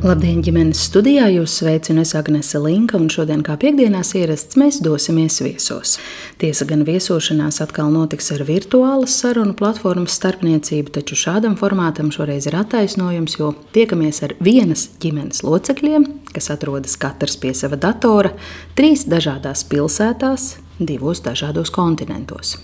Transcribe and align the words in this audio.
Labdien, 0.00 0.38
ģimenes 0.40 0.80
studijā! 0.88 1.26
Jūs 1.28 1.58
sveicinu 1.58 2.00
es 2.00 2.14
Agnese 2.16 2.56
Linka, 2.56 2.96
un 2.96 3.10
šodien, 3.12 3.42
kā 3.44 3.58
piekdienās 3.60 4.14
ierasts, 4.16 4.56
mēs 4.56 4.78
dosimies 4.80 5.36
viesos. 5.44 5.98
Tiesa 6.40 6.64
gan 6.70 6.86
viesošanās 6.88 7.60
atkal 7.60 7.92
notiks 7.92 8.32
ar 8.32 8.46
virtuālas 8.48 9.18
sarunu 9.20 9.52
platformas 9.58 10.16
starpniecību, 10.16 10.94
taču 10.96 11.20
šādam 11.20 11.58
formātam 11.60 12.08
šoreiz 12.16 12.48
ir 12.48 12.56
attaisnojums, 12.62 13.36
jo 13.42 13.52
tiekamies 13.76 14.22
ar 14.24 14.38
vienas 14.40 14.86
ģimenes 15.04 15.44
locekļiem, 15.44 16.08
kas 16.32 16.48
atrodas 16.56 16.96
katrs 16.96 17.36
pie 17.36 17.52
sava 17.52 17.76
datora, 17.76 18.32
trīs 18.80 19.04
dažādās 19.04 19.68
pilsētās, 19.68 20.54
divos 20.80 21.20
dažādos 21.28 21.68
kontinentos. 21.76 22.56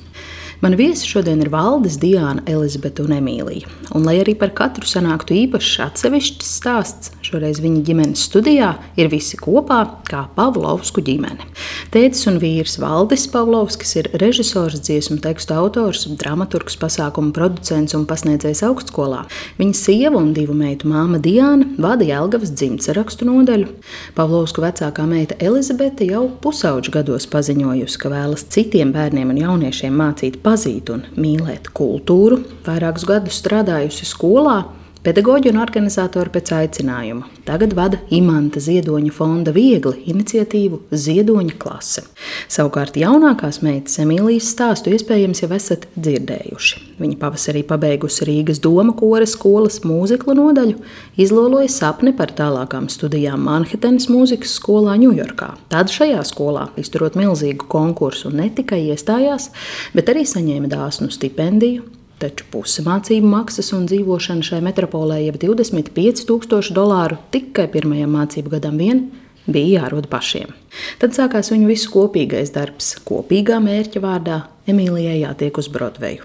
Mani 0.65 0.77
viesi 0.79 1.05
šodien 1.05 1.43
ir 1.45 1.51
Valdis, 1.53 1.99
Diana, 2.01 2.41
Elizabete 2.49 3.05
un 3.05 3.13
Emīlija. 3.19 3.69
Un, 3.93 4.07
lai 4.07 4.17
arī 4.23 4.33
par 4.39 4.55
katru 4.57 4.89
sanāktu 4.89 5.35
īpašs 5.37 5.75
atsevišķs 5.85 6.53
stāsts, 6.59 7.11
šoreiz 7.27 7.61
viņa 7.61 7.83
ģimenes 7.85 8.23
studijā 8.25 8.71
ir 8.97 9.11
visi 9.13 9.37
kopā, 9.37 9.83
kā 10.09 10.23
Pavlovsku 10.37 11.05
ģimene. 11.05 11.45
Tētis 11.93 12.25
un 12.31 12.39
vīrs 12.41 12.79
Valdis 12.81 13.27
Pavlovskis 13.33 13.93
ir 14.01 14.09
režisors, 14.23 14.81
dziesmu 14.81 15.19
tekstu 15.25 15.59
autors, 15.59 16.07
dramaturgs, 16.23 16.79
pasākumu 16.81 17.35
producents 17.37 17.97
un 17.99 18.09
pasniedzējs 18.09 18.65
augstskolā. 18.71 19.27
Viņa 19.61 19.77
sieva 19.77 20.23
un 20.23 20.33
divu 20.37 20.57
meitu 20.57 20.89
māma 20.89 21.21
Diana 21.21 21.69
vada 21.77 22.09
Jelgavas 22.09 22.55
dzimtsarakstu 22.57 23.29
nodaļu. 23.29 23.69
Pavlovsku 24.17 24.65
vecākā 24.65 25.05
meita 25.11 25.37
Elizabete 25.37 26.09
jau 26.09 26.25
pusauģu 26.41 26.97
gados 26.97 27.29
paziņojusi, 27.33 28.01
ka 28.01 28.13
vēlas 28.17 28.49
citiem 28.57 28.97
bērniem 28.97 29.37
un 29.37 29.45
jauniešiem 29.45 30.01
mācīt 30.01 30.41
pazīt 30.47 30.93
un 30.95 31.03
mīlēt 31.19 31.73
kultūru, 31.75 32.39
vairākus 32.67 33.07
gadus 33.09 33.41
strādājusi 33.43 34.07
skolā, 34.07 34.61
pedagoģi 35.07 35.53
un 35.53 35.61
organizatori 35.63 36.33
pēc 36.35 36.51
aicinājuma. 36.57 37.29
Tagad 37.47 37.77
vada 37.79 38.01
Imanta 38.15 38.59
Ziedoņa 38.63 39.13
fonda 39.15 39.53
viegli 39.55 40.03
iniciatīvu 40.11 40.81
Ziedoņa 40.91 41.55
klase. 41.63 42.03
Savukārt 42.51 42.99
jaunākās 42.99 43.61
meitas 43.63 44.01
Emīlijas 44.03 44.51
stāstu 44.55 44.91
iespējams 44.97 45.45
jau 45.45 45.51
esat 45.55 45.87
dzirdējuši. 45.95 46.83
Viņa 46.99 47.19
pavasarī 47.21 47.63
pabeigusi 47.69 48.27
Rīgas 48.27 48.63
doma 48.65 48.97
kora 48.99 49.29
skolas 49.31 49.79
mūziklu 49.87 50.35
nodaļu, 50.39 50.81
izloloja 51.23 51.71
sapni 51.71 52.15
par 52.17 52.35
tālākām 52.39 52.89
studijām 52.91 53.47
Manhetenas 53.47 54.09
mūzikas 54.11 54.57
skolā 54.59 54.97
Ņujorkā. 55.03 55.53
Tad 55.71 55.93
šajā 55.95 56.25
skolā, 56.27 56.71
izturot 56.81 57.19
milzīgu 57.19 57.69
konkursu, 57.71 58.33
ne 58.35 58.49
tikai 58.51 58.83
iestājās, 58.89 59.53
bet 59.95 60.11
arī 60.11 60.27
saņēma 60.27 60.73
dāsnu 60.73 61.13
stipendiju. 61.15 61.87
Taču 62.17 62.47
puse 62.49 62.81
mācību 62.81 63.29
maksas 63.29 63.75
un 63.77 63.85
dzīvošana 63.91 64.45
šai 64.47 64.63
metropolē 64.65 65.19
jau 65.27 65.37
25,000 65.43 66.73
dolāru 66.77 67.19
tikai 67.35 67.67
pirmajam 67.69 68.15
mācību 68.17 68.55
gadam 68.55 68.81
vien 68.81 69.03
bija 69.47 69.83
jārod 69.83 70.09
pašiem. 70.09 70.55
Tad 71.01 71.13
sākās 71.17 71.53
viņu 71.53 71.69
visu 71.69 71.93
kopīgais 71.93 72.55
darbs, 72.55 72.95
kopīgā 73.07 73.61
mērķa 73.63 74.03
vārdā 74.03 74.43
Emīlijai 74.67 75.21
jātiek 75.21 75.61
uz 75.61 75.69
Broadveju. 75.71 76.25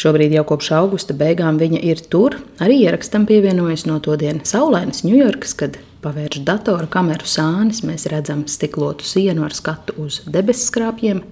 Šobrīd 0.00 0.32
jau 0.32 0.46
kopš 0.48 0.70
augusta 0.78 1.16
beigām 1.16 1.58
viņa 1.60 1.82
ir 1.90 2.00
tur, 2.12 2.38
arī 2.62 2.78
ierakstam 2.86 3.26
pievienojas 3.28 3.84
no 3.90 3.98
to 4.00 4.16
dienas 4.16 4.54
saulainas 4.54 5.02
Ņujorkas, 5.04 5.58
kad 5.58 5.76
pavērš 6.02 6.42
datora 6.46 6.88
kameru 6.90 7.28
sānis, 7.28 7.82
mēs 7.86 8.08
redzam 8.10 8.44
stiklotu 8.50 9.06
sienu 9.06 9.46
ar 9.46 9.54
skatu 9.56 9.96
uz 10.02 10.20
debesskrāpjiem. 10.26 11.22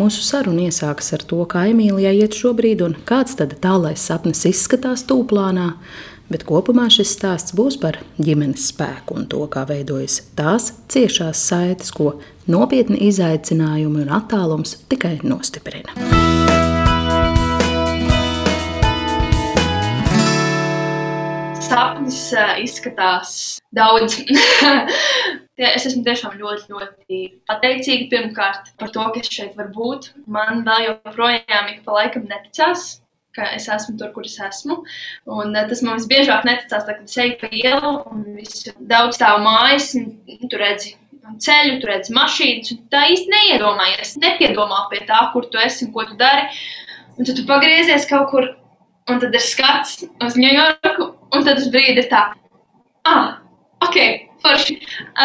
Mūsu 0.00 0.24
saruna 0.26 0.68
iesākas 0.68 1.12
ar 1.16 1.24
to, 1.30 1.40
kā 1.50 1.68
Emīlijai 1.72 2.16
iet 2.20 2.36
šobrīd 2.38 2.84
un 2.86 2.98
kāds 3.08 3.38
tad 3.38 3.56
tālais 3.62 4.02
sapnis 4.10 4.44
izskatās 4.48 5.06
tūplānā 5.08 5.72
bet 6.28 6.44
kopumā 6.48 6.88
šis 6.92 7.14
stāsts 7.16 7.54
būs 7.56 7.78
par 7.80 8.00
ģimenes 8.20 8.68
spēku 8.72 9.16
un 9.18 9.28
to, 9.32 9.40
kā 9.52 9.64
veidojas 9.68 10.20
tās 10.38 10.72
ciešās 10.92 11.44
saites, 11.50 11.92
ko 11.94 12.18
nopietni 12.50 13.00
izaicinājumi 13.08 14.04
un 14.04 14.12
attālums 14.20 14.76
tikai 14.92 15.18
nostiprina. 15.24 15.96
Sapnis 21.68 22.18
uh, 22.32 22.54
izskatās 22.62 23.32
daudz. 23.76 24.16
es 25.68 25.84
esmu 25.88 26.04
tiešām 26.06 26.38
ļoti, 26.40 26.70
ļoti 26.72 27.18
pateicīga 27.50 28.06
pirmkārt 28.12 28.70
par 28.80 28.92
to, 28.94 29.04
ka 29.12 29.20
es 29.20 29.28
šeit 29.32 29.58
varu 29.58 29.74
būt. 29.74 30.08
Man 30.30 30.64
vēl 30.68 30.86
joprojām 30.86 31.68
ik 31.74 31.82
pa 31.84 31.98
laikam 31.98 32.24
neticās, 32.30 33.02
ka 33.36 33.50
es 33.56 33.68
esmu 33.74 33.98
tur, 34.00 34.14
kur 34.14 34.24
es 34.28 34.38
esmu. 34.48 34.78
Un, 35.28 35.52
uh, 35.52 35.66
tas 35.68 35.84
man 35.84 36.00
visbiežāk 36.00 36.48
neticās, 36.48 36.86
tā, 36.88 36.94
kad 36.94 37.04
es 37.04 37.20
eju 37.26 37.36
pa 37.42 37.52
ielu 37.52 37.92
un 38.12 38.24
visu 38.38 38.72
daudz 38.78 39.20
stāvu 39.20 39.44
mājas, 39.44 39.92
un 39.98 40.48
tur 40.48 40.64
redzi 40.64 40.96
ceļu, 41.44 41.76
tur 41.82 41.92
redzi 41.92 42.16
mašīnas. 42.16 42.72
Tā 42.88 43.04
īsti 43.12 43.34
neiedomājies, 43.34 44.16
nepiedomā 44.24 44.86
pie 44.92 45.04
tā, 45.10 45.20
kur 45.34 45.50
tu 45.52 45.60
esi 45.60 45.84
un 45.84 45.92
ko 45.92 46.08
tu 46.08 46.16
dari. 46.16 46.48
Un 47.18 47.28
tad 47.28 47.36
tu 47.36 47.44
pagriezies 47.44 48.08
kaut 48.08 48.30
kur, 48.32 48.52
un 49.10 49.20
tad 49.20 49.34
ir 49.34 49.42
skats 49.42 50.04
uz 50.24 50.36
Ņujorku, 50.38 51.12
un 51.34 51.46
tad 51.46 51.60
uz 51.62 51.70
brīdi 51.72 52.04
ir 52.04 52.10
tā, 52.10 52.24
ah, 53.08 53.38
ok, 53.86 53.98
forši. 54.44 54.78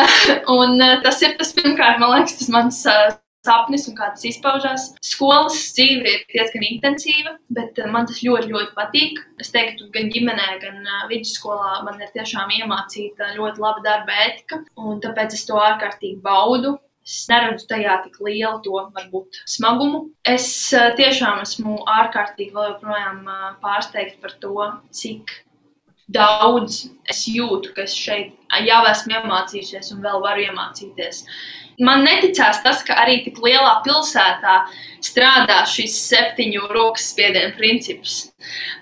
Un 0.60 0.80
uh, 0.82 0.96
tas 1.04 1.22
ir 1.26 1.36
tas 1.40 1.54
pirmkārt, 1.58 2.00
man 2.02 2.18
liekas, 2.18 2.40
tas 2.42 2.54
mans. 2.54 2.86
Uh, 2.88 3.20
sapnis 3.44 3.88
un 3.90 3.98
kā 3.98 4.10
tas 4.14 4.24
izpaužās. 4.28 4.86
Skolas 5.04 5.58
dzīve 5.76 6.08
ir 6.08 6.22
diezgan 6.32 6.66
intensīva, 6.68 7.36
bet 7.54 7.80
eh, 7.82 7.90
man 7.92 8.08
tas 8.10 8.22
ļoti, 8.24 8.52
ļoti 8.54 8.72
patīk. 8.78 9.20
Es 9.44 9.52
teiktu, 9.52 9.90
gan 9.96 10.10
ģimenē, 10.14 10.48
gan 10.64 10.80
vidusskolā 11.12 11.82
man 11.88 12.00
ir 12.02 12.14
tiešām 12.16 12.54
iemācīta 12.60 13.34
ļoti 13.38 13.64
laba 13.64 13.84
darba 13.86 14.18
ētika, 14.28 14.64
un 14.80 15.04
tāpēc 15.04 15.36
es 15.38 15.46
to 15.50 15.60
ārkārtīgi 15.60 16.22
baudu. 16.24 16.78
Es 17.04 17.26
neredzu 17.28 17.68
tajā 17.68 17.98
tik 18.06 18.22
lielu 18.24 18.62
to 18.64 18.80
varbūt 18.96 19.42
smagumu. 19.52 20.06
Es 20.24 20.46
tiešām 20.72 21.42
esmu 21.44 21.82
ārkārtīgi 22.00 22.56
vēl 22.56 22.70
joprojām 22.78 23.26
pārsteigta 23.60 24.22
par 24.24 24.38
to, 24.40 24.70
cik 24.96 25.34
daudz 26.12 26.84
es 27.10 27.26
jūtu, 27.28 27.74
ka 27.76 27.86
es 27.88 27.96
šeit 27.96 28.34
jau 28.68 28.80
esmu 28.90 29.18
iemācījusies 29.18 29.92
un 29.96 30.04
vēl 30.04 30.24
varu 30.24 30.48
iemācīties. 30.48 31.24
Man 31.82 32.04
neticās 32.06 32.60
tas, 32.62 32.84
ka 32.86 33.00
arī 33.02 33.24
tik 33.26 33.40
lielā 33.42 33.80
pilsētā 33.86 34.60
strādā 35.04 35.64
šis 35.66 35.96
septiņu 36.06 36.68
rokas 36.70 37.08
spiedienu 37.14 37.56
princips. 37.58 38.18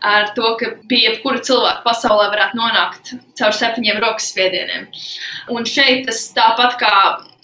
Ar 0.04 0.34
to, 0.36 0.56
ka 0.60 0.74
pie 0.90 1.06
jebkura 1.06 1.40
cilvēka 1.40 1.86
pasaulē 1.86 2.28
varētu 2.34 2.60
nonākt 2.60 3.14
caur 3.40 3.56
septiņiem 3.56 4.02
rokas 4.04 4.32
spiedieniem. 4.34 4.90
Un 5.56 5.68
šeit 5.70 6.08
tas 6.10 6.26
tāpat 6.36 6.80
kā 6.82 6.96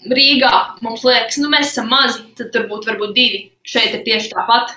Rīgā 0.08 0.52
mums 0.84 1.02
liekas, 1.02 1.40
nu 1.42 1.48
mēs 1.50 1.72
esam 1.72 1.88
mazi, 1.90 2.22
tad 2.38 2.52
tur 2.54 2.68
būtu 2.70 2.92
varbūt 2.92 3.16
divi. 3.16 3.40
Šeit 3.68 3.98
ir 3.98 4.04
tieši 4.06 4.32
tāpat. 4.32 4.72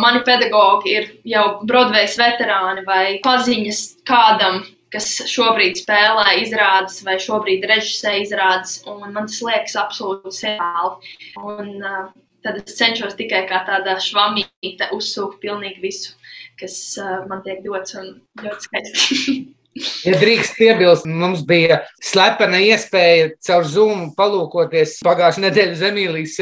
Mani 0.00 0.22
pedagogi 0.24 0.94
ir 0.94 1.10
jau 1.28 1.44
Broadway 1.68 2.08
veterāni 2.08 2.84
vai 2.86 3.04
paziņas 3.24 3.82
kādam, 4.08 4.62
kas 4.94 5.08
šobrīd 5.28 5.80
spēlē 5.82 6.38
izrādes 6.42 7.02
vai 7.06 7.18
šobrīd 7.20 7.66
režisē 7.68 8.14
izrādes, 8.22 8.78
man 8.86 9.26
tas 9.26 9.40
liekas 9.44 9.76
absolūti 9.80 10.32
senāli. 10.38 11.14
Un, 11.42 11.74
uh, 11.82 12.06
tad 12.44 12.60
es 12.62 12.78
cenšos 12.78 13.16
tikai 13.18 13.44
kā 13.50 13.64
tāda 13.68 13.98
švamīte 14.02 14.90
uzsūkt 14.94 15.40
pilnīgi 15.42 15.82
visu, 15.84 16.14
kas 16.60 16.78
uh, 17.00 17.24
man 17.28 17.44
tiek 17.46 17.60
dots 17.66 17.98
un 18.00 18.16
ļoti 18.40 18.68
skaisti. 18.68 19.36
Ja 20.06 20.14
drīkst 20.20 20.54
piebilst, 20.54 21.06
mums 21.10 21.40
bija 21.46 21.80
slepena 21.98 22.60
iespēja 22.62 23.32
caur 23.42 23.64
Zoom 23.66 24.04
palūkoties 24.14 25.00
pagājušā 25.02 25.42
nedēļas 25.48 25.82
Emīlijas 25.88 26.36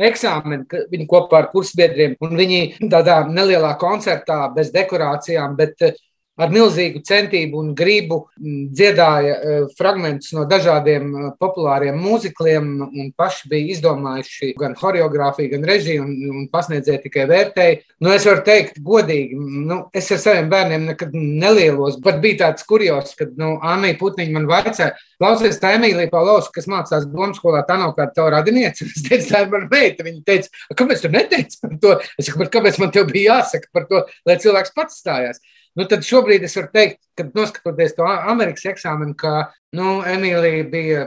eksāmenu, 0.00 0.64
viņi 0.92 1.08
kopā 1.10 1.42
ar 1.42 1.50
kursbiedriem, 1.52 2.16
un 2.24 2.38
viņi 2.38 2.88
tādā 2.92 3.22
nelielā 3.28 3.74
koncertā 3.80 4.46
bez 4.54 4.72
dekorācijām, 4.74 5.56
bet 5.58 5.84
uh, 5.84 5.96
ar 6.40 6.52
milzīgu 6.52 7.02
centību 7.04 7.60
un 7.60 7.72
gribu 7.76 8.18
dziedāja 8.40 9.66
fragmentus 9.76 10.32
no 10.36 10.46
dažādiem 10.48 11.34
populāriem 11.40 11.98
mūzikliem 12.00 12.70
un 12.86 13.10
paši 13.16 13.50
bija 13.52 13.76
izdomājuši 13.76 14.52
gan 14.60 14.76
choreogrāfiju, 14.78 15.52
gan 15.52 15.66
režiju 15.68 16.06
un, 16.06 16.14
un 16.32 16.48
pasniedzēja 16.52 17.02
tikai 17.04 17.26
vērtēju. 17.30 17.80
Nu, 18.02 18.12
es 18.16 18.26
varu 18.28 18.44
teikt, 18.46 18.80
godīgi, 18.84 19.36
nu, 19.68 19.82
es 19.94 20.08
ar 20.14 20.22
saviem 20.22 20.50
bērniem 20.52 20.88
nekad 20.92 21.14
nelielos. 21.16 22.00
Pat 22.02 22.20
bija 22.24 22.46
tāds 22.46 22.66
kurjos, 22.68 23.14
kad 23.18 23.36
nu, 23.40 23.54
Anna 23.62 23.92
Putniņa 24.00 24.36
man 24.36 24.48
vaicāja, 24.50 24.92
klausies, 25.20 25.60
tā 25.62 25.76
Emīlija 25.76 26.10
Paulaus, 26.12 26.48
kas 26.54 26.68
mācās 26.70 27.06
domu 27.10 27.36
skolā, 27.36 27.62
tā 27.68 27.76
nav 27.80 27.94
kāda 27.98 28.16
tava 28.16 28.36
radiniece. 28.38 28.88
Es 28.92 29.06
teicu, 29.06 29.24
tā 29.30 29.40
ir 29.42 29.48
mana 29.50 29.66
meita. 29.70 30.04
Viņa 30.06 30.20
teica, 30.26 30.62
kāpēc 30.78 31.00
tu 31.02 31.10
neteici 31.10 31.58
par 31.62 31.72
to? 31.82 31.94
Es 32.20 32.28
saku, 32.28 32.46
kāpēc 32.52 32.78
man 32.82 32.92
te 32.94 33.02
bija 33.08 33.38
jāsaka 33.38 33.70
par 33.74 33.86
to, 33.88 34.02
lai 34.28 34.36
cilvēks 34.42 34.74
pats 34.76 35.00
stājās. 35.02 35.40
Nu, 35.78 35.86
tad 35.88 36.04
šobrīd 36.04 36.44
es 36.44 36.56
varu 36.58 36.68
teikt, 36.74 36.98
ka 37.16 37.24
noskatoties 37.32 37.94
to 37.96 38.04
Amerikas 38.04 38.66
eksāmenu, 38.74 39.14
ka 39.16 39.52
nu, 39.76 40.00
Emīlija 40.04 40.66
bija, 40.68 41.06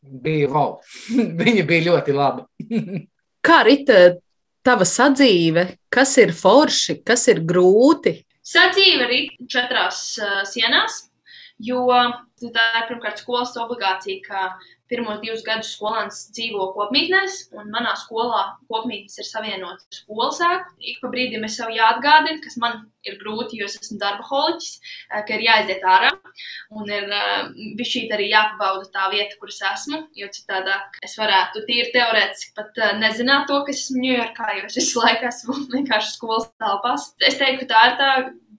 bija 0.00 0.48
wow. 0.52 0.78
Viņa 1.42 1.66
bija 1.68 1.86
ļoti 1.90 2.16
laba. 2.16 2.46
Kā 3.48 3.60
rita 3.68 4.16
tava 4.66 4.86
sadzīve? 4.88 5.66
Kas 5.92 6.16
ir 6.20 6.32
forši, 6.36 7.00
kas 7.06 7.28
ir 7.32 7.42
grūti? 7.48 8.18
Sadzīve 8.48 9.10
ir 9.12 9.28
četrās 9.50 10.00
uh, 10.22 10.40
sienās, 10.48 11.02
jo 11.60 11.84
tā 12.40 12.66
ir 12.80 12.88
pirmkārt 12.88 13.20
skolas 13.20 13.52
obligācija, 13.60 14.24
ka 14.24 14.46
pirmos 14.90 15.20
divus 15.22 15.44
gadus 15.46 15.72
skolēns 15.76 16.20
dzīvo 16.36 16.70
kopmītnēs, 16.76 17.40
un 17.56 17.70
manā 17.74 17.94
skolā 18.00 18.44
kopmītnes 18.70 19.18
ir 19.20 19.28
savienotas 19.28 19.88
ar 19.88 19.98
skolas 20.00 20.40
ēku. 20.48 20.76
Ik 20.92 21.02
pa 21.02 21.10
brīdim 21.12 21.44
es 21.48 21.58
sev 21.60 21.72
jāatgādina, 21.74 22.40
kas 22.44 22.58
man 22.62 22.86
ir 23.08 23.18
grūti, 23.20 23.60
jo 23.60 23.68
es 23.68 23.76
esmu 23.78 23.98
darba 24.00 24.24
holiķis, 24.28 24.72
eh, 25.12 25.22
ka 25.28 25.36
ir 25.36 25.44
jāiziet 25.46 25.84
ārā, 25.94 26.10
un 26.74 26.90
ir 26.92 27.06
eh, 27.20 27.52
bišķīt 27.78 28.12
arī 28.16 28.30
jāpabauda 28.32 28.90
tā 28.94 29.08
vieta, 29.14 29.38
kur 29.40 29.52
es 29.52 29.60
esmu, 29.72 30.02
jo 30.18 30.28
citādāk 30.34 30.98
es 31.04 31.16
varētu 31.20 31.64
tīri 31.68 31.92
teorētiski 31.94 32.54
pat 32.58 32.82
eh, 32.82 32.96
nezināt 33.02 33.48
to, 33.50 33.62
ka 33.64 33.74
esmu 33.74 34.02
Ņujorkā, 34.02 34.50
jo 34.58 34.66
es 34.68 34.78
visu 34.78 35.00
laiku 35.02 35.30
esmu 35.30 35.62
vienkārši 35.76 36.14
skolas 36.16 36.50
telpās. 36.60 37.10
Es 37.24 37.40
teiktu, 37.40 37.68
tā 37.70 37.86
ir 37.90 37.98
tā 38.00 38.12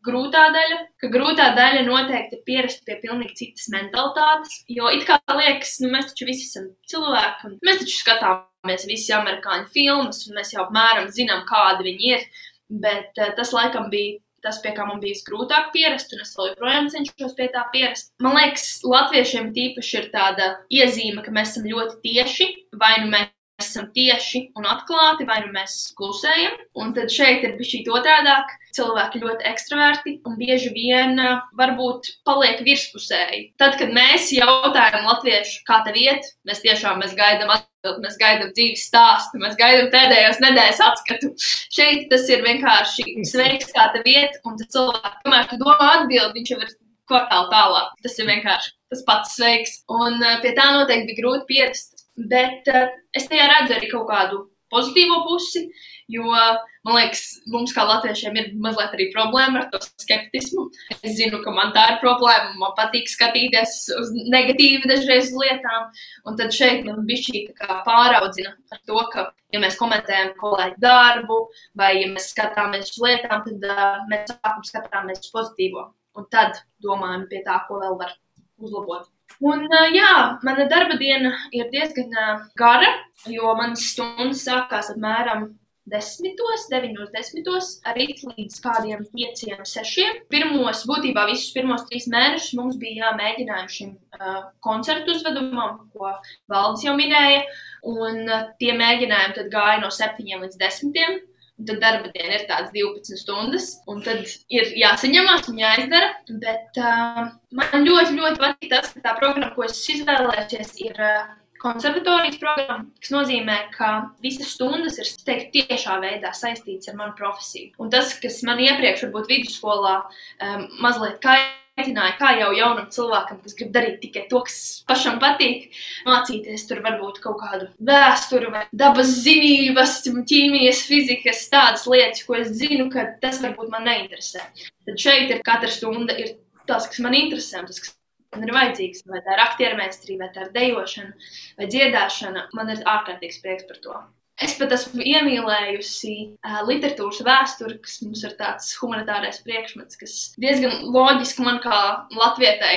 grūtā 0.06 0.44
daļa, 0.56 0.78
ka 1.02 1.10
grūtā 1.14 1.50
daļa 1.58 1.84
noteikti 1.88 2.38
ir 2.38 2.46
pierast 2.48 2.86
pie 2.88 3.00
pilnīgi 3.02 3.38
citas 3.42 3.68
mentalitātes. 3.74 4.62
Jo 4.72 4.92
it 4.96 5.06
kā 5.08 5.20
liekas, 5.36 5.78
nu, 5.84 5.92
mēs 5.96 6.12
taču 6.12 6.30
visi 6.30 6.48
esam 6.48 6.70
cilvēki, 6.92 7.50
un 7.50 7.60
mēs 7.66 7.84
taču 7.84 8.00
skatāmies 8.00 8.88
visi 8.90 9.16
amerikāņu 9.16 9.70
filmas, 9.76 10.24
un 10.28 10.40
mēs 10.40 10.56
jau 10.56 10.66
apmēram 10.66 11.12
zinām, 11.16 11.46
kādi 11.50 11.90
viņi 11.92 12.16
ir. 12.16 12.26
Bet 12.70 13.18
uh, 13.18 13.32
tas 13.38 13.54
laikam 13.56 13.90
bija 13.90 14.20
tas, 14.44 14.60
pie 14.64 14.72
kā 14.76 14.86
man 14.88 15.02
bija 15.04 15.18
grūtāk 15.28 15.72
pierast, 15.74 16.14
un 16.16 16.24
es 16.24 16.36
joprojām 16.38 16.88
cenšos 16.92 17.36
pie 17.36 17.50
tā 17.54 17.66
pierast. 17.74 18.14
Man 18.24 18.38
liekas, 18.38 18.80
latviešiem 18.88 19.52
tīpaši 19.56 19.98
ir 20.00 20.08
tāda 20.14 20.54
iezīme, 20.72 21.24
ka 21.26 21.34
mēs 21.36 21.56
esam 21.56 21.68
ļoti 21.68 22.00
tieši, 22.06 22.48
vai 22.80 22.94
nu 23.04 23.12
mēs 23.12 23.34
esam 23.60 23.90
tieši 23.96 24.42
un 24.58 24.68
atklāti, 24.70 25.28
vai 25.30 25.42
nu 25.44 25.52
mēs 25.54 25.92
klusējam. 25.98 26.58
Un 26.80 26.94
tad 26.96 27.12
šeit 27.14 27.46
ir 27.46 27.56
bijis 27.60 27.74
šī 27.74 27.84
otrādāk. 27.94 28.56
Cilvēki 28.76 29.22
ļoti 29.24 29.48
ekstraverti 29.50 30.12
un 30.30 30.36
bieži 30.40 30.70
vien 30.76 31.18
uh, 31.20 31.40
varbūt 31.58 32.12
paliek 32.28 32.62
virspusēji. 32.66 33.42
Tad, 33.60 33.80
kad 33.82 33.92
mēs 33.96 34.30
jautājam 34.36 35.08
latviešu, 35.10 35.64
kā 35.68 35.80
tev 35.88 35.98
iet, 36.00 36.30
mēs 36.48 36.62
tiešām 36.64 37.02
mēs 37.02 37.16
gaidām 37.18 37.50
atbildi, 37.56 38.04
mēs 38.06 38.20
gaidām 38.22 38.54
dzīves 38.54 38.86
stāstu, 38.92 39.42
mēs 39.42 39.58
gaidām 39.60 39.90
pēdējos 39.96 40.42
nedēļas 40.46 40.84
atskatu. 40.86 41.32
Šeit 41.74 42.06
tas 42.14 42.30
ir 42.30 42.46
vienkārši 42.46 43.08
sveiks, 43.28 43.74
kā 43.74 43.90
tev 43.96 44.06
iet, 44.10 44.38
un 44.46 44.60
tas 44.62 44.70
cilvēks, 44.76 45.24
kamēr 45.26 45.50
tu 45.50 45.60
domā 45.64 45.96
atbildi, 45.98 46.38
viņš 46.38 46.54
jau 46.54 46.62
ir 46.62 46.76
kvartāli 47.10 47.50
tālāk. 47.54 47.96
Tas 48.06 48.20
ir 48.22 48.30
vienkārši 48.30 48.76
tas 48.94 49.06
pats 49.08 49.38
sveiks. 49.38 49.80
Un 49.92 50.22
uh, 50.22 50.38
pie 50.44 50.54
tā 50.58 50.70
noteikti 50.76 51.10
bija 51.12 51.24
grūti 51.24 51.50
pierast. 51.50 51.99
Bet 52.32 52.68
uh, 52.74 52.88
es 53.16 53.30
tajā 53.32 53.48
redzu 53.48 53.78
arī 53.78 53.92
kaut 53.92 54.10
kādu 54.10 54.46
pozitīvo 54.74 55.24
pusi, 55.26 55.66
jo 56.10 56.26
man 56.30 56.96
liekas, 56.96 57.24
mums 57.52 57.74
kā 57.76 57.84
latviešiem 57.88 58.38
ir 58.40 58.48
mazliet 58.62 58.94
arī 58.96 59.10
problēma 59.14 59.64
ar 59.64 59.68
to 59.74 59.82
skeptismu. 60.04 60.68
Es 61.00 61.18
zinu, 61.18 61.42
ka 61.44 61.54
man 61.56 61.74
tā 61.76 61.86
ir 61.94 62.00
problēma, 62.04 62.56
man 62.62 62.76
patīk 62.78 63.10
skatīties 63.12 63.76
uz 63.98 64.14
negatīvi 64.34 64.90
dažreiz 64.90 65.34
lietām, 65.36 65.90
un 66.30 66.40
tad 66.40 66.56
šeit 66.56 66.86
man 66.88 67.04
bija 67.10 67.26
šī 67.28 67.44
pāraudzina 67.88 68.56
ar 68.74 68.82
to, 68.86 69.04
ka, 69.14 69.30
ja 69.54 69.62
mēs 69.64 69.78
komentējam 69.82 70.34
kolēģi 70.40 70.82
darbu, 70.86 71.44
vai 71.80 71.94
ja 72.00 72.10
mēs 72.14 72.32
skatāmies 72.34 72.94
uz 72.96 73.04
lietām, 73.06 73.46
tad 73.46 73.70
uh, 73.70 74.02
mēs 74.12 74.34
sākam 74.34 74.66
skatāmies 74.66 75.32
pozitīvo, 75.34 75.90
un 76.18 76.30
tad 76.34 76.62
domājam 76.86 77.30
pie 77.32 77.46
tā, 77.46 77.62
ko 77.68 77.82
vēl 77.84 77.98
var 78.02 78.18
uzlabot. 78.60 79.10
Un, 79.40 79.66
jā, 79.96 80.14
mana 80.44 80.66
darba 80.72 80.98
diena 81.00 81.32
ir 81.56 81.70
diezgan 81.72 82.12
gara, 82.60 82.90
jo 83.30 83.54
manas 83.56 83.86
stundas 83.94 84.44
sākās 84.44 84.92
apmēram 84.92 85.48
desmitos, 85.90 86.68
deviņos 86.72 87.12
desmitos, 87.14 87.70
arī 87.90 88.10
līdz 88.14 88.60
kādiem 88.64 89.06
pieciem, 89.14 89.62
sešiem. 89.66 90.22
Pirmos, 90.32 90.84
būtībā 90.90 91.26
visus 91.30 91.54
pirmos 91.56 91.86
trīs 91.90 92.08
mēnešus 92.12 92.58
mums 92.60 92.78
bija 92.82 93.08
jāmēģinājumi 93.08 93.76
šim 93.76 93.96
uh, 93.96 94.42
koncertu 94.66 95.16
uzvedumam, 95.16 95.80
ko 95.94 96.14
valdes 96.52 96.86
jau 96.86 96.96
minēja, 97.00 97.42
un 97.90 98.22
uh, 98.28 98.46
tie 98.62 98.76
mēģinājumi 98.78 99.50
gāja 99.54 99.82
no 99.84 99.92
septiņiem 99.94 100.46
līdz 100.46 100.62
desmitiem. 100.62 101.20
Tad 101.68 101.82
darba 101.82 102.08
diena 102.14 102.38
ir 102.38 102.46
tādas 102.48 102.72
12 102.72 103.20
stundas, 103.20 103.66
un 103.92 104.00
tad 104.06 104.24
ir 104.54 104.72
jāsaņemās 104.80 105.50
un 105.52 105.60
jāizdara. 105.60 106.14
Bet 106.46 106.80
uh, 106.80 107.26
man 107.60 107.86
ļoti, 107.88 108.16
ļoti 108.16 108.40
patīk 108.40 108.72
tas, 108.72 108.94
ka 108.96 109.04
tā 109.04 109.16
programma, 109.20 109.52
ko 109.58 109.68
es 109.68 109.82
izvēlējušies, 109.92 110.74
ir 110.86 111.04
uh, 111.04 111.28
konservatorijas 111.60 112.40
programma, 112.40 112.88
kas 113.04 113.12
nozīmē, 113.14 113.58
ka 113.76 113.92
visas 114.24 114.54
stundas 114.56 115.00
ir 115.02 115.12
teiktu, 115.28 115.66
tiešā 115.68 116.00
veidā 116.04 116.32
saistītas 116.36 116.92
ar 116.92 117.00
manu 117.02 117.18
profesiju. 117.20 117.74
Un 117.84 117.92
tas, 117.92 118.16
kas 118.24 118.40
man 118.48 118.62
iepriekš, 118.64 119.08
varbūt 119.08 119.32
vidusskolā, 119.34 119.98
um, 120.40 120.70
mazliet 120.84 121.20
kaitināja 121.26 121.58
aicināja, 121.80 122.16
kā 122.20 122.34
jau 122.40 122.50
jaunam 122.56 122.90
cilvēkam, 122.94 123.40
kas 123.44 123.56
grib 123.58 123.72
darīt 123.76 124.00
tikai 124.04 124.26
to, 124.32 124.42
kas 124.48 124.58
pašam 124.90 125.20
patīk, 125.22 125.70
mācīties 126.08 126.66
tur 126.70 126.84
varbūt 126.86 127.22
kaut 127.24 127.40
kādu 127.42 127.70
vēsturi 127.90 128.52
vai 128.54 128.66
dabas 128.84 129.14
zinības, 129.24 130.00
ķīmijas, 130.06 130.84
fizikas, 130.90 131.46
tādas 131.54 131.88
lietas, 131.90 132.26
ko 132.28 132.38
es 132.40 132.52
zinu, 132.60 132.90
ka 132.94 133.08
tas 133.24 133.42
varbūt 133.44 133.72
man 133.74 133.88
neinteresē. 133.90 134.44
Tad 134.86 135.00
šeit 135.00 135.34
ir 135.34 135.42
katra 135.46 135.72
stunda 135.72 136.16
ir 136.20 136.36
tas, 136.70 136.86
kas 136.90 137.02
man 137.04 137.18
interesē, 137.18 137.64
tas, 137.66 137.82
kas 137.82 137.96
man 138.36 138.46
ir 138.46 138.54
vajadzīgs, 138.54 139.06
vai 139.10 139.24
tā 139.26 139.36
ir 139.36 139.44
aktiermēstrī, 139.48 140.20
vai 140.22 140.30
tā 140.36 140.46
ir 140.46 140.54
dejošana, 140.56 141.30
vai 141.58 141.70
dziedāšana. 141.74 142.48
Man 142.58 142.74
ir 142.76 142.86
ārkārtīgs 142.86 143.42
prieks 143.44 143.68
par 143.70 143.82
to. 143.84 144.00
Es 144.40 144.54
pat 144.56 144.72
esmu 144.72 145.04
iemīlējusi 145.04 146.14
uh, 146.32 146.60
literatūras 146.68 147.20
vēsturi, 147.28 147.80
kas 147.84 147.98
mums 148.06 148.22
ir 148.24 148.36
tāds 148.40 148.70
humanitārais 148.80 149.42
priekšmets, 149.44 150.00
kas 150.00 150.14
diezgan 150.40 150.86
loģiski 150.96 151.44
man 151.44 151.60
kā 151.64 151.80
latvietai, 152.16 152.76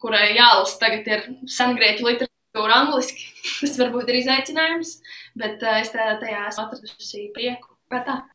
kurai 0.00 0.30
jālasa 0.32 0.78
tagad 0.80 1.10
ir 1.12 1.26
sengrieķu 1.52 2.08
literatūra 2.08 2.80
angliski. 2.84 3.28
Tas 3.60 3.76
varbūt 3.80 4.08
ir 4.08 4.22
izaicinājums, 4.22 4.96
bet 5.38 5.60
uh, 5.66 5.82
es 5.84 5.92
tajā 5.92 6.48
esmu 6.48 6.64
atradusi 6.64 7.28
prieku. 7.36 7.71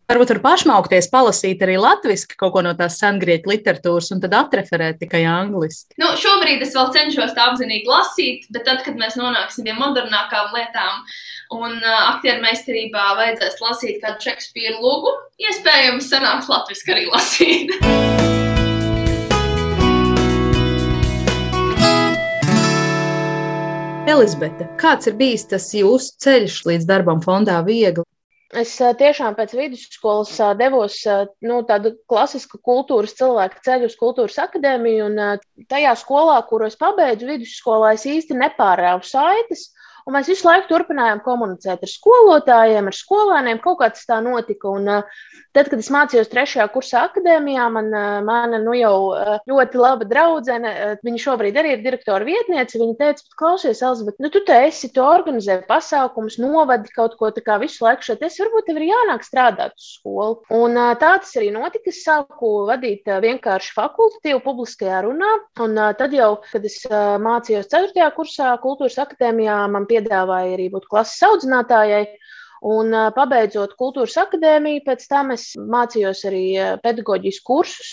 Varbūt 0.07 0.31
var 0.31 0.39
pašmaukties, 0.43 1.09
palasīt 1.11 1.63
arī 1.65 1.75
latviešu 1.81 2.37
kaut 2.39 2.53
ko 2.53 2.61
no 2.63 2.71
tās 2.77 2.95
sengrieķu 3.01 3.51
literatūras, 3.51 4.11
un 4.15 4.21
tad 4.23 4.35
atreferēt 4.37 5.01
tikai 5.01 5.23
angliski. 5.27 5.97
Nu, 5.99 6.13
šobrīd 6.21 6.63
es 6.63 6.75
vēl 6.77 6.93
cenšos 6.95 7.33
tā 7.35 7.49
apzinīgi 7.51 7.89
lasīt, 7.91 8.47
bet 8.53 8.67
tad, 8.69 8.83
kad 8.85 8.95
mēs 8.99 9.17
nonāksim 9.19 9.67
pie 9.67 9.75
modernākām 9.75 10.53
lietām 10.55 11.03
un 11.57 11.75
uh, 11.75 11.99
aktieru 12.13 12.43
meistarībā 12.45 13.09
vajadzēs 13.19 13.59
lasīt 13.63 14.01
kādu 14.03 14.29
Šekspīru 14.29 14.79
lūgu, 14.79 15.15
iespējams, 15.49 16.11
sanāks 16.13 16.51
latviešu 16.51 16.93
arī 16.95 17.07
lasīt. 17.11 17.75
Elizabete, 24.07 24.69
kāds 24.79 25.09
ir 25.09 25.17
bijis 25.19 25.43
tas 25.51 25.65
jūsu 25.75 26.15
ceļš 26.23 26.61
līdz 26.69 26.87
darbam 26.87 27.19
fondā 27.19 27.59
viegli? 27.67 28.07
Es 28.55 28.77
tiešām 28.79 29.35
pēc 29.35 29.51
vidusskolas 29.57 30.37
devos 30.55 31.01
nu, 31.43 31.57
tādu 31.67 31.91
klasisku 32.07 32.61
kultūras 32.63 33.17
cilvēku 33.17 33.59
ceļu 33.65 33.89
uz 33.89 33.95
kultūras 33.99 34.37
akadēmiju. 34.39 35.09
Tajā 35.67 35.95
skolā, 35.99 36.37
kuru 36.47 36.69
es 36.69 36.79
pabeidzu 36.79 37.27
vidusskolā, 37.27 37.91
es 37.97 38.05
īsti 38.07 38.37
nepārēju 38.39 39.03
saites. 39.03 39.73
Un 40.07 40.15
mēs 40.15 40.29
visu 40.31 40.47
laiku 40.47 40.69
turpinājām 40.69 41.19
komunicēt 41.25 41.81
ar 41.83 41.91
skolotājiem, 41.91 42.87
ar 42.87 42.95
skolēniem. 42.95 43.59
Kaut 43.63 43.81
kā 43.81 43.89
tas 43.91 44.07
tā 44.07 44.21
notika. 44.23 44.71
Un, 44.71 44.87
tad, 45.57 45.67
kad 45.67 45.81
es 45.81 45.89
mācījos 45.91 46.29
trešajā 46.31 46.67
kursā 46.71 47.01
akadēmijā, 47.09 47.65
man 47.75 47.89
mana 48.23 48.59
nu, 48.63 48.71
jau 48.77 48.95
ļoti 49.49 49.81
laba 49.81 50.07
draudzene, 50.07 50.73
viņa 51.03 51.23
šobrīd 51.23 51.59
arī 51.59 51.73
ir 51.75 51.83
direktora 51.83 52.23
vietniece. 52.27 52.79
Viņa 52.79 52.95
teica, 53.01 53.25
klausies, 53.39 53.81
Elizabete, 53.83 54.23
nu, 54.23 54.31
tu 54.31 54.43
te 54.47 54.61
esi, 54.69 54.91
tu 54.95 55.03
organizē 55.03 55.59
pasākumus, 55.67 56.39
novadi 56.39 56.93
kaut 56.95 57.17
ko 57.19 57.31
tādu 57.35 57.65
visu 57.65 57.83
laiku 57.83 58.07
šeit. 58.07 58.23
Es 58.23 58.39
varbūt 58.39 58.69
tev 58.69 58.79
ir 58.79 58.87
jānāk 58.93 59.27
strādāt 59.27 59.75
uz 59.75 59.89
skolu. 59.97 60.39
Un 60.55 60.79
tā 61.01 61.17
tas 61.19 61.35
arī 61.39 61.51
notika. 61.55 61.91
Es 61.91 62.01
sāku 62.03 62.53
vadīt 62.67 63.07
vienkārši 63.07 63.75
fakultatīvu 63.75 64.41
publiskajā 64.45 65.03
runā. 65.05 65.33
Un 65.63 65.75
tad 65.99 66.15
jau, 66.15 66.31
kad 66.51 66.65
es 66.67 66.79
mācījos 66.87 67.69
4. 67.71 68.07
kursā 68.15 68.55
kultūras 68.63 68.97
akadēmijā, 69.03 69.59
man 69.71 69.87
piedāvāja 69.97 70.55
arī 70.55 70.69
būt 70.73 70.87
klases 70.91 71.23
audzinātājai. 71.27 72.05
Un, 72.65 72.93
pabeidzot 73.13 73.75
kultūras 73.77 74.15
akadēmiju, 74.17 74.81
pēc 74.87 75.03
tam 75.11 75.31
es 75.35 75.51
mācījos 75.57 76.23
arī 76.29 76.43
pedagoģijas 76.81 77.39
kursus. 77.45 77.91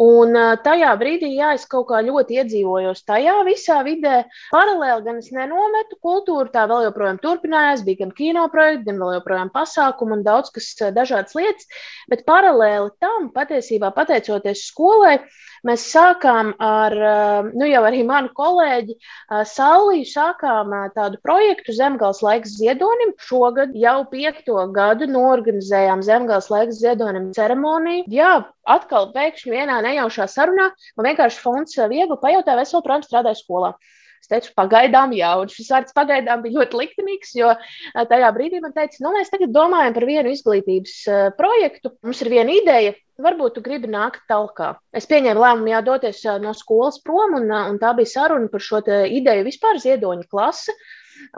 Un 0.00 0.32
tajā 0.64 0.94
brīdī, 1.00 1.34
jā, 1.36 1.52
es 1.58 1.66
kaut 1.68 1.88
kā 1.90 2.00
ļoti 2.06 2.40
iedzīvojos 2.40 3.04
tajā 3.08 3.36
visā 3.48 3.82
vidē. 3.86 4.22
Paralēli 4.54 5.04
gan 5.04 5.20
es 5.20 5.32
nenometu 5.36 6.00
kultūru, 6.00 6.48
tā 6.54 6.64
vēl 6.70 6.88
joprojām 6.88 7.20
turpinājās. 7.22 7.84
Bija 7.86 8.04
gan 8.04 8.14
kino 8.16 8.46
projekti, 8.52 8.88
gan 8.90 9.02
vēl 9.02 9.18
joprojām 9.18 9.52
pasākumi 9.54 10.18
un 10.18 10.24
daudz 10.26 10.52
kas 10.54 10.72
dažādas 10.96 11.36
lietas. 11.36 11.68
Bet 12.08 12.24
paralēli 12.28 12.94
tam, 13.02 13.28
patiesībā 13.34 13.92
pateicoties 13.96 14.64
skolai, 14.70 15.18
mēs 15.66 15.84
sākām 15.90 16.52
ar, 16.62 16.94
nu 17.56 17.66
jau 17.66 17.82
arī 17.88 18.04
manu 18.06 18.30
kolēģi 18.36 18.96
Sauliju, 19.50 20.06
sākām 20.06 20.74
tādu 20.94 21.18
projektu 21.24 21.74
Zemgals 21.74 22.22
laiks 22.22 22.54
ziedonim. 22.60 23.14
Šogad 23.18 23.74
jau 23.74 24.05
piekto 24.10 24.56
gadu 24.76 25.08
norganizējām 25.10 26.04
Zemgals 26.06 26.48
laiks 26.52 26.80
ziedonim 26.80 27.28
ceremoniju. 27.36 28.06
Jā, 28.12 28.32
atkal 28.76 29.12
pēkšņi 29.16 29.52
vienā 29.52 29.82
nejaušā 29.86 30.28
sarunā 30.30 30.70
man 30.96 31.10
vienkārši 31.10 31.42
fonds 31.42 31.78
viegli 31.90 32.18
pajautāja, 32.22 32.58
vai 32.58 32.66
es 32.66 32.74
joprojām 32.74 33.06
strādāju 33.06 33.42
skolā. 33.42 33.76
Es 34.26 34.30
teicu, 34.32 34.50
pagaidām, 34.58 35.12
jā, 35.14 35.28
un 35.38 35.50
šis 35.52 35.68
vārds 35.70 35.94
pagaidām 35.94 36.40
bija 36.42 36.58
ļoti 36.58 36.78
liktenīgs, 36.80 37.34
jo 37.38 37.52
tajā 38.10 38.30
brīdī 38.34 38.58
man 38.64 38.72
teica, 38.74 38.98
nu, 39.04 39.12
mēs 39.14 39.30
tagad 39.30 39.52
domājam 39.54 39.94
par 39.94 40.06
vienu 40.08 40.32
izglītības 40.34 40.96
projektu. 41.38 41.92
Mums 42.02 42.22
ir 42.24 42.32
viena 42.32 42.56
ideja, 42.56 42.96
varbūt 43.22 43.54
tu 43.54 43.62
gribi 43.62 43.90
nākt 43.92 44.24
talkā. 44.30 44.72
Es 44.96 45.06
pieņēmu 45.06 45.44
lēmumu, 45.44 45.70
jā, 45.70 45.82
doties 45.86 46.24
no 46.42 46.56
skolas 46.58 46.98
prom, 47.06 47.36
un, 47.38 47.52
un 47.54 47.78
tā 47.82 47.92
bija 47.98 48.16
saruna 48.16 48.50
par 48.50 48.64
šo 48.66 48.82
ideju 48.88 49.46
vispār 49.46 49.78
ziedoņa 49.84 50.26
klasi. 50.32 50.74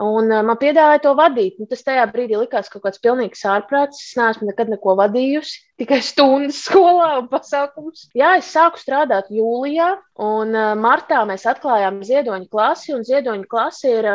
Un 0.03 0.29
man 0.29 0.57
piedāvāja 0.59 1.03
to 1.05 1.15
vadīt. 1.17 1.57
Nu, 1.59 1.67
tas 1.69 1.85
tajā 1.85 2.05
brīdī 2.11 2.37
likās 2.39 2.71
kaut 2.71 2.83
kāds 2.85 3.01
pilnīgs 3.03 3.45
ārprāts. 3.47 4.01
Es 4.03 4.17
neesmu 4.19 4.49
nekad 4.51 4.71
neko 4.73 4.95
vadījusi 4.99 5.68
tikai 5.79 5.99
stundas 6.03 6.59
skolā 6.67 7.13
un 7.21 7.29
pasākums. 7.31 8.07
Jā, 8.17 8.35
es 8.39 8.51
sāku 8.53 8.79
strādāt 8.81 9.29
jūlijā, 9.33 9.89
un 10.19 10.55
martā 10.79 11.21
mēs 11.27 11.45
atklājām 11.49 12.01
ziedoņa 12.05 12.49
klasi. 12.51 12.97
Ziedoņa 13.07 13.47
klase 13.49 13.91
ir 13.93 14.07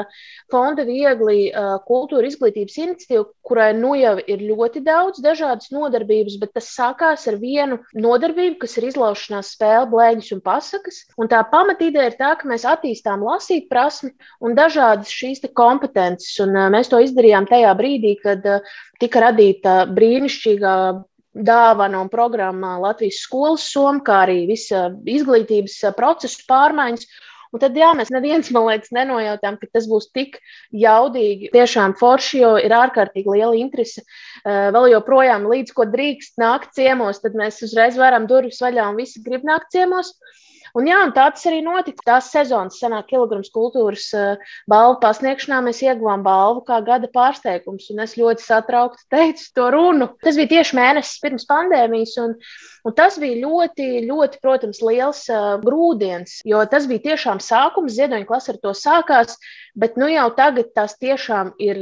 fonda 0.52 0.84
viegli 0.86 1.48
kultūra 1.88 2.28
izglītības 2.28 2.76
iniciatīva, 2.82 3.24
kurai 3.44 3.70
nu 3.76 3.94
jau 3.96 4.16
ir 4.20 4.44
ļoti 4.44 4.82
daudz 4.84 5.22
dažādas 5.24 5.70
nodarbības, 5.74 6.36
bet 6.42 6.54
tas 6.58 6.68
sākās 6.74 7.26
ar 7.30 7.38
vienu 7.40 7.80
nodarbību, 7.96 8.58
kas 8.64 8.76
ir 8.78 8.88
izlaušanās 8.90 9.54
spēle, 9.56 9.88
blēņas 9.92 10.32
un 10.36 10.44
pasakas. 10.44 11.00
Un 11.20 11.32
tā 11.32 11.40
pamatīdeja 11.48 12.10
ir 12.12 12.18
tā, 12.20 12.34
ka 12.40 12.50
mēs 12.50 12.66
attīstām 12.68 13.24
lasīt 13.24 13.70
prasmi 13.72 14.12
un 14.44 14.56
dažādas 14.58 15.12
šīs 15.12 15.44
kompetences. 15.56 16.36
Un 16.44 16.56
mēs 16.74 16.92
to 16.92 17.00
izdarījām 17.04 17.48
tajā 17.48 17.72
brīdī, 17.78 18.16
kad 18.20 18.44
tika 19.00 19.26
radīta 19.28 19.84
brīnišķīgā 19.94 20.76
dāvana 21.34 22.00
un 22.04 22.10
programma 22.10 22.76
Latvijas 22.82 23.20
skolas 23.26 23.66
soma, 23.70 24.02
kā 24.06 24.22
arī 24.24 24.44
visa 24.50 24.88
izglītības 25.04 25.80
procesu 25.98 26.44
pārmaiņas. 26.48 27.06
Un 27.54 27.60
tad, 27.62 27.76
jā, 27.78 27.92
mēs 27.94 28.10
neviens, 28.10 28.48
man 28.50 28.64
liekas, 28.66 28.90
nenojautām, 28.94 29.60
ka 29.60 29.68
tas 29.76 29.84
būs 29.86 30.08
tik 30.10 30.40
jaudīgi. 30.74 31.52
Tiešām 31.54 31.94
forši, 32.00 32.40
jo 32.40 32.54
ir 32.58 32.74
ārkārtīgi 32.74 33.30
liela 33.30 33.54
interese. 33.54 34.02
Vēl 34.42 34.88
joprojām, 34.90 35.46
līdz 35.52 35.74
ko 35.76 35.86
drīkst 35.86 36.40
nākt 36.42 36.74
ciemos, 36.74 37.22
tad 37.22 37.38
mēs 37.38 37.62
uzreiz 37.62 37.94
varam 38.00 38.26
durvis 38.30 38.58
vaļā 38.64 38.88
un 38.90 38.98
visi 38.98 39.22
grib 39.22 39.46
nākt 39.46 39.70
ciemos. 39.74 40.16
Un, 40.74 40.88
jā, 40.90 40.96
un 41.06 41.12
tā 41.14 41.28
tas 41.30 41.44
arī 41.46 41.60
notika. 41.62 42.02
Tās 42.08 42.32
sezonas 42.34 42.80
senāk 42.82 43.06
kilograms 43.12 43.52
kultūras 43.54 44.08
uh, 44.18 44.54
balvu 44.70 44.96
pasniegšanā 45.04 45.60
mēs 45.68 45.84
ieguvām 45.86 46.24
balvu 46.26 46.64
kā 46.66 46.80
gada 46.86 47.10
pārsteigums. 47.14 47.86
Un 47.94 48.02
es 48.02 48.16
ļoti 48.18 48.42
satraukti 48.42 49.06
teicu 49.14 49.46
to 49.54 49.68
runu. 49.70 50.10
Tas 50.24 50.38
bija 50.40 50.50
tieši 50.56 50.78
mēnesis 50.80 51.22
pirms 51.22 51.46
pandēmijas. 51.50 52.16
Un, 52.24 52.34
un 52.82 52.96
tas 52.98 53.20
bija 53.22 53.38
ļoti, 53.44 53.88
ļoti, 54.08 54.42
protams, 54.42 54.82
liels 54.82 55.22
uh, 55.30 55.54
grūdienis, 55.62 56.40
jo 56.50 56.64
tas 56.70 56.90
bija 56.90 57.06
tiešām 57.12 57.42
sākums. 57.44 57.94
Ziedoņa 57.94 58.26
klase 58.26 58.56
ar 58.56 58.58
to 58.66 58.74
sākās. 58.74 59.38
Bet 59.74 59.96
nu 59.98 60.06
jau 60.06 60.28
tagad 60.36 60.68
tās 60.76 60.94
tiešām 61.00 61.54
ir 61.58 61.80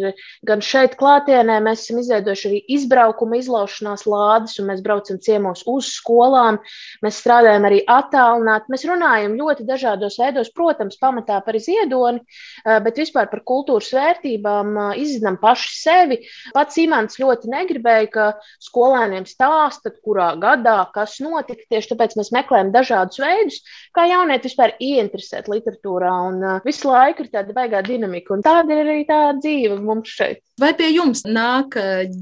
gan 0.48 0.62
šeit, 0.64 0.94
klātienē, 0.96 1.58
mēs 1.60 1.82
esam 1.84 1.98
izveidojuši 2.00 2.46
arī 2.48 2.60
izbraukuma 2.76 3.36
izlaušanās 3.36 4.06
lādes, 4.08 4.56
un 4.62 4.70
mēs 4.70 4.80
braucam 4.84 5.18
ciemos 5.20 5.64
uz 5.68 5.90
skolām. 5.92 6.56
Mēs 7.04 7.18
strādājam 7.20 7.66
arī 7.68 7.82
attālināti. 7.84 8.72
Mēs 8.72 8.86
runājam 8.88 9.36
ļoti 9.36 9.66
dažādos 9.68 10.16
veidos, 10.22 10.48
protams, 10.56 10.96
pamatā 11.02 11.42
par 11.44 11.58
ziedoni, 11.60 12.22
eh, 12.64 12.78
bet 12.80 13.00
vispār 13.02 13.28
par 13.28 13.44
kultūras 13.44 13.92
vērtībām 13.92 14.72
eh, 14.72 15.02
izzinām 15.04 15.36
paši 15.42 15.76
sevi. 15.76 16.20
Pats 16.56 16.80
Imants 16.80 17.20
ļoti 17.20 17.52
negribēja, 17.52 18.08
ka 18.16 18.28
skolēniem 18.62 19.28
stāstat, 19.28 20.00
kurā 20.00 20.32
gadā 20.40 20.78
kas 20.94 21.18
notika. 21.20 21.68
Tieši 21.68 21.92
tāpēc 21.92 22.16
mēs 22.16 22.32
meklējam 22.32 22.72
dažādus 22.72 23.20
veidus, 23.20 23.60
kā 23.92 24.08
jaunieti 24.08 24.48
vispār 24.48 24.74
ieinteresēt 24.80 25.52
literatūrā. 25.52 26.16
Un 26.32 26.40
uh, 26.40 26.58
visu 26.64 26.88
laiku 26.88 27.26
ir 27.26 27.32
tāda 27.36 27.54
baigā 27.56 27.81
dinamika, 27.86 28.34
un 28.36 28.44
tāda 28.44 28.78
ir 28.78 28.90
arī 28.94 29.04
tā 29.08 29.20
dzīve 29.38 29.78
mums 29.82 30.12
šeit. 30.18 30.42
Vai 30.62 30.70
pie 30.78 30.92
jums 30.94 31.24
nāk 31.26 31.74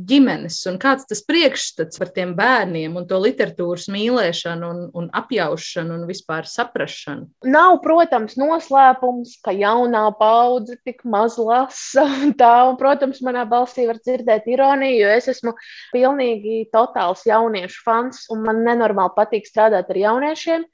ģimenes, 0.08 0.62
un 0.70 0.78
kāds 0.80 1.04
tas 1.10 1.20
priekšstats 1.28 2.00
par 2.00 2.08
tiem 2.14 2.30
bērniem 2.38 2.94
un 2.96 3.04
to 3.08 3.18
literatūras 3.20 3.90
mīlēšanu, 3.92 4.70
un, 4.70 4.78
un 4.96 5.08
apjaušanu 5.20 5.98
un 5.98 6.06
vispār 6.08 6.48
saprašanu? 6.48 7.26
Nav, 7.44 7.76
protams, 7.84 8.38
noslēpums, 8.40 9.34
ka 9.44 9.52
jaunā 9.52 10.06
paudze 10.16 10.78
tik 10.88 11.04
maz 11.04 11.36
lasa. 11.36 12.06
Un 12.30 12.32
tā, 12.38 12.52
un, 12.70 12.78
protams, 12.80 13.20
manā 13.26 13.42
balsī 13.48 13.84
var 13.88 14.00
dzirdēt 14.00 14.48
ironiju, 14.48 15.02
jo 15.02 15.12
es 15.18 15.28
esmu 15.34 15.52
pilnīgi 15.92 16.62
totāls 16.72 17.26
jauniešu 17.28 17.84
fans, 17.84 18.24
un 18.32 18.46
man 18.46 18.64
nenormāli 18.64 19.16
patīk 19.18 19.48
strādāt 19.50 19.92
ar 19.92 20.00
jauniešiem. 20.00 20.64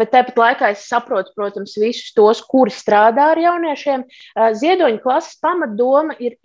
Bet 0.00 0.10
tāpat 0.16 0.40
laikā 0.40 0.72
es 0.74 0.88
saprotu, 0.90 1.34
protams, 1.38 1.76
visus 1.78 2.10
tos, 2.16 2.42
kuri 2.48 2.74
strādā 2.74 3.30
ar 3.36 3.42
jauniešiem. 3.42 4.06
Ziedoņa 4.58 5.02
klases 5.04 5.38
pamatdoma 5.44 6.18
ir 6.18 6.38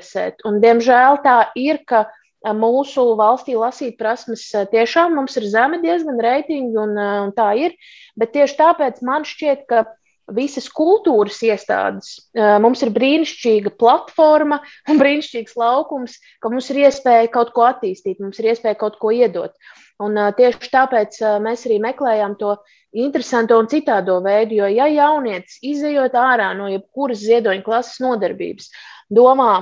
ieinteresēt, 0.00 0.44
un 0.44 0.60
diemžēl 0.60 1.20
tā 1.24 1.52
ir, 1.56 1.84
ka 1.86 2.08
mūsu 2.56 3.16
valstī 3.16 3.54
lasīt 3.54 3.98
prasmes 3.98 4.50
tiešām 4.72 5.14
mums 5.14 5.36
ir 5.36 5.44
zemi 5.44 5.80
diezgan 5.82 6.18
reitingi, 6.20 6.76
un, 6.76 6.96
un 6.96 7.32
tā 7.36 7.52
ir. 7.56 7.74
Bet 8.16 8.32
tieši 8.32 8.56
tāpēc 8.56 9.02
man 9.02 9.24
šķiet, 9.24 9.66
ka 9.68 9.84
visas 10.30 10.68
kultūras 10.70 11.40
iestādes. 11.42 12.30
Mums 12.34 12.82
ir 12.82 12.92
brīnišķīga 12.94 13.74
platforma 13.76 14.60
un 14.88 15.00
brīnišķīgs 15.00 15.56
laukums, 15.58 16.16
ka 16.40 16.48
mums 16.48 16.70
ir 16.70 16.86
iespēja 16.86 17.28
kaut 17.34 17.52
ko 17.52 17.66
attīstīt, 17.66 18.20
mums 18.20 18.38
ir 18.38 18.52
iespēja 18.52 18.78
kaut 18.78 18.96
ko 19.02 19.10
iedot. 19.10 19.52
Un, 20.00 20.16
tieši 20.16 20.70
tāpēc 20.72 21.18
mēs 21.44 21.66
arī 21.66 21.80
meklējām 21.82 22.38
to 22.40 22.54
interesanto 22.96 23.58
un 23.60 23.68
citādo 23.70 24.16
veidu, 24.24 24.62
jo, 24.62 24.70
ja 24.70 24.86
jaunietis 24.90 25.58
izējot 25.66 26.16
ārā 26.16 26.54
no 26.58 26.70
jebkuras 26.70 27.20
ziedoņa 27.22 27.66
klases 27.66 28.00
nodarbības, 28.02 28.70
domā, 29.10 29.60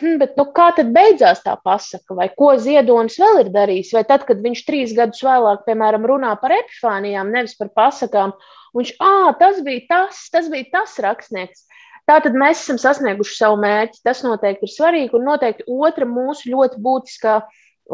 hm, 0.00 0.18
bet 0.22 0.36
nu, 0.38 0.46
kā 0.56 0.68
tad 0.76 0.92
beidzās 0.94 1.42
tā 1.44 1.56
pasaka, 1.64 2.16
vai 2.18 2.28
ko 2.38 2.52
ziedonis 2.60 3.18
vēl 3.20 3.42
ir 3.44 3.52
darījis, 3.54 3.92
vai 3.96 4.04
tad, 4.08 4.24
kad 4.28 4.40
viņš 4.44 4.64
trīs 4.66 4.94
gadus 4.96 5.22
vēlāk, 5.26 5.64
piemēram, 5.66 6.06
runā 6.08 6.34
par 6.40 6.54
epifānijām, 6.56 7.32
nevis 7.34 7.56
par 7.58 7.72
pasakām, 7.76 8.34
viņš, 8.78 8.94
ah, 9.02 9.32
tas 9.40 9.62
bija 9.66 9.86
tas, 9.90 10.26
tas 10.32 10.50
bija 10.52 10.70
tas 10.78 10.98
rakstnieks. 11.04 11.66
Tātad 12.08 12.36
mēs 12.40 12.62
esam 12.62 12.78
sasnieguši 12.80 13.34
savu 13.36 13.58
mērķi. 13.60 14.00
Tas 14.06 14.22
noteikti 14.24 14.64
ir 14.64 14.72
svarīgi. 14.72 15.12
Un 15.18 15.26
noteikti 15.28 15.66
otra 15.68 16.06
mūsu 16.08 16.48
ļoti 16.54 16.80
būtiskā 16.80 17.34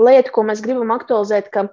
lieta, 0.07 0.31
ko 0.31 0.45
mēs 0.47 0.63
gribam 0.63 0.93
aktualizēt, 0.95 1.51
ka 1.51 1.67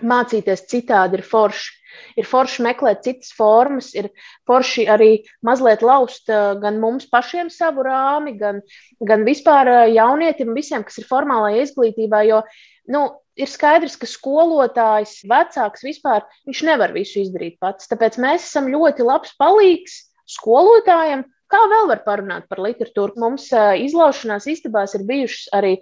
mācīties 0.00 0.66
citādi 0.70 1.20
ir 1.20 1.24
forši. 1.26 1.78
Ir 2.16 2.24
forši 2.24 2.64
meklēt 2.64 3.02
citas 3.04 3.34
formas, 3.36 3.90
ir 3.92 4.08
forši 4.48 4.86
arī 4.88 5.10
mazliet 5.44 5.82
laust 5.84 6.30
gan 6.62 6.78
mums 6.80 7.04
pašiem 7.12 7.50
savu 7.52 7.84
rāmi, 7.84 8.32
gan, 8.40 8.62
gan 9.04 9.26
vispār 9.28 9.90
jaunietim, 9.92 10.54
visiem, 10.56 10.86
kas 10.88 11.02
ir 11.02 11.08
formālajā 11.10 11.66
izglītībā. 11.66 12.22
Jo 12.30 12.40
nu, 12.88 13.04
ir 13.36 13.50
skaidrs, 13.50 13.98
ka 14.00 14.08
skolotājs, 14.08 15.18
vecāks 15.28 15.84
vispār, 15.84 16.24
nevar 16.64 16.96
visu 16.96 17.20
izdarīt 17.22 17.58
pats. 17.60 17.90
Tāpēc 17.92 18.16
mēs 18.22 18.48
esam 18.48 18.72
ļoti 18.72 19.04
labs 19.06 19.36
palīgs 19.40 20.00
skolotājiem, 20.32 21.26
Kā 21.52 21.60
vēl 21.68 21.90
var 21.90 22.00
parunāt 22.06 22.46
par 22.48 22.62
literatūru? 22.64 23.18
Mums 23.20 23.50
izlaušanās 23.52 24.46
istabās 24.48 24.94
ir 24.96 25.04
bijušas 25.08 25.50
arī 25.58 25.74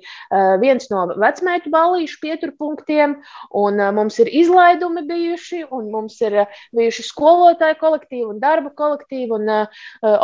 viens 0.63 0.91
no 0.91 1.05
vecmēķu 1.15 1.71
balīšu 1.71 2.19
pieturpunktiem, 2.25 3.15
un 3.55 3.83
mums 3.95 4.19
ir 4.19 4.33
izlaidumi 4.43 5.05
bijuši, 5.07 5.63
un 5.71 5.91
mums 5.95 6.19
ir 6.27 6.41
bijuši 6.77 7.07
skolotāju 7.07 7.79
kolektīvi 7.81 8.27
un 8.33 8.43
darba 8.43 8.75
kolektīvi, 8.75 9.31
un 9.39 9.51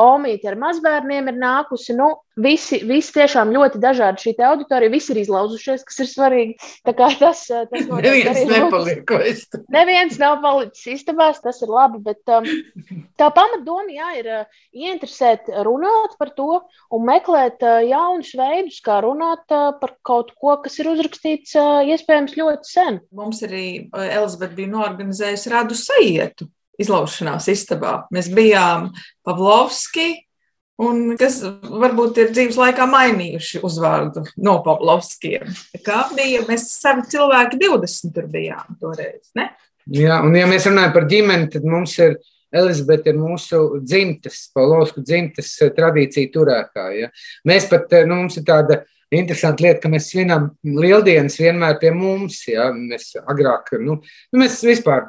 Omīte 0.07 0.51
ar 0.51 0.59
mazbērniem 0.59 1.31
ir 1.31 1.39
nākusi. 1.39 1.95
Nu, 1.97 2.11
visi, 2.37 2.83
visi 2.87 3.15
tiešām 3.17 3.55
ļoti 3.55 3.81
dažādi 3.83 4.27
šī 4.27 4.37
auditorija, 4.49 4.93
visi 4.93 5.13
ir 5.15 5.23
izlauzušies, 5.23 5.87
kas 5.87 6.03
ir 6.03 6.11
svarīgi. 6.11 6.59
Tā 6.87 6.97
kā 6.99 7.11
tas, 7.21 7.47
tas 7.49 7.89
neviens 7.89 8.43
nepaliek. 8.51 9.17
Neviens 9.73 10.21
nav 10.23 10.41
palicis 10.45 11.01
istabās, 11.01 11.41
tas 11.45 11.63
ir 11.65 11.73
labi, 11.73 12.03
bet 12.05 12.35
um, 12.35 12.47
tā 13.21 13.31
pamatdoma, 13.35 13.89
jā, 13.95 14.13
ir 14.21 14.33
uh, 14.43 14.63
ieinteresēt 14.77 15.47
meklēt, 15.47 15.63
runāt 15.67 16.17
par 16.19 16.31
to 16.37 16.61
un 16.91 17.07
meklēt 17.07 17.63
jaunus 17.87 18.35
veidus, 18.37 18.81
kā 18.81 19.01
runāt 19.03 19.47
par 19.49 19.97
kaut 20.03 20.33
ko, 20.39 20.57
kas 20.63 20.79
ir 20.79 20.91
uzrakstīts 20.91 21.57
iespējams 21.57 22.37
ļoti 22.37 22.71
sen. 22.71 23.01
Mums 23.13 23.43
arī 23.43 23.91
Elizabete 23.93 24.55
bija 24.57 24.73
norganizējusi 24.73 25.51
radu 25.51 25.75
sajietu 25.75 26.49
izlaušanās 26.79 27.49
istabā. 27.49 28.07
Mēs 28.13 28.29
bijām 28.29 28.91
Pavlovski, 29.25 30.26
un 30.83 31.17
kas 31.21 31.41
varbūt 31.67 32.21
ir 32.23 32.33
dzīves 32.37 32.59
laikā 32.61 32.87
mainījuši 32.91 33.63
uzvārdu 33.67 34.27
no 34.45 34.59
Pavlovskiem. 34.65 35.49
Kā 35.87 36.07
bija, 36.17 36.45
mēs 36.49 36.69
savi 36.77 37.07
cilvēki 37.13 37.61
20 37.63 38.17
tur 38.17 38.29
bijām 38.33 38.79
toreiz, 38.81 39.31
ne? 39.39 39.51
Jā, 39.95 40.21
un 40.27 40.35
ja 40.35 40.49
mēs 40.51 40.67
runājam 40.67 40.97
par 40.97 41.07
ģimeni, 41.11 41.51
tad 41.53 41.67
mums 41.69 41.95
ir 42.03 42.19
Elizabete 42.57 43.13
ir 43.13 43.21
mūsu 43.21 43.81
dzimtes, 43.85 44.47
Paulovsku 44.57 45.05
dzimtes 45.05 45.55
eh, 45.63 45.73
tradīcija 45.77 46.33
turētāja. 46.35 47.07
Ja. 47.07 47.15
Mēs 47.49 47.71
pat, 47.71 47.89
eh, 47.93 48.07
nu, 48.09 48.23
mums 48.23 48.39
ir 48.41 48.47
tāda 48.49 48.83
interesanta 49.15 49.63
lieta, 49.63 49.79
ka 49.85 49.91
mēs 49.93 50.09
svinam 50.11 50.49
lieldienas 50.67 51.39
vienmēr 51.39 51.79
pie 51.83 51.93
mums. 51.95 52.41
Ja. 52.51 52.69
Mēs 52.75 53.13
agrāk, 53.23 53.73
nu, 53.83 53.99
nu 54.03 54.43
mēs 54.43 54.59
vispār 54.67 55.09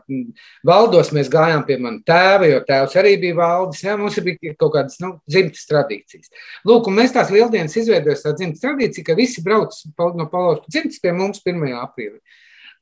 valdos 0.68 1.14
mēs 1.16 1.32
gājām 1.34 1.66
pie 1.68 1.80
mana 1.82 2.04
tēva, 2.08 2.50
jo 2.52 2.64
tēvs 2.68 2.98
arī 3.02 3.16
bija 3.22 3.40
valdis. 3.42 3.84
Ja. 3.88 3.98
Mums 4.00 4.20
bija 4.26 4.56
kaut 4.60 4.76
kādas 4.78 5.00
nu, 5.04 5.16
dzimtas 5.30 5.70
tradīcijas. 5.70 6.34
Lūk, 6.68 6.92
un 6.92 7.00
mēs 7.02 7.16
tās 7.16 7.34
lieldienas 7.34 7.78
izveidojam 7.80 8.24
tā 8.26 8.36
dzimtas 8.38 8.66
tradīcija, 8.66 9.08
ka 9.08 9.18
visi 9.18 9.46
brauc 9.46 9.80
no 10.18 10.28
Paulovsku 10.30 10.70
dzimtas 10.74 11.02
pie 11.04 11.16
mums 11.16 11.42
1. 11.46 11.66
aprīlī. 11.82 12.20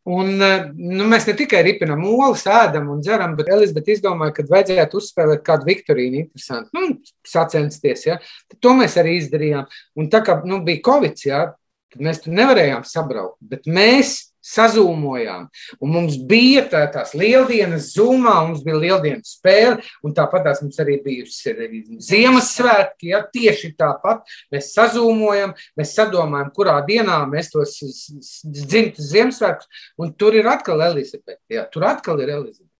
Un, 0.06 0.36
eh, 0.38 0.68
nu, 0.78 1.08
mēs 1.10 1.26
ne 1.26 1.34
tikai 1.34 1.64
ripinām 1.66 2.04
olas, 2.06 2.44
ēdam 2.46 2.92
un 2.94 3.00
dzeram, 3.02 3.34
bet 3.38 3.50
Elizabete 3.50 3.96
izdomāja, 3.96 4.36
ka 4.38 4.46
vajadzētu 4.52 5.00
uzspēlēt 5.00 5.42
kādu 5.48 5.66
Viktorīnu 5.66 6.20
interesantu, 6.20 6.70
nu, 6.78 7.00
sacensties. 7.26 8.06
Ja? 8.06 8.20
Tad 8.52 8.60
to 8.62 8.76
mēs 8.78 9.00
arī 9.02 9.16
izdarījām. 9.18 9.66
Un 9.98 10.12
tā 10.14 10.22
kā 10.26 10.38
nu, 10.46 10.62
bija 10.68 10.84
Covid, 10.86 11.26
ja, 11.26 11.42
tad 11.90 12.06
mēs 12.06 12.22
tur 12.22 12.38
nevarējām 12.38 12.86
sabraukt, 12.86 13.40
bet 13.42 13.66
mēs 13.66 14.20
sazūmojām. 14.46 15.48
Un 15.82 15.94
mums 15.94 16.18
bija 16.30 16.66
tā, 16.72 16.84
tās 16.94 17.16
lieldienas, 17.18 17.92
zumā, 17.96 18.36
mums 18.48 18.64
bija 18.66 18.82
lieldienas 18.82 19.36
spēle, 19.40 19.80
un 20.06 20.14
tāpat 20.18 20.46
tās 20.50 20.62
mums 20.64 20.78
arī 20.84 21.00
bijusi 21.06 21.56
Ziemassvētki. 22.10 23.10
Ja, 23.14 23.24
tieši 23.34 23.74
tāpat 23.80 24.24
mēs 24.54 24.72
sazūmojam, 24.76 25.56
mēs 25.80 25.96
sadomājam, 25.98 26.54
kurā 26.56 26.78
dienā 26.88 27.24
mēs 27.32 27.52
tos 27.54 27.80
dzimtas 28.46 29.12
Ziemassvētkus, 29.12 29.84
un 30.02 30.14
tur 30.18 30.38
ir 30.38 30.48
atkal 30.52 30.84
Elizabete. 30.92 31.42
Ja, 31.52 31.66
tur 31.72 31.88
atkal 31.90 32.22
ir 32.24 32.34
Elizabete. 32.38 32.72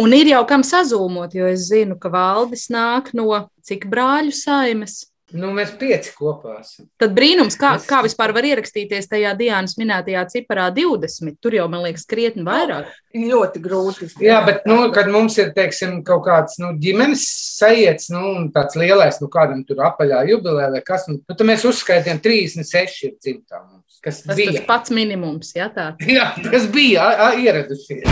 Un 0.00 0.14
ir 0.16 0.30
jau 0.30 0.40
kam 0.48 0.62
sazūmot, 0.64 1.34
jo 1.36 1.48
es 1.50 1.66
zinu, 1.68 1.96
ka 2.00 2.08
valdis 2.12 2.68
nāk 2.72 3.10
no 3.16 3.26
cik 3.66 3.88
brāļu 3.90 4.32
saimes. 4.32 5.09
Nu, 5.36 5.52
mēs 5.54 5.70
pieci 5.78 6.10
kopā 6.16 6.56
esam. 6.58 6.88
Tad 7.00 7.12
brīnums, 7.14 7.54
kā, 7.58 7.74
es... 7.78 7.84
kā 7.88 8.00
vispār 8.02 8.32
var 8.34 8.46
ierakstīties 8.48 9.06
tajā 9.10 9.30
Dienas 9.38 9.76
minētajā 9.78 10.24
ciparā 10.32 10.66
20. 10.74 11.36
Tur 11.42 11.54
jau, 11.54 11.66
man 11.70 11.84
liekas, 11.86 12.06
krietni 12.10 12.42
vairāk. 12.46 12.90
No, 13.14 13.26
ļoti 13.30 13.62
grūti. 13.62 14.10
Jā, 14.24 14.40
bet, 14.46 14.66
nu, 14.70 14.80
kad 14.94 15.10
mums 15.12 15.38
ir, 15.38 15.52
teiksim, 15.56 16.00
kaut 16.06 16.24
kāds 16.26 16.58
nu, 16.62 16.72
ģimenes 16.82 17.24
sajiets, 17.60 18.10
nu, 18.14 18.50
tāds 18.54 18.78
lielais, 18.80 19.20
nu, 19.22 19.30
kādam 19.32 19.62
tur 19.68 19.84
apaļā 19.86 20.24
jubilē 20.32 20.70
vai 20.74 20.82
kas, 20.86 21.06
nu, 21.10 21.20
tad 21.30 21.46
mēs 21.46 21.66
uzskaitījām 21.70 22.22
36 22.24 23.06
ir 23.06 23.16
dzimtā 23.18 23.62
mums, 23.62 24.02
kas 24.02 24.24
tas 24.24 24.38
bija. 24.38 24.58
Tas 24.58 24.70
pats 24.70 24.94
minimums, 24.94 25.54
jā, 25.56 25.70
tā. 25.74 25.92
Jā, 26.18 26.32
tas 26.50 26.66
bija 26.74 27.12
ieradušies. 27.38 28.06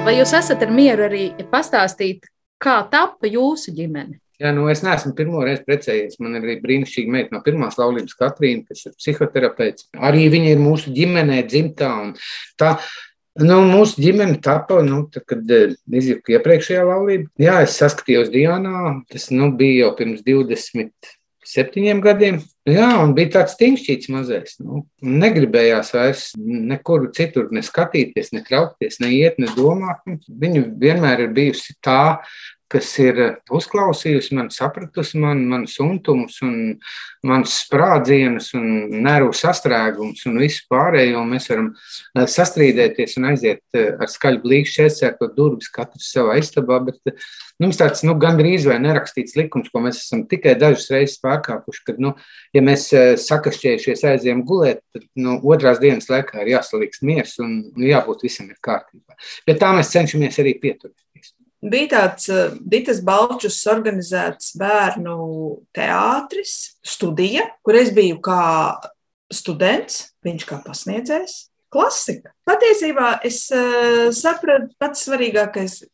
Vai 0.00 0.14
jūs 0.16 0.30
esat 0.32 0.62
ar 0.64 0.70
mieru 0.72 1.04
arī 1.04 1.24
pastāstīt, 1.50 2.24
kā 2.62 2.78
tappa 2.88 3.28
jūsu 3.28 3.74
ģimene? 3.76 4.16
Jā, 4.40 4.54
nu 4.56 4.64
es 4.72 4.80
neesmu 4.80 5.12
pirmo 5.18 5.42
reizi 5.44 5.66
precējies. 5.66 6.16
Man 6.24 6.38
ir 6.38 6.46
arī 6.46 6.54
brīnišķīga 6.62 7.12
meita 7.12 7.36
no 7.36 7.42
pirmās 7.44 7.76
laulības, 7.76 8.16
Katrīna, 8.16 8.64
kas 8.70 8.86
ir 8.88 8.94
psihoterapeits. 8.96 9.90
Arī 10.08 10.24
viņa 10.32 10.54
ir 10.54 10.62
mūsu 10.64 10.94
ģimenē, 10.96 11.42
dzimtā. 11.50 11.90
Tā, 12.60 12.70
nu, 13.44 13.60
mūsu 13.68 14.00
ģimene 14.00 14.40
tapa, 14.40 14.80
nu, 14.86 15.02
tad, 15.12 15.26
kad 15.28 15.52
eh, 15.52 15.76
izjuka 16.00 16.38
iepriekšējā 16.38 16.88
laulība. 16.88 17.28
Jā, 17.44 17.60
es 17.66 17.76
saskatījos 17.82 18.32
Dienā. 18.32 18.96
Tas 19.12 19.28
nu, 19.36 19.52
bija 19.60 19.84
jau 19.84 19.94
pirms 20.00 20.24
20 20.24 21.12
septiņiem 21.46 22.00
gadiem. 22.04 22.38
Jā, 22.68 22.90
un 23.02 23.14
bija 23.16 23.34
tāds 23.38 23.56
stingšķīts 23.56 24.10
mazais. 24.12 24.58
Nu, 24.62 24.84
negribējās 25.00 25.92
vairs 25.96 26.24
nekur 26.38 27.08
citur 27.16 27.48
ne 27.54 27.62
skatīties, 27.64 28.32
ne 28.36 28.44
traukties, 28.46 29.00
ne 29.02 29.12
iet, 29.16 29.40
ne 29.40 29.50
domāt. 29.56 30.04
Viņa 30.28 30.64
vienmēr 30.80 31.26
ir 31.26 31.34
bijusi 31.36 31.76
tā, 31.84 32.20
kas 32.70 32.90
ir 33.02 33.18
uzklausījusi 33.50 34.36
mani, 34.38 34.54
sapratusi 34.54 35.18
mani, 35.20 35.46
manus 35.50 35.74
suntumus, 35.78 36.38
un 36.46 36.76
manus 37.26 37.56
sprādzienus, 37.64 38.52
un 38.56 39.02
nervu 39.04 39.34
sastrēgumus 39.36 40.22
un 40.30 40.38
visu 40.40 40.64
pārējo. 40.70 41.24
Mēs 41.28 41.50
varam 41.50 41.72
eh, 41.74 42.26
sastrīdēties 42.30 43.18
un 43.18 43.30
aiziet 43.32 43.62
eh, 43.76 43.90
ar 43.98 44.10
skaļu 44.10 44.42
blīkšķi, 44.44 44.86
iesērkot 44.86 45.34
durvis 45.36 45.72
katrs 45.74 46.12
savā 46.14 46.38
istabā, 46.40 46.78
bet 46.86 47.00
nu, 47.10 47.16
mums 47.66 47.80
tāds 47.80 48.04
nu, 48.06 48.14
gandrīz 48.22 48.68
vai 48.70 48.78
nerakstīts 48.82 49.36
likums, 49.40 49.72
ko 49.72 49.82
mēs 49.84 50.04
esam 50.04 50.24
tikai 50.30 50.54
dažas 50.60 50.88
reizes 50.94 51.18
pārkāpuši, 51.24 51.84
kad, 51.90 52.00
nu, 52.02 52.14
ja 52.56 52.64
mēs 52.64 52.86
eh, 52.94 53.12
sakašķējušies 53.20 54.06
aiziem 54.14 54.44
gulēt, 54.46 54.84
tad 54.94 55.08
nu, 55.18 55.40
otrās 55.42 55.82
dienas 55.82 56.08
laikā 56.12 56.44
ir 56.44 56.54
jāsaliks 56.54 57.02
miers 57.02 57.36
un 57.42 57.58
nu, 57.74 57.90
jābūt 57.90 58.28
visam 58.28 58.48
ir 58.48 58.62
kārtībā. 58.62 59.18
Pie 59.44 59.58
tā 59.58 59.74
mēs 59.76 59.92
cenšamies 59.92 60.38
arī 60.40 60.54
pieturēties 60.62 61.34
bija 61.62 61.90
tāds 61.94 62.28
Ditas 62.60 63.02
Balčus 63.04 63.58
organizēts 63.70 64.54
bērnu 64.60 65.16
teātris, 65.76 66.76
studija, 66.82 67.46
kur 67.64 67.78
es 67.80 67.92
biju 67.96 68.20
kā 68.24 68.40
students, 69.32 70.10
viņš 70.26 70.46
kā 70.48 70.60
pasniedzējs. 70.64 71.36
Klasika. 71.70 72.32
Patiesībā 72.48 73.20
es 73.26 73.44
uh, 73.54 74.08
sapratu, 74.14 74.72
pats 74.80 75.04
svarīgākais, 75.06 75.84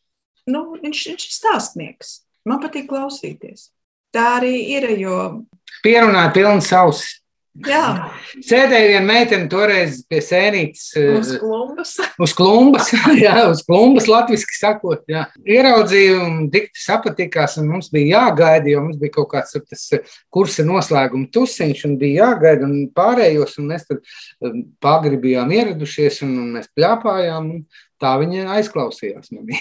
nu, 0.49 0.63
viņš, 0.81 1.03
viņš 1.11 1.27
ir 1.27 1.35
stāstnieks. 1.37 2.15
Man 2.49 2.63
patīk 2.63 2.87
klausīties. 2.89 3.71
Tā 4.15 4.39
arī 4.39 4.55
ir, 4.73 4.89
jo. 4.97 5.19
Pierunāja 5.85 6.33
pilnas 6.33 6.71
ausis. 6.73 7.19
Jā. 7.65 8.11
Sēdēja 8.45 8.91
viena 8.91 9.07
meitene 9.07 9.49
toreiz 9.51 10.03
pie 10.11 10.19
sēnītes. 10.25 10.91
Uz 11.17 11.31
klumbas. 11.41 11.95
Uz 12.23 12.35
klumbas, 12.37 12.91
jā, 13.25 13.35
uz 13.49 13.63
klumbas 13.67 14.09
latviski 14.11 14.59
sakot. 14.59 15.05
Jā. 15.11 15.27
Ieraudzīju 15.47 16.19
un 16.21 16.37
dikti 16.53 16.83
sapatikās, 16.83 17.57
un 17.63 17.71
mums 17.73 17.89
bija 17.95 18.21
jāgaida, 18.21 18.69
jo 18.75 18.85
mums 18.85 19.01
bija 19.01 19.15
kaut 19.17 19.31
kāds 19.33 19.57
tas 19.57 19.87
kursa 20.33 20.67
noslēguma 20.69 21.31
tusiņš, 21.33 21.87
un 21.89 21.97
bija 22.01 22.27
jāgaida, 22.27 22.69
un 22.69 22.91
pārējos, 22.97 23.57
un 23.63 23.73
mēs 23.73 23.89
tad 23.89 24.05
pagri 24.83 25.21
bijām 25.23 25.55
ieradušies, 25.57 26.21
un, 26.27 26.37
un 26.43 26.55
mēs 26.59 26.71
pļāpājām. 26.77 27.53
Un, 27.57 27.85
Tā 28.03 28.13
viņa 28.21 28.51
aizklausījās 28.59 29.31
manī. 29.33 29.61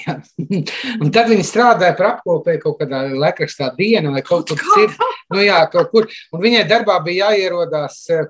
tad 1.15 1.29
viņa 1.31 1.45
strādāja 1.47 1.95
par 1.95 2.09
apkopēju 2.15 2.63
kaut 2.65 2.81
kādā 2.81 3.05
laikrakstā 3.15 3.69
diena 3.77 4.11
vai 4.11 4.23
kaut 4.27 4.49
kur 4.51 4.59
citur. 4.59 5.13
Nu, 5.31 5.39
jā, 5.39 5.61
kaut 5.71 5.93
kur. 5.93 6.09
Un 6.35 6.43
viņai 6.43 6.65
darbā 6.67 6.97
bija 7.05 7.31
jāierodās 7.31 8.01
eh, 8.11 8.27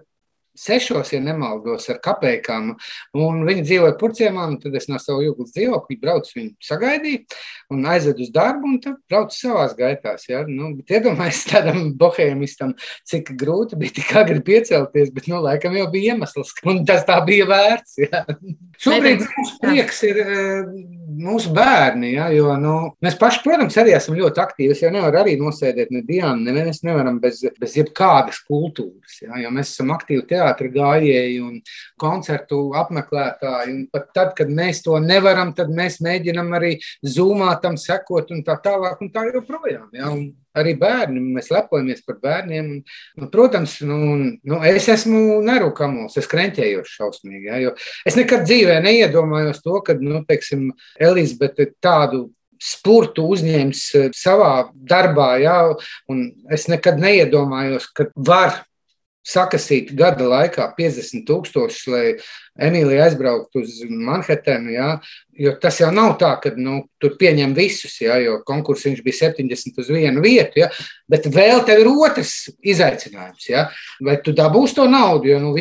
sešos, 0.60 1.13
ja 1.13 1.22
nemaldos, 1.24 1.88
ar 1.91 2.00
kapekām. 2.04 2.74
Un 3.18 3.44
viņi 3.48 3.65
dzīvoja 3.68 3.98
purciemā, 4.00 4.48
un 4.52 4.58
tad 4.62 4.76
es 4.80 4.89
no 4.91 5.00
sava 5.02 5.24
jūglas 5.26 5.54
dzīvokļa 5.56 6.02
braucu 6.02 6.39
viņu 6.39 6.54
sagaidīt 6.63 7.36
un 7.74 7.86
aizvedu 7.89 8.26
uz 8.26 8.32
darbu, 8.34 8.70
un 8.70 8.80
tad 8.84 8.98
braucu 9.10 9.38
savās 9.38 9.76
gaitās. 9.78 10.28
Ja? 10.30 10.44
Nu, 10.48 10.72
bet 10.78 10.96
iedomājieties 10.98 11.46
tādam 11.50 11.82
bohēmistam, 12.00 12.76
cik 13.08 13.34
grūti 13.39 13.80
bija 13.80 13.98
tik 14.00 14.13
agri 14.22 14.41
piecelties, 14.46 15.12
bet, 15.15 15.30
nu, 15.32 15.41
laikam 15.46 15.76
jau 15.78 15.88
bija 15.94 16.15
iemesls, 16.15 16.54
un 16.70 16.84
tas 16.88 17.06
tā 17.08 17.18
bija 17.28 17.48
vērts. 17.50 17.98
Ja? 18.06 18.24
Šobrīd 18.82 19.24
mums 19.24 19.56
prieks 19.62 20.02
ir 20.08 20.20
eh, 20.22 20.68
mūsu 21.26 21.52
bērni. 21.56 22.12
Ja, 22.15 22.28
jo, 22.34 22.52
nu, 22.60 22.76
mēs 23.04 23.18
paši, 23.20 23.41
protams, 23.46 23.78
arī 23.82 23.96
esam 23.96 24.18
ļoti 24.20 24.41
aktīvi. 24.44 24.76
Es 24.76 24.84
jau 24.84 24.91
nevaru 24.94 25.22
arī 25.22 25.36
nosēdēt 25.39 25.94
ne 25.96 26.04
Dienu, 26.06 26.44
ne 26.46 26.56
mēs 26.58 26.84
nevaram 26.86 27.20
bez, 27.24 27.41
bez 27.60 27.78
jebkādas 27.80 28.41
kultūras. 28.48 29.22
Ja, 29.24 29.39
jo 29.41 29.52
mēs 29.56 29.74
esam 29.74 29.94
aktīvi 29.96 30.26
teātris 30.45 30.73
gājēji 30.75 31.41
un 31.43 31.60
koncertu 32.01 32.62
apmeklētāji. 32.77 33.73
Un 33.73 33.84
pat 33.93 34.10
tad, 34.15 34.34
kad 34.38 34.49
mēs 34.49 34.84
to 34.86 34.99
nevaram, 35.01 35.53
tad 35.58 35.73
mēs 35.73 35.99
mēģinam 36.05 36.53
arī 36.58 36.75
zūmā 37.03 37.55
tam 37.63 37.77
sekot 37.81 38.31
un 38.36 38.43
tā 38.45 38.58
tālāk 38.63 39.01
un 39.01 39.12
tā 39.13 39.25
joprojām. 39.31 39.89
Ja, 39.95 40.12
un, 40.13 40.29
arī 40.55 40.75
bērni, 40.79 41.19
mēs 41.36 41.51
lepojamies 41.51 42.03
par 42.05 42.19
bērniem. 42.21 42.69
Un, 42.75 42.84
nu, 43.19 43.29
protams, 43.34 43.79
nu, 43.86 43.97
nu, 44.38 44.62
es 44.67 44.88
esmu 44.91 45.41
nerūkamos, 45.45 46.15
es 46.21 46.29
krenķējos 46.31 46.95
šausmīgi. 46.99 47.51
Ja, 47.65 47.73
es 48.08 48.17
nekad 48.19 48.45
dzīvē 48.47 48.79
neiedomājos 48.86 49.62
to, 49.65 49.81
ka, 49.86 49.97
nu, 49.99 50.23
teiksim, 50.29 50.69
Elizabete 51.01 51.73
tādu 51.84 52.29
spurtu 52.62 53.25
uzņēmis 53.34 53.81
eh, 53.99 54.08
savā 54.15 54.69
darbā, 54.88 55.34
un 56.12 56.23
es 56.53 56.69
nekad 56.71 57.01
neiedomājos, 57.03 57.89
ka 57.91 58.08
var 58.15 58.62
sakasīt 59.26 59.94
gada 59.98 60.28
laikā 60.30 60.68
50 60.78 61.26
tūkstošus, 61.26 61.86
lai 61.90 62.04
Emīlija 62.56 63.08
aizbrauktu 63.10 63.64
uz 63.66 63.80
Manhetenu. 63.90 64.72
Ja? 64.72 64.90
Jo 65.36 65.56
tas 65.60 65.82
jau 65.82 65.90
nav 65.92 66.14
tā, 66.22 66.30
ka 66.44 66.54
nu, 66.56 66.84
tur 67.02 67.18
pieņem 67.20 67.56
visus, 67.58 67.98
ja? 68.04 68.16
jo 68.22 68.38
konkursā 68.48 68.92
viņš 68.92 69.02
bija 69.04 69.20
70 69.26 69.82
uz 69.82 69.90
vienu 69.92 70.24
vietu. 70.24 70.62
Ja? 70.62 70.70
Bet 71.12 71.28
vēl 71.34 71.66
tev 71.68 71.82
ir 71.84 71.90
otrs 71.92 72.36
izaicinājums. 72.64 73.50
Ja? 73.50 73.66
Vai 74.06 74.20
tu 74.24 74.36
dabūsi 74.36 74.78
to 74.78 74.86
naudu? 74.92 75.34
Jo 75.34 75.42
nu, 75.44 75.56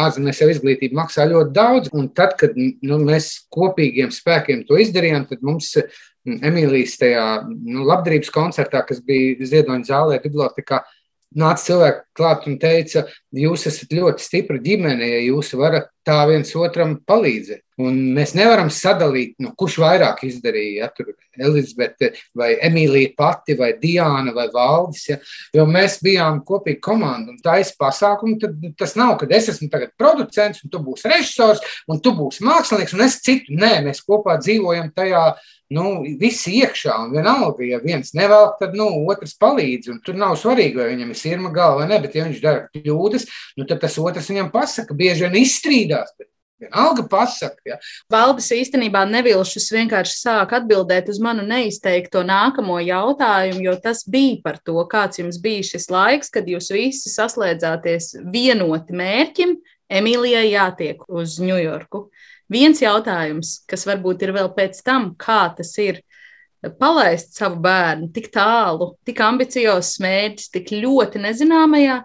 ārzemēs 0.00 0.44
jau 0.44 0.52
izglītība 0.54 1.02
maksā 1.02 1.26
ļoti 1.28 1.56
daudz. 1.56 1.90
Un 1.96 2.08
tad, 2.14 2.38
kad 2.40 2.54
nu, 2.56 3.02
mēs 3.02 3.32
kopīgiem 3.52 4.14
spēkiem 4.14 4.64
to 4.68 4.78
izdarījām, 4.80 5.26
tad 5.28 5.44
mums 5.44 5.74
Emīlijas 6.28 6.98
tajā 7.00 7.26
nu, 7.48 7.84
labdarības 7.88 8.32
koncertā, 8.32 8.82
kas 8.86 9.00
bija 9.04 9.46
Ziedoņa 9.48 9.88
zālē, 9.88 10.18
bibliotekā, 10.20 10.82
nāca 11.38 11.62
cilvēki 11.64 12.04
klāt 12.16 12.46
un 12.50 12.58
teica, 12.62 13.04
jūs 13.34 13.66
esat 13.70 13.92
ļoti 13.94 14.24
stipra 14.24 14.58
ģimene, 14.62 15.06
ja 15.06 15.20
jūs 15.28 15.54
varat 15.58 15.90
tā 16.06 16.18
viens 16.30 16.50
otram 16.58 16.98
palīdzēt. 17.06 17.62
Un 17.80 17.98
mēs 18.16 18.34
nevaram 18.36 18.68
sadalīt, 18.72 19.36
nu, 19.42 19.52
kurš 19.58 19.78
vairāk 19.80 20.24
izdarīja. 20.26 20.80
Ja, 20.80 20.88
tur 20.94 21.12
Elizabete, 21.40 22.12
vai 22.36 22.52
Emīlija 22.66 23.12
pati, 23.16 23.54
vai 23.58 23.70
Diana, 23.80 24.34
vai 24.36 24.48
Valdis. 24.52 25.06
Ja, 25.08 25.18
jo 25.56 25.66
mēs 25.70 26.00
bijām 26.04 26.42
kopīgi 26.46 26.80
komanda 26.84 27.32
un 27.32 27.38
taisa 27.44 27.76
pasākumu. 27.80 28.38
Tad 28.42 28.66
tas 28.80 28.96
nav, 28.98 29.16
ka 29.20 29.28
es 29.36 29.48
esmu 29.54 29.70
producents, 30.00 30.64
un 30.64 30.72
tu 30.72 30.82
būsi 30.84 31.08
režisors, 31.10 31.62
un 31.88 32.02
tu 32.02 32.12
būsi 32.16 32.44
mākslinieks, 32.46 32.96
un 32.96 33.06
es 33.06 33.20
citu. 33.24 33.56
Nē, 33.60 33.78
mēs 33.86 34.02
kopā 34.06 34.36
dzīvojam 34.42 34.90
tajā 34.96 35.24
nu, 35.76 35.84
visi 36.20 36.56
iekšā. 36.60 36.96
Un 37.04 37.14
vienalga, 37.14 37.64
ja 37.66 37.78
viens 37.84 38.12
nevelk, 38.18 38.58
tad 38.60 38.74
nu, 38.78 38.88
otrs 39.10 39.36
palīdz. 39.40 39.94
Tur 40.06 40.18
nav 40.18 40.36
svarīgi, 40.40 40.80
vai 40.80 40.90
viņam 40.92 41.14
ir 41.14 41.20
sirma 41.20 41.54
galva 41.54 41.84
vai 41.84 41.88
ne. 41.92 42.00
Bet, 42.02 42.18
ja 42.18 42.26
viņš 42.26 42.42
dara 42.42 42.66
kļūdas, 42.74 43.28
nu, 43.60 43.68
tad 43.70 43.82
tas 43.84 43.98
otrs 44.02 44.30
viņam 44.32 44.50
pasaka, 44.54 44.96
bieži 44.98 45.28
vien 45.28 45.40
izstrīdās. 45.44 46.12
Bet 46.18 46.28
Vienalga 46.60 47.06
pasaka. 47.08 47.56
Ja. 47.64 47.78
Valdis 48.12 48.50
īstenībā 48.52 49.06
nevilšus 49.08 49.70
vienkārši 49.72 50.18
sāk 50.18 50.52
atbildēt 50.58 51.08
uz 51.08 51.20
manu 51.22 51.46
neizteikto 51.48 52.20
nākamo 52.26 52.76
jautājumu, 52.84 53.62
jo 53.64 53.76
tas 53.80 54.04
bija 54.04 54.42
par 54.44 54.58
to, 54.60 54.76
kāds 54.90 55.22
jums 55.22 55.40
bija 55.40 55.64
šis 55.72 55.88
laiks, 55.92 56.32
kad 56.34 56.48
jūs 56.50 56.68
visi 56.74 57.12
saslēdzāties 57.12 58.12
vienoti 58.32 58.96
mērķim. 59.00 59.56
Emīlijai 59.90 60.50
jātiek 60.52 61.00
uz 61.08 61.40
Ņujorku. 61.42 62.04
Viens 62.50 62.82
jautājums, 62.82 63.60
kas 63.70 63.86
varbūt 63.88 64.22
ir 64.26 64.34
vēl 64.36 64.52
pēc 64.54 64.84
tam, 64.86 65.14
kā 65.18 65.48
tas 65.56 65.72
ir 65.82 66.02
palaist 66.78 67.38
savu 67.38 67.56
bērnu 67.64 68.10
tik 68.14 68.28
tālu, 68.34 68.92
tik 69.08 69.20
ambiciozs 69.24 69.96
mērķis, 70.02 70.50
tik 70.52 70.72
ļoti 70.76 71.22
nezināmajā, 71.24 72.02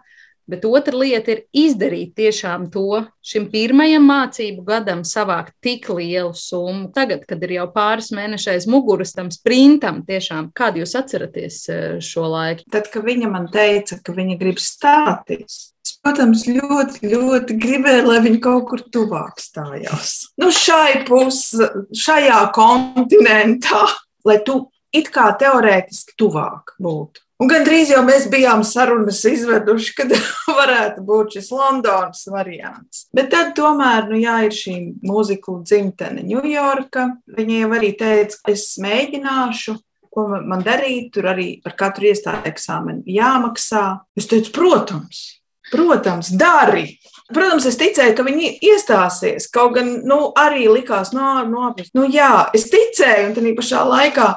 bet 0.50 0.66
otra 0.70 0.98
lieta 0.98 1.34
ir 1.34 1.44
izdarīt 1.56 2.16
tiešām 2.18 2.70
to 2.74 3.04
šim 3.26 3.48
pirmajam 3.54 4.06
mācību 4.10 4.66
gadam, 4.68 5.04
savākt 5.08 5.56
tik 5.66 5.90
lielu 5.90 6.34
summu. 6.38 6.90
Tagad, 6.96 7.26
kad 7.30 7.44
ir 7.46 7.58
jau 7.58 7.68
pāris 7.74 8.12
mēneši 8.16 8.52
aiz 8.56 8.68
muguras 8.70 9.16
tam 9.18 9.32
sprintam, 9.34 10.04
tiešām 10.08 10.52
kādu 10.56 10.84
jūs 10.84 10.98
atceraties 11.00 11.62
eh, 11.70 11.86
šo 12.04 12.28
laiku? 12.32 12.68
Tad, 12.72 12.92
kad 12.94 13.06
viņa 13.06 13.32
man 13.32 13.50
teica, 13.54 14.00
ka 14.04 14.16
viņa 14.16 14.38
grib 14.42 14.62
stāties, 14.62 15.72
Protams, 16.06 16.44
ļoti, 16.46 17.08
ļoti 17.10 17.56
gribēju, 17.62 18.04
lai 18.06 18.20
viņi 18.22 18.40
kaut 18.42 18.68
kur 18.70 18.82
tuvāk 18.94 19.42
stājās. 19.42 20.12
Nu, 20.38 20.52
šai 20.54 21.02
pusē, 21.08 21.72
šajā 21.98 22.44
kontinentā, 22.54 23.82
lai 24.26 24.38
tu 24.46 24.60
it 24.94 25.10
kā 25.14 25.32
teorētiski 25.40 26.14
tuvāk 26.22 26.76
būtu. 26.82 27.25
Un 27.44 27.50
gandrīz 27.52 27.90
jau 27.92 28.00
mēs 28.08 28.30
bijām 28.32 28.62
sarunas 28.64 29.20
izveduši, 29.28 29.96
kad 29.98 30.14
varētu 30.60 31.04
būt 31.08 31.36
šis 31.36 31.50
Londonas 31.52 32.24
variants. 32.32 33.06
Bet 33.16 33.34
tad 33.34 33.52
tomēr, 33.58 34.08
nu 34.12 34.20
jā, 34.22 34.38
ir 34.48 34.56
šī 34.56 34.76
mūziklu 35.04 35.60
dzimtene 35.66 36.24
Ņujorka. 36.30 37.10
Viņa 37.36 37.62
jau 37.64 37.72
arī 37.76 37.92
teica, 38.00 38.40
ka 38.40 38.56
es 38.56 38.70
mēģināšu, 38.84 39.76
ko 40.16 40.30
man 40.48 40.64
darīt, 40.64 41.12
tur 41.18 41.28
arī 41.34 41.50
par 41.64 41.76
katru 41.76 42.08
iestāju 42.14 42.48
eksāmenu 42.48 43.04
jāmaksā. 43.18 43.88
Es 44.16 44.32
teicu, 44.32 44.56
protams, 44.56 45.26
Protams, 45.72 46.30
dari. 46.30 47.00
Protams, 47.34 47.66
es 47.66 47.78
ticēju, 47.80 48.14
ka 48.18 48.24
viņi 48.26 48.52
iestāsies. 48.70 49.48
Kaut 49.54 49.74
gan 49.80 49.88
nu, 50.06 50.30
arī 50.38 50.68
likās, 50.70 51.10
no, 51.16 51.40
no, 51.50 51.72
nu, 51.98 52.06
jā, 52.14 52.52
es 52.54 52.68
ticēju, 52.70 53.32
un 53.32 53.34
tā 53.34 53.54
pašā 53.58 53.82
laikā 53.90 54.28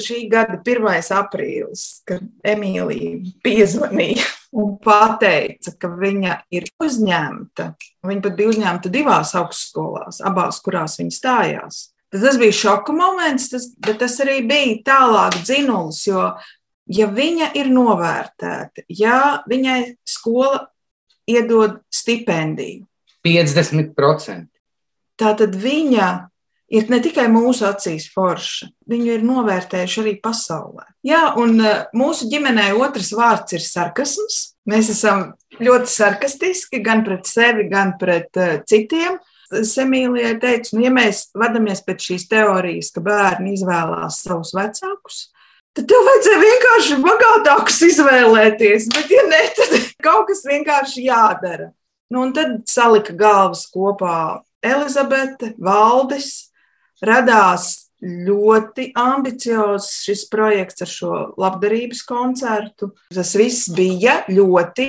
šī 0.00 0.26
gada 0.32 0.58
1. 0.58 1.10
aprīlis, 1.16 2.02
kad 2.08 2.24
Emīlija 2.44 3.32
piezvanīja 3.44 4.24
un 4.56 4.76
teica, 5.20 5.74
ka 5.78 5.90
viņa 5.96 6.36
ir 6.54 6.68
uzņemta. 6.82 7.72
Viņa 8.06 8.24
pat 8.24 8.36
bija 8.38 8.52
uzņemta 8.52 8.92
divās 8.92 9.34
augstskolās, 9.38 10.20
abās, 10.24 10.60
kurās 10.64 10.98
viņa 11.00 11.16
stājās. 11.16 11.82
Tad 12.12 12.26
tas 12.26 12.36
bija 12.40 12.52
šoka 12.52 12.92
moments, 12.92 13.48
tas, 13.52 13.70
bet 13.80 14.02
tas 14.02 14.18
arī 14.20 14.42
bija 14.44 14.80
tālāk 14.84 15.38
dzinulis, 15.46 16.02
jo, 16.06 16.26
ja 16.92 17.08
viņa 17.08 17.52
ir 17.56 17.70
novērtēta, 17.72 18.84
ja 18.92 19.40
viņai 19.48 19.94
skola 20.04 20.66
iedod 21.30 21.80
stipendiju. 21.92 22.84
50%. 23.24 24.48
Tātad 25.22 25.54
viņa 25.56 26.08
ir 26.72 26.88
ne 26.90 26.98
tikai 27.04 27.26
mūsu 27.32 27.66
acīs 27.68 28.08
forša, 28.14 28.70
viņu 28.88 29.16
ir 29.16 29.26
novērtējuši 29.26 30.00
arī 30.02 30.14
pasaulē. 30.24 30.86
Jā, 31.06 31.34
un 31.40 31.60
e, 31.60 31.74
mūsu 31.98 32.28
ģimenē 32.32 32.70
otrs 32.80 33.12
vārds 33.16 33.56
ir 33.56 33.64
sarkasms. 33.64 34.40
Mēs 34.70 34.92
esam 34.92 35.32
ļoti 35.58 35.90
sarkastiski 35.90 36.80
gan 36.84 37.02
pret 37.06 37.26
sevi, 37.26 37.66
gan 37.70 37.96
pret 37.98 38.38
uh, 38.38 38.60
citiem. 38.68 39.16
Semīlijai 39.52 40.36
teica, 40.40 40.70
nu, 40.76 40.84
ja 40.86 40.92
mēs 40.94 41.24
vadāmies 41.36 41.82
pēc 41.84 42.06
šīs 42.06 42.28
teorijas, 42.30 42.92
ka 42.94 43.02
bērni 43.04 43.56
izvēlās 43.56 44.20
savus 44.22 44.54
vecākus, 44.56 45.18
tad 45.76 45.90
tev 45.90 46.06
vajadzēja 46.06 46.38
vienkārši 46.44 47.00
bagātākus 47.02 47.82
izvēlēties. 47.88 48.86
Bet, 48.94 49.10
ja 49.12 49.26
ne, 49.28 49.42
tad 49.58 49.74
kaut 50.06 50.30
kas 50.30 50.46
vienkārši 50.46 51.08
jādara. 51.10 51.72
Nu, 52.12 52.22
un 52.28 52.32
tad 52.36 52.62
salika 52.70 53.18
galvas 53.18 53.66
kopā 53.74 54.16
Elizabete, 54.62 55.52
Valdis. 55.58 56.51
Radās 57.02 57.70
ļoti 58.02 58.88
ambiciozs 58.98 60.02
šis 60.02 60.26
projekts 60.30 60.82
ar 60.82 60.90
šo 60.90 61.16
labdarības 61.38 62.02
koncertu. 62.06 62.92
Tas 63.14 63.34
viss 63.38 63.70
bija 63.74 64.22
ļoti 64.30 64.88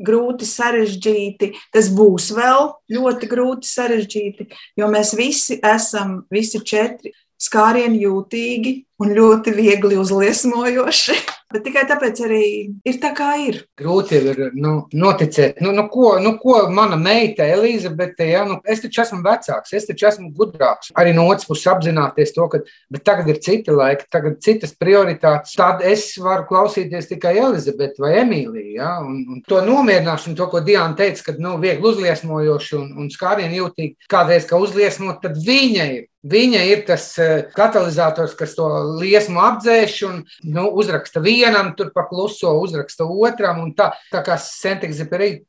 grūti, 0.00 0.46
sarežģīti. 0.48 1.52
Tas 1.74 1.90
būs 1.92 2.30
vēl 2.36 2.70
ļoti 2.94 3.30
grūti, 3.30 3.68
sarežģīti, 3.68 4.46
jo 4.80 4.90
mēs 4.92 5.12
visi 5.18 5.58
esam, 5.66 6.22
visi 6.32 6.62
četri, 6.64 7.12
skārienu 7.40 7.98
jūtīgi 8.04 8.76
un 9.00 9.12
ļoti 9.16 9.54
viegli 9.56 9.98
uzliesmojoši. 10.00 11.18
Bet 11.50 11.64
tikai 11.66 11.82
tāpēc 11.82 12.20
arī 12.22 12.44
ir 12.86 12.98
tā, 13.02 13.08
kā 13.16 13.32
ir. 13.42 13.56
Grūti 13.80 14.20
ir 14.20 14.36
nu, 14.54 14.84
noticēt, 14.94 15.58
nu, 15.64 15.72
nu, 15.74 15.88
ko, 15.90 16.12
nu, 16.22 16.36
ko 16.38 16.60
mana 16.70 16.94
meita 16.94 17.42
Elizabete, 17.42 18.28
ja, 18.30 18.44
nu, 18.46 18.60
es 18.70 18.84
taču 18.84 19.02
esmu 19.02 19.18
vecāks, 19.24 19.72
es 19.74 19.88
taču 19.88 20.06
esmu 20.12 20.28
gudrāks. 20.36 20.92
Arī 20.94 21.10
no 21.16 21.24
otras 21.26 21.48
puses 21.48 21.66
apzināties 21.72 22.30
to, 22.36 22.46
ka 22.52 22.60
tagad 23.02 23.32
ir 23.32 23.40
citi 23.42 23.74
laiki, 23.74 24.06
tagad 24.14 24.36
ir 24.36 24.44
citas 24.46 24.76
prioritātes. 24.78 25.56
Tad 25.58 25.82
es 25.90 26.06
varu 26.22 26.46
klausīties 26.52 27.10
tikai 27.10 27.34
Elizabete 27.42 27.98
vai 28.04 28.12
Emīliju. 28.20 28.76
Ja, 28.76 28.92
un, 29.02 29.18
un 29.26 29.42
to 29.42 29.58
nomierināšanu, 29.66 30.38
to, 30.38 30.46
ko 30.54 30.62
Diana 30.62 30.94
teica, 30.94 31.32
ka 31.32 31.36
nu, 31.42 31.56
viegli 31.58 31.90
uzliesmojoši 31.90 32.78
un, 32.78 32.94
un 33.02 33.10
skārienu 33.10 33.64
jūtīgi, 33.64 34.06
kādreiz 34.12 34.46
kā 34.46 34.62
uzliesmot, 34.62 35.18
tad 35.26 35.42
viņa 35.42 35.90
ir. 35.96 36.06
Viņa 36.20 36.58
ir 36.68 36.82
tas 36.84 37.04
eh, 37.16 37.46
katalizators, 37.56 38.34
kas 38.36 38.52
to 38.52 38.66
liesmu 38.98 39.40
apdzēš 39.42 40.00
un 40.08 40.18
nu, 40.50 40.66
uzraksta 40.80 41.22
vienam, 41.24 41.74
tur 41.78 41.92
pa 41.94 42.06
kluso 42.08 42.56
uzraksta 42.62 43.06
otram. 43.06 43.62
Tā, 43.76 43.92
tā 44.12 44.24
kā 44.26 44.38
Sentekzeperi 44.40 45.40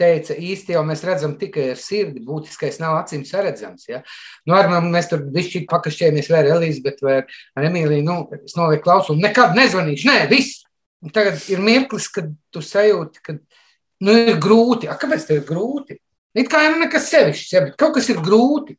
teica, 0.00 0.34
īsti 0.34 0.74
jau 0.74 0.82
mēs 0.86 1.04
redzam 1.06 1.34
tikai 1.38 1.70
ar 1.72 1.80
sirdi, 1.80 2.22
būtiskais 2.26 2.80
nav 2.82 2.98
acīm 3.00 3.24
saredzams. 3.28 3.86
Ja? 3.90 4.02
Nu, 4.48 4.56
ar 4.58 4.70
man 4.70 4.90
mēs 4.92 5.10
tur 5.10 5.24
bišķi 5.34 5.64
pakašķējamies 5.70 6.30
vai 6.32 6.42
ar 6.42 6.50
Elizabeti 6.56 7.06
vai 7.06 7.16
ar 7.22 7.68
Emīliju, 7.68 8.04
nu, 8.06 8.18
es 8.40 8.56
nolieku 8.58 8.86
klausu 8.88 9.14
un 9.14 9.22
nekad 9.24 9.56
nezvanīšu, 9.58 10.08
nē, 10.10 10.20
viss. 10.32 10.62
Un 11.02 11.10
tagad 11.10 11.40
ir 11.50 11.58
mirklis, 11.58 12.06
kad 12.14 12.28
tu 12.54 12.60
sajūti, 12.62 13.22
ka 13.26 13.34
nu, 13.34 14.14
ir 14.14 14.36
grūti. 14.42 14.86
A, 14.86 14.94
kāpēc 14.98 15.26
tev 15.26 15.40
ir 15.40 15.48
grūti? 15.48 15.98
It 16.38 16.48
kā 16.48 16.62
jau 16.64 16.76
nekas 16.78 17.10
sevišķs, 17.10 17.50
ja, 17.52 17.64
bet 17.66 17.74
kaut 17.80 17.96
kas 17.96 18.06
ir 18.12 18.22
grūti 18.22 18.78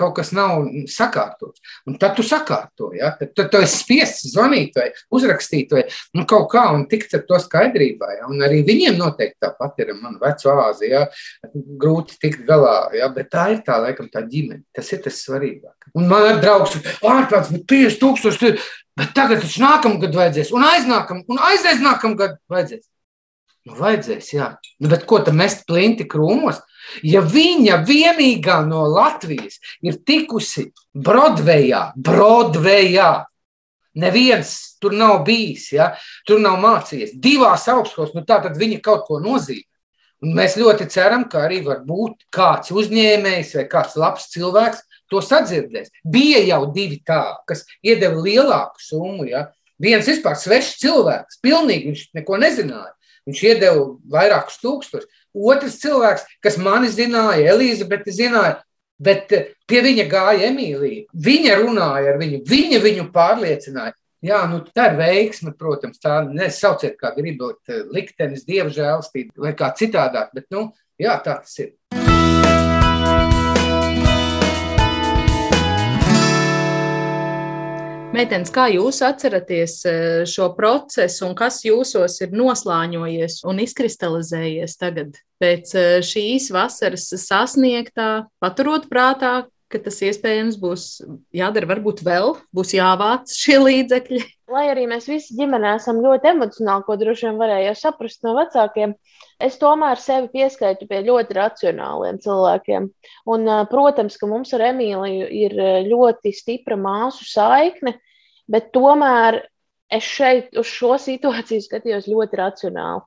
kaut 0.00 0.16
kas 0.16 0.32
nav 0.36 0.64
sakārtots. 0.90 1.62
Un 1.88 1.98
tad 2.00 2.16
tu 2.18 2.24
sakārto, 2.26 2.90
ja? 2.96 3.12
tad, 3.18 3.32
tad 3.36 3.50
tu 3.52 3.60
esi 3.60 3.82
spiests 3.84 4.30
zvanīt 4.32 4.76
vai 4.78 4.88
uzrakstīt 5.16 5.74
vai 5.76 5.84
nu, 6.16 6.26
kaut 6.28 6.48
kā 6.54 6.66
un 6.74 6.86
tikt 6.90 7.16
ar 7.18 7.24
to 7.28 7.40
skaidrībā. 7.44 8.10
Ja? 8.18 8.28
Un 8.32 8.42
arī 8.46 8.62
viņiem 8.66 8.98
noteikti 9.00 9.46
tāpat 9.46 9.84
ir 9.84 9.94
mana 9.96 10.20
vecā 10.22 10.56
āzija, 10.66 11.04
ja? 11.06 11.50
grūti 11.80 12.18
tikt 12.22 12.44
galā, 12.48 12.90
ja? 12.96 13.10
bet 13.14 13.32
tā 13.32 13.50
ir 13.54 13.64
tā, 13.66 13.80
laikam, 13.84 14.10
tā 14.12 14.24
ģimene. 14.26 14.64
Tas 14.76 14.90
ir 14.94 15.02
tas 15.04 15.20
svarīgāk. 15.24 15.90
Un 15.98 16.06
man 16.10 16.28
ir 16.28 16.40
draugs, 16.42 16.76
ārprāts, 17.00 17.50
bet 17.54 17.66
50 17.70 18.00
tūkstoši, 18.00 18.54
bet 19.00 19.12
tagad 19.16 19.42
taču 19.42 19.62
nākamgad 19.64 20.14
vajadzēs, 20.16 20.54
un 20.54 20.66
aiznākam, 20.66 21.24
un 21.30 21.42
aiznākamgad 21.50 22.38
vajadzēs. 22.50 22.86
Nu, 23.68 23.76
vajadzēs, 23.76 24.32
jā. 24.32 24.54
Nu, 24.80 24.88
bet 24.88 25.04
ko 25.08 25.20
tam 25.24 25.40
mest 25.40 25.66
plinti 25.68 26.06
krūmos? 26.08 26.62
Ja 27.06 27.22
viņa 27.22 27.80
vienīgā 27.86 28.60
no 28.68 28.84
Latvijas 28.90 29.60
ir 29.84 30.00
tikusi 30.06 30.68
Broadwayā, 30.94 31.90
Broadwayā, 31.96 33.10
neviens 34.00 34.54
tur 34.80 34.94
nav 34.96 35.24
bijis, 35.26 35.70
ja? 35.76 35.92
tur 36.26 36.40
nav 36.42 36.58
mācījies, 36.62 37.16
divās 37.22 37.66
augstskolas, 37.70 38.14
nu 38.16 38.24
tā 38.26 38.40
tad 38.44 38.58
viņa 38.60 38.80
kaut 38.84 39.06
ko 39.08 39.20
nozīmē. 39.22 39.66
Un 40.20 40.34
mēs 40.36 40.58
ļoti 40.60 40.84
ceram, 40.92 41.24
ka 41.32 41.46
arī 41.46 41.62
var 41.64 41.80
būt 41.86 42.26
kāds 42.34 42.72
uzņēmējs 42.76 43.54
vai 43.56 43.64
kāds 43.72 43.96
labs 43.96 44.28
cilvēks 44.34 44.82
to 45.10 45.22
sadzirdēs. 45.24 45.88
Bija 46.04 46.42
jau 46.44 46.66
divi 46.74 47.00
tādi, 47.06 47.38
kas 47.48 47.64
iedeva 47.80 48.20
lielāku 48.20 48.84
summu. 48.84 49.24
Ja? 49.30 49.46
Viens 49.80 50.08
vispār 50.10 50.36
svešs 50.36 50.76
cilvēks, 50.82 51.40
pilnīgi 51.40 51.88
viņš 51.88 52.02
neko 52.20 52.36
nezināja. 52.42 52.92
Viņš 53.30 53.44
iedeva 53.46 53.86
vairākus 54.10 54.58
tūkstošus. 54.62 55.06
Otrs 55.30 55.78
cilvēks, 55.78 56.26
kas 56.42 56.58
mani 56.58 56.90
zināja, 56.90 57.54
Elizabete 57.54 58.10
zināja, 58.14 58.58
bet 58.98 59.32
eh, 59.36 59.48
pie 59.70 59.84
viņa 59.86 60.08
gāja 60.10 60.50
Emīlija. 60.50 61.06
Viņa 61.14 61.58
runāja 61.62 62.14
ar 62.14 62.20
viņu, 62.20 62.42
viņa 62.50 62.82
viņu 62.82 63.08
pārliecināja. 63.14 63.94
Jā, 64.26 64.42
nu, 64.50 64.58
tā 64.76 64.90
ir 64.90 64.98
veiksme, 64.98 65.54
protams. 65.56 66.02
Tā 66.02 66.18
nesauciet, 66.26 66.98
kā 67.00 67.14
gribat, 67.16 67.62
eh, 67.70 67.84
liktenis, 67.94 68.44
dievžēlstība 68.50 69.46
vai 69.46 69.54
kā 69.56 69.70
citādāk, 69.78 70.34
bet 70.34 70.50
nu, 70.50 70.72
jā, 71.00 71.16
tā 71.22 71.38
tas 71.40 71.58
ir. 71.62 71.76
Meitenes, 78.20 78.50
kā 78.52 78.66
jūs 78.68 78.98
atceraties 79.06 79.78
e, 79.88 79.92
šo 80.28 80.50
procesu 80.52 81.22
un 81.24 81.30
kas 81.38 81.62
jūsos 81.64 82.18
ir 82.20 82.34
noslāņojies 82.36 83.38
un 83.48 83.62
izkristalizējies 83.64 84.74
tagad 84.76 85.14
pēc 85.40 85.70
e, 85.72 85.84
šīs 86.04 86.50
vasaras 86.52 87.06
sasniegtā, 87.22 88.08
paturot 88.44 88.90
prātā, 88.90 89.30
ka 89.72 89.80
tas 89.80 90.02
iespējams 90.04 90.58
būs 90.60 90.84
jādara, 91.32 91.70
varbūt 91.70 92.02
vēl 92.04 92.34
būs 92.52 92.74
jāvāc 92.76 93.32
šie 93.32 93.56
līdzekļi? 93.62 94.20
Lai 94.52 94.66
arī 94.68 94.84
mēs 94.90 95.08
visi 95.08 95.38
ģimenē 95.38 95.78
esam 95.78 96.02
ļoti 96.04 96.34
emocionāli, 96.34 96.84
ko 96.84 96.98
droši 97.00 97.30
vien 97.30 97.40
varēja 97.40 97.72
saprast 97.78 98.20
no 98.26 98.34
vecākiem, 98.36 98.92
es 99.40 99.56
tomēr 99.62 99.96
sevi 100.02 100.28
pieskaitu 100.34 100.90
pie 100.90 101.00
ļoti 101.08 101.40
racionāliem 101.40 102.20
cilvēkiem. 102.20 102.92
Un, 103.32 103.50
protams, 103.72 104.20
ka 104.20 104.28
mums 104.28 104.52
ar 104.58 104.68
Emīliju 104.74 105.32
ir 105.40 105.58
ļoti 105.88 106.36
stipra 106.36 106.76
māsu 106.76 107.24
saikne, 107.30 107.96
bet 108.50 108.70
tomēr 108.74 109.42
es 109.90 110.06
šeit 110.06 110.58
uz 110.58 110.68
šo 110.70 110.96
situāciju 111.08 111.66
skatījos 111.66 112.10
ļoti 112.10 112.42
racionāli. 112.42 113.06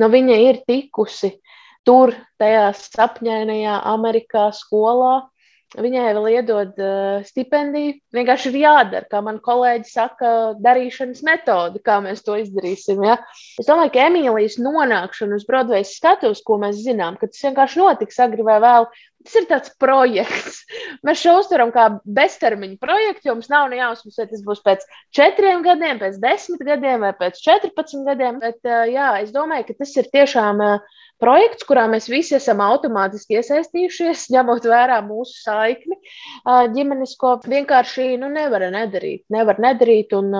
Nu, 0.00 0.08
viņa 0.08 0.38
ir 0.40 0.62
tikusi 0.68 1.34
tur, 1.84 2.14
tajā 2.40 2.70
sapņainajā 2.78 3.74
Amerikā 3.90 4.46
skolā, 4.56 5.18
Viņai 5.72 6.10
vēl 6.12 6.26
iedod 6.34 6.80
uh, 6.84 7.22
stipendiju. 7.24 7.94
Vienkārši 8.12 8.50
ir 8.50 8.58
jādara, 8.60 9.06
kā 9.08 9.22
man 9.24 9.38
kolēģi 9.44 9.88
saka, 9.88 10.32
darīšanas 10.60 11.22
metode, 11.24 11.80
kā 11.84 11.96
mēs 12.04 12.20
to 12.26 12.36
izdarīsim. 12.36 13.00
Ja? 13.06 13.16
Es 13.60 13.70
domāju, 13.70 13.94
ka 13.94 14.04
Emīlijas 14.10 14.58
nonākšana 14.60 15.38
uz 15.38 15.46
Broadway 15.48 15.86
skatuves, 15.88 16.44
ko 16.44 16.58
mēs 16.60 16.82
zinām, 16.84 17.16
ka 17.16 17.30
tas 17.30 17.40
vienkārši 17.46 17.80
notiks 17.80 18.20
agri 18.20 18.44
vai 18.44 18.58
vēl, 18.64 18.88
tas 19.26 19.36
ir 19.40 19.46
tāds 19.50 19.74
projekts. 19.82 20.62
Mēs 21.06 21.22
šo 21.22 21.36
uztveram 21.40 21.72
kā 21.74 21.88
beztermiņa 22.04 22.80
projektu, 22.82 23.28
jo 23.28 23.36
mums 23.36 23.50
nav 23.52 23.68
ne 23.72 23.78
jausmas, 23.80 24.18
vai 24.18 24.26
tas 24.30 24.42
būs 24.46 24.64
pēc 24.66 24.84
četriem 25.14 25.62
gadiem, 25.66 26.00
pēc 26.02 26.18
desmit 26.22 26.64
gadiem 26.66 27.06
vai 27.06 27.12
pēc 27.18 27.40
četrpadsmit 27.42 28.10
gadiem. 28.12 28.42
Bet 28.42 28.60
jā, 28.90 29.12
es 29.22 29.32
domāju, 29.34 29.70
ka 29.70 29.80
tas 29.82 29.96
ir 29.98 30.10
tiešām. 30.12 30.66
Projekts, 31.22 31.62
kurā 31.62 31.84
mēs 31.86 32.08
visi 32.10 32.34
esam 32.34 32.58
automātiski 32.64 33.36
iesaistījušies, 33.38 34.24
ņemot 34.34 34.64
vērā 34.66 34.98
mūsu 35.06 35.36
saikni 35.44 35.98
ģimenisko, 36.74 37.36
vienkārši 37.46 38.16
nu, 38.18 38.30
nevar 38.32 38.66
nedarīt. 38.74 39.22
Nevar 39.30 39.60
nedarīt 39.62 40.16
un, 40.18 40.34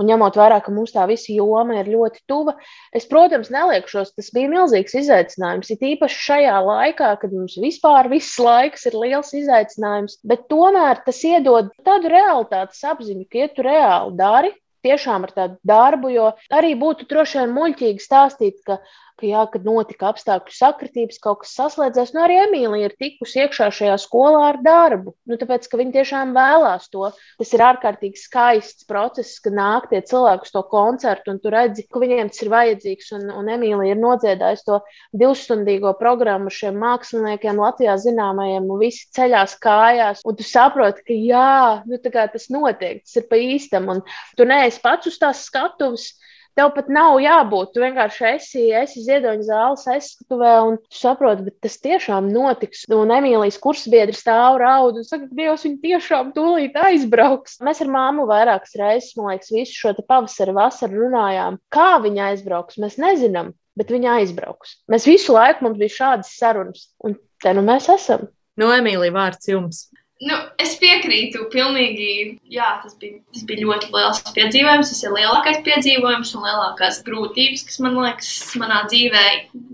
un 0.00 0.08
ņemot 0.08 0.38
vērā, 0.38 0.60
ka 0.64 0.74
mums 0.74 0.94
tā 0.94 1.06
visa 1.10 1.32
joma 1.34 1.78
ir 1.80 1.90
ļoti 1.92 2.24
tuva. 2.30 2.56
Es, 2.94 3.06
protams, 3.10 3.50
neliekšos, 3.52 4.14
tas 4.16 4.30
bija 4.34 4.50
milzīgs 4.52 4.96
izaicinājums. 5.02 5.72
Ir 5.74 5.86
īpaši 5.92 6.24
šajā 6.28 6.56
laikā, 6.68 7.12
kad 7.22 7.36
mums 7.36 7.58
vispār 7.62 8.10
viss 8.12 8.38
laiks 8.40 8.88
ir 8.90 8.98
liels 8.98 9.32
izaicinājums, 9.36 10.18
bet 10.26 10.48
tomēr 10.52 11.02
tas 11.06 11.22
iedod 11.28 11.70
tādu 11.86 12.12
realitātes 12.12 12.82
apziņu, 12.92 13.28
ka, 13.28 13.44
ja 13.44 13.52
tu 13.52 13.66
reāli 13.66 14.18
dari, 14.18 14.52
tiešām 14.82 15.26
ar 15.28 15.32
tādu 15.34 15.58
darbu, 15.66 16.10
jo 16.12 16.28
arī 16.54 16.74
būtu 16.78 17.06
droši 17.10 17.42
vien 17.42 17.54
muļķīgi 17.56 18.02
stāstīt, 18.02 18.58
ka 18.66 18.80
ka, 19.20 19.26
jā, 19.28 19.42
kad 19.52 19.66
notika 19.66 20.08
apstākļu 20.10 20.54
sakritības, 20.56 21.20
kaut 21.22 21.42
kas 21.42 21.54
saslēdzās. 21.58 22.12
Nu, 22.14 22.22
arī 22.24 22.38
Emīlija 22.46 22.90
ir 22.90 22.94
tikusi 23.00 23.42
iekšā 23.44 23.68
šajā 23.74 23.96
skolā 24.02 24.42
ar 24.50 24.58
darbu. 24.64 25.14
Nu, 25.28 25.38
tāpēc, 25.40 25.68
ka 25.70 25.80
viņa 25.80 25.94
tiešām 25.98 26.34
vēlās 26.36 26.88
to. 26.92 27.10
Tas 27.40 27.52
ir 27.54 27.64
ārkārtīgi 27.66 28.20
skaists 28.20 28.88
process, 28.88 29.40
ka 29.42 29.52
nāk 29.54 29.88
tie 29.90 30.02
cilvēki 30.08 30.48
uz 30.48 30.54
to 30.54 30.64
koncertu, 30.70 31.34
un 31.34 31.40
tu 31.42 31.52
redzi, 31.54 31.86
ka 31.88 32.02
viņiem 32.02 32.32
tas 32.32 32.44
ir 32.44 32.52
vajadzīgs. 32.54 33.12
Un, 33.18 33.28
un 33.42 33.52
Emīlija 33.56 33.96
ir 33.96 34.02
nodziedājusi 34.02 34.66
to 34.68 34.80
divstundīgo 35.22 35.94
programmu 36.00 36.52
šiem 36.52 36.80
māksliniekiem, 36.82 37.60
Latvijā 37.62 37.98
zināmajiem, 38.02 38.70
un 38.70 38.82
visi 38.82 39.06
ceļās 39.16 39.58
kājās. 39.62 40.24
Un 40.26 40.38
tu 40.38 40.46
saproti, 40.46 41.06
ka 41.06 41.18
jā, 41.18 41.54
nu, 41.86 42.00
tas 42.02 42.48
notiek, 42.52 43.02
tas 43.04 43.20
ir 43.20 43.28
pa 43.30 43.40
īstam. 43.40 43.90
Un 43.92 44.04
tu 44.38 44.48
neesi 44.48 44.82
pats 44.82 45.10
uz 45.10 45.18
tās 45.20 45.46
skatuves 45.48 46.12
Tev 46.58 46.68
pat 46.76 46.88
nav 46.92 47.16
jābūt. 47.22 47.70
Tu 47.72 47.80
vienkārši 47.80 48.24
esi, 48.34 48.64
esi 48.76 49.04
ziedoņa 49.06 49.46
zāles 49.46 49.86
aizskatuvē 49.94 50.50
un 50.66 50.76
saproti, 50.92 51.46
bet 51.46 51.56
tas 51.64 51.78
tiešām 51.80 52.28
notiks. 52.32 52.84
Un 52.92 53.14
Emīlijas 53.14 53.56
kursbiedri 53.62 54.16
stāv 54.16 54.58
raud 54.60 55.00
un 55.00 55.06
saka, 55.08 55.30
Dievs, 55.32 55.64
viņi 55.64 55.80
tiešām 55.86 56.34
tūlīt 56.36 56.76
aizbrauks. 56.76 57.56
Mēs 57.64 57.80
ar 57.84 57.92
māmu 57.94 58.28
vairākas 58.28 58.76
reizes, 58.80 59.16
man 59.16 59.32
liekas, 59.32 59.54
visu 59.54 59.78
šo 59.78 59.94
pavasari, 60.02 60.52
vasaru 60.56 61.06
runājām. 61.06 61.56
Kā 61.72 61.96
viņa 62.04 62.28
aizbrauks, 62.34 62.80
mēs 62.84 63.00
nezinām, 63.00 63.54
bet 63.78 63.94
viņa 63.94 64.18
aizbrauks. 64.20 64.76
Mēs 64.92 65.08
visu 65.08 65.32
laiku 65.38 65.64
mums 65.64 65.80
bija 65.80 65.96
šādas 65.96 66.36
sarunas, 66.36 66.90
un 67.00 67.16
te 67.42 67.56
nu 67.56 67.64
mēs 67.64 67.88
esam. 67.96 68.28
No 68.60 68.68
nu, 68.68 68.76
Emīlija 68.76 69.14
vārds 69.16 69.48
jums. 69.48 69.86
Nu, 70.22 70.36
es 70.62 70.76
piekrītu, 70.78 71.48
pilnīgi. 71.50 72.38
Jā, 72.52 72.76
tas 72.84 72.94
bija, 73.00 73.18
tas 73.34 73.42
bija 73.48 73.64
ļoti 73.64 73.88
liels 73.90 74.20
piedzīvojums. 74.36 74.92
Tas 74.92 75.02
ir 75.02 75.16
lielākais 75.16 75.58
piedzīvojums 75.66 76.30
un 76.38 76.46
lielākās 76.46 77.00
grūtības, 77.06 77.64
kas 77.66 77.80
man 77.82 77.98
liekas, 77.98 78.30
manā 78.60 78.84
dzīvē, 78.92 79.24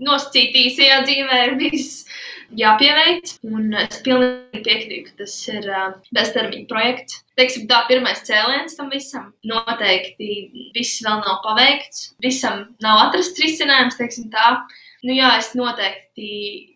nosacītīsajā 0.07 0.99
dzīvē, 1.05 1.39
ir 1.45 1.55
bijis 1.61 1.91
jāpieveic. 2.57 3.35
Un 3.45 3.77
es 3.77 4.01
pilnīgi 4.05 4.63
piekrītu, 4.65 5.03
ka 5.11 5.17
tas 5.21 5.37
ir 5.53 5.69
uh, 5.69 5.87
beztermiņa 6.17 6.65
projekts. 6.71 7.21
Teiksim, 7.37 7.69
tā 7.69 7.83
pirmais 7.91 8.25
cēliens 8.25 8.73
tam 8.79 8.89
visam. 8.93 9.29
Noteikti 9.47 10.71
viss 10.73 11.03
vēl 11.05 11.21
nav 11.21 11.43
paveikts, 11.45 12.15
visam 12.25 12.65
nav 12.83 13.05
atrasts 13.05 13.45
risinājums, 13.45 14.01
teiksim 14.01 14.31
tā. 14.33 14.55
Nu, 14.99 15.13
jā, 15.15 15.29
es 15.39 15.53
noteikti 15.55 16.29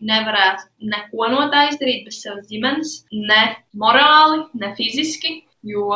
nevarētu 0.07 0.89
neko 0.93 1.27
no 1.33 1.47
tā 1.51 1.65
izdarīt 1.71 2.05
bez 2.07 2.21
savas 2.23 2.47
ģimenes, 2.47 2.93
ne 3.12 3.41
morāli, 3.79 4.45
ne 4.59 4.71
fiziski. 4.77 5.41
Jo 5.63 5.95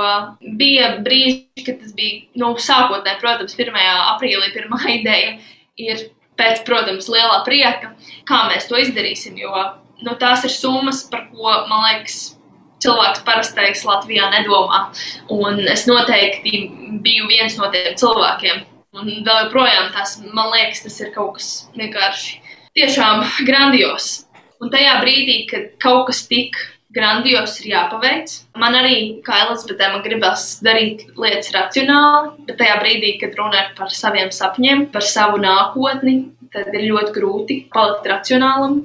bija 0.59 0.93
brīži, 1.03 1.63
kad 1.65 1.81
tas 1.81 1.91
bija 1.95 2.21
nu, 2.39 2.53
sākotnēji, 2.55 3.19
protams, 3.19 3.55
1. 3.59 3.79
aprīlī 4.13 4.53
pirmā 4.53 4.79
ideja 4.99 5.33
ir 5.79 6.05
pēc, 6.39 6.63
protams, 6.67 7.09
lielā 7.11 7.41
prieka, 7.47 7.91
kā 8.27 8.45
mēs 8.51 8.69
to 8.69 8.79
izdarīsim. 8.79 9.35
Jo 9.39 9.65
nu, 10.05 10.15
tās 10.19 10.45
ir 10.47 10.53
summas, 10.55 11.03
par 11.11 11.27
ko 11.31 11.51
man 11.67 11.83
liekas, 11.87 12.37
cilvēks 12.83 13.23
parastais 13.27 13.83
Latvijā 13.87 14.29
nedomā. 14.33 14.87
Un 15.33 15.63
es 15.67 15.87
noteikti 15.89 16.67
biju 17.03 17.29
viens 17.29 17.57
no 17.59 17.71
tiem 17.73 17.95
cilvēkiem, 17.99 18.63
Un 18.97 19.11
vēl 19.25 19.43
joprojām 19.45 19.91
tas, 19.93 20.15
man 20.33 20.49
liekas, 20.55 20.81
tas 20.87 20.95
ir 21.03 21.11
kaut 21.13 21.35
kas 21.37 21.51
vienkārši 21.77 22.39
tiešām 22.77 23.25
grandios. 23.45 24.23
Un 24.63 24.73
tajā 24.73 24.95
brīdī, 25.03 25.43
kad 25.51 25.69
kaut 25.83 26.07
kas 26.09 26.23
tik 26.29 26.57
grandios 26.97 27.59
ir 27.61 27.73
jāpaveic, 27.75 28.31
man 28.57 28.73
arī, 28.79 28.95
kā 29.25 29.43
Elizabetē, 29.43 29.91
man 29.93 30.01
gribas 30.05 30.47
darīt 30.65 31.03
lietas 31.19 31.51
racionāli, 31.53 32.47
bet 32.47 32.57
tajā 32.61 32.79
brīdī, 32.81 33.13
kad 33.21 33.37
ir 33.37 33.69
par 33.77 33.93
saviem 33.93 34.31
sapņiem, 34.33 34.87
par 34.93 35.05
savu 35.05 35.37
nākotni, 35.43 36.15
tad 36.53 36.73
ir 36.73 36.87
ļoti 36.87 37.13
grūti 37.19 37.59
palikt 37.73 38.07
racionālam. 38.09 38.79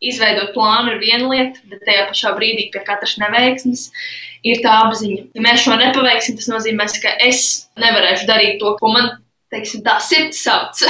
Izveidot 0.00 0.54
plānu 0.54 0.94
ir 0.94 1.02
viena 1.02 1.28
lieta, 1.28 1.60
bet 1.68 1.84
tajā 1.84 2.06
pašā 2.08 2.34
brīdī 2.38 2.68
pie 2.72 2.84
katras 2.86 3.18
neveiksmes 3.20 3.88
ir 4.46 4.62
tā 4.64 4.80
apziņa. 4.86 5.22
Ja 5.34 5.44
mēs 5.44 5.64
šo 5.64 5.76
nepaveiksim, 5.76 6.38
tas 6.38 6.48
nozīmē, 6.52 6.86
ka 7.02 7.16
es 7.26 7.68
nevarēšu 7.80 8.28
darīt 8.30 8.60
to, 8.62 8.76
ko 8.78 8.92
man 8.94 9.16
teiksim, 9.52 9.82
tā 9.86 9.98
sirds 10.04 10.42
sauc. 10.44 10.82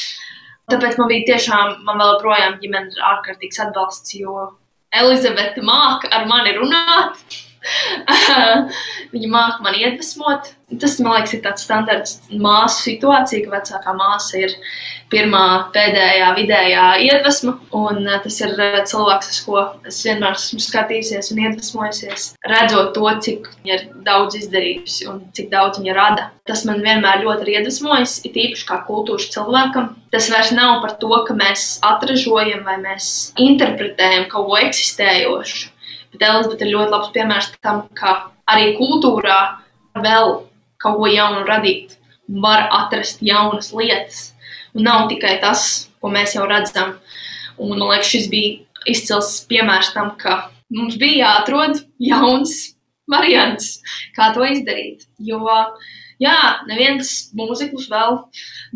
Tāpēc 0.70 0.98
man 1.00 1.10
bija 1.10 1.32
tiešām, 1.32 1.80
man 1.86 1.98
vēl 1.98 2.12
joprojām 2.14 2.58
ģimene 2.62 2.94
ir 2.94 3.06
ārkārtīgs 3.12 3.58
atbalsts, 3.64 4.14
jo 4.20 4.50
Elizabete 4.94 5.62
māca 5.66 6.10
ar 6.14 6.28
mani 6.30 6.54
runāt. 6.56 7.40
Viņa 9.12 9.28
māca 9.30 9.64
man 9.64 9.76
iedvesmot. 9.76 10.54
Tas, 10.80 11.00
man 11.02 11.16
liekas, 11.16 11.34
ir 11.34 11.42
tāds 11.42 11.64
standarts 11.66 12.12
māsu 12.30 12.84
situācija, 12.84 13.42
ka 13.42 13.56
vecākā 13.56 13.94
māsa 13.98 14.38
ir 14.38 14.52
pirmā, 15.10 15.42
pēdējā, 15.74 16.28
vidējā 16.36 16.84
iedvesma. 17.08 17.56
Un 17.76 18.04
eh, 18.06 18.20
tas 18.22 18.36
ir 18.44 18.54
eh, 18.54 18.76
cilvēks, 18.86 19.32
uz 19.34 19.40
ko 19.46 19.64
es 19.90 19.98
vienmēr 20.06 20.38
esmu 20.38 20.62
skatījusies 20.62 21.32
un 21.34 21.42
iedvesmojusies, 21.44 22.28
redzot 22.52 22.92
to, 22.94 23.08
cik 23.26 23.50
viņa 23.56 23.74
ir 23.74 23.82
daudz 24.06 24.38
izdarījusi 24.38 25.10
un 25.10 25.24
cik 25.36 25.50
daudz 25.50 25.82
viņa 25.82 25.96
rada. 25.98 26.28
Tas 26.46 26.62
man 26.68 26.84
vienmēr 26.86 27.24
ļoti 27.26 27.48
ir 27.48 27.52
iedvesmojis, 27.58 28.20
it 28.30 28.38
īpaši 28.38 28.68
kā 28.70 28.80
kultūras 28.86 29.28
cilvēkam. 29.34 29.90
Tas 30.14 30.30
vairs 30.30 30.54
nav 30.54 30.78
par 30.84 30.96
to, 31.02 31.10
ka 31.26 31.34
mēs 31.38 31.66
atražojam 31.86 32.62
vai 32.66 32.78
mēs 32.82 33.10
interpretējam 33.42 34.30
kaut 34.30 34.48
ko 34.50 34.62
eksistējošu. 34.62 35.74
Bet 36.12 36.26
Elizabete 36.26 36.66
ir 36.66 36.74
ļoti 36.74 36.94
labs 36.94 37.12
piemērs 37.14 37.50
tam, 37.62 37.84
ka 37.94 38.14
arī 38.50 38.74
kultūrā 38.78 39.38
vēl 40.02 40.32
kaut 40.80 40.98
ko 40.98 41.10
jaunu 41.10 41.44
radīt, 41.46 41.96
var 42.42 42.68
atrast 42.74 43.22
jaunas 43.22 43.70
lietas. 43.76 44.30
Un 44.74 44.86
nav 44.86 45.08
tikai 45.10 45.36
tas, 45.42 45.90
ko 46.00 46.10
mēs 46.12 46.34
jau 46.36 46.46
redzam. 46.48 46.96
Un, 47.58 47.74
man 47.74 47.88
liekas, 47.90 48.10
šis 48.10 48.28
bija 48.32 48.58
izcils 48.88 49.32
piemērs 49.50 49.92
tam, 49.94 50.14
ka 50.18 50.50
mums 50.72 50.96
bija 51.00 51.24
jāatrod 51.26 51.82
jauns 52.00 52.76
variants, 53.10 53.80
kā 54.16 54.30
to 54.34 54.46
izdarīt. 54.46 55.04
Jo, 55.18 55.42
jā, 56.22 56.36
neviens 56.70 57.30
mūzikus 57.36 57.90
vēl 57.90 58.22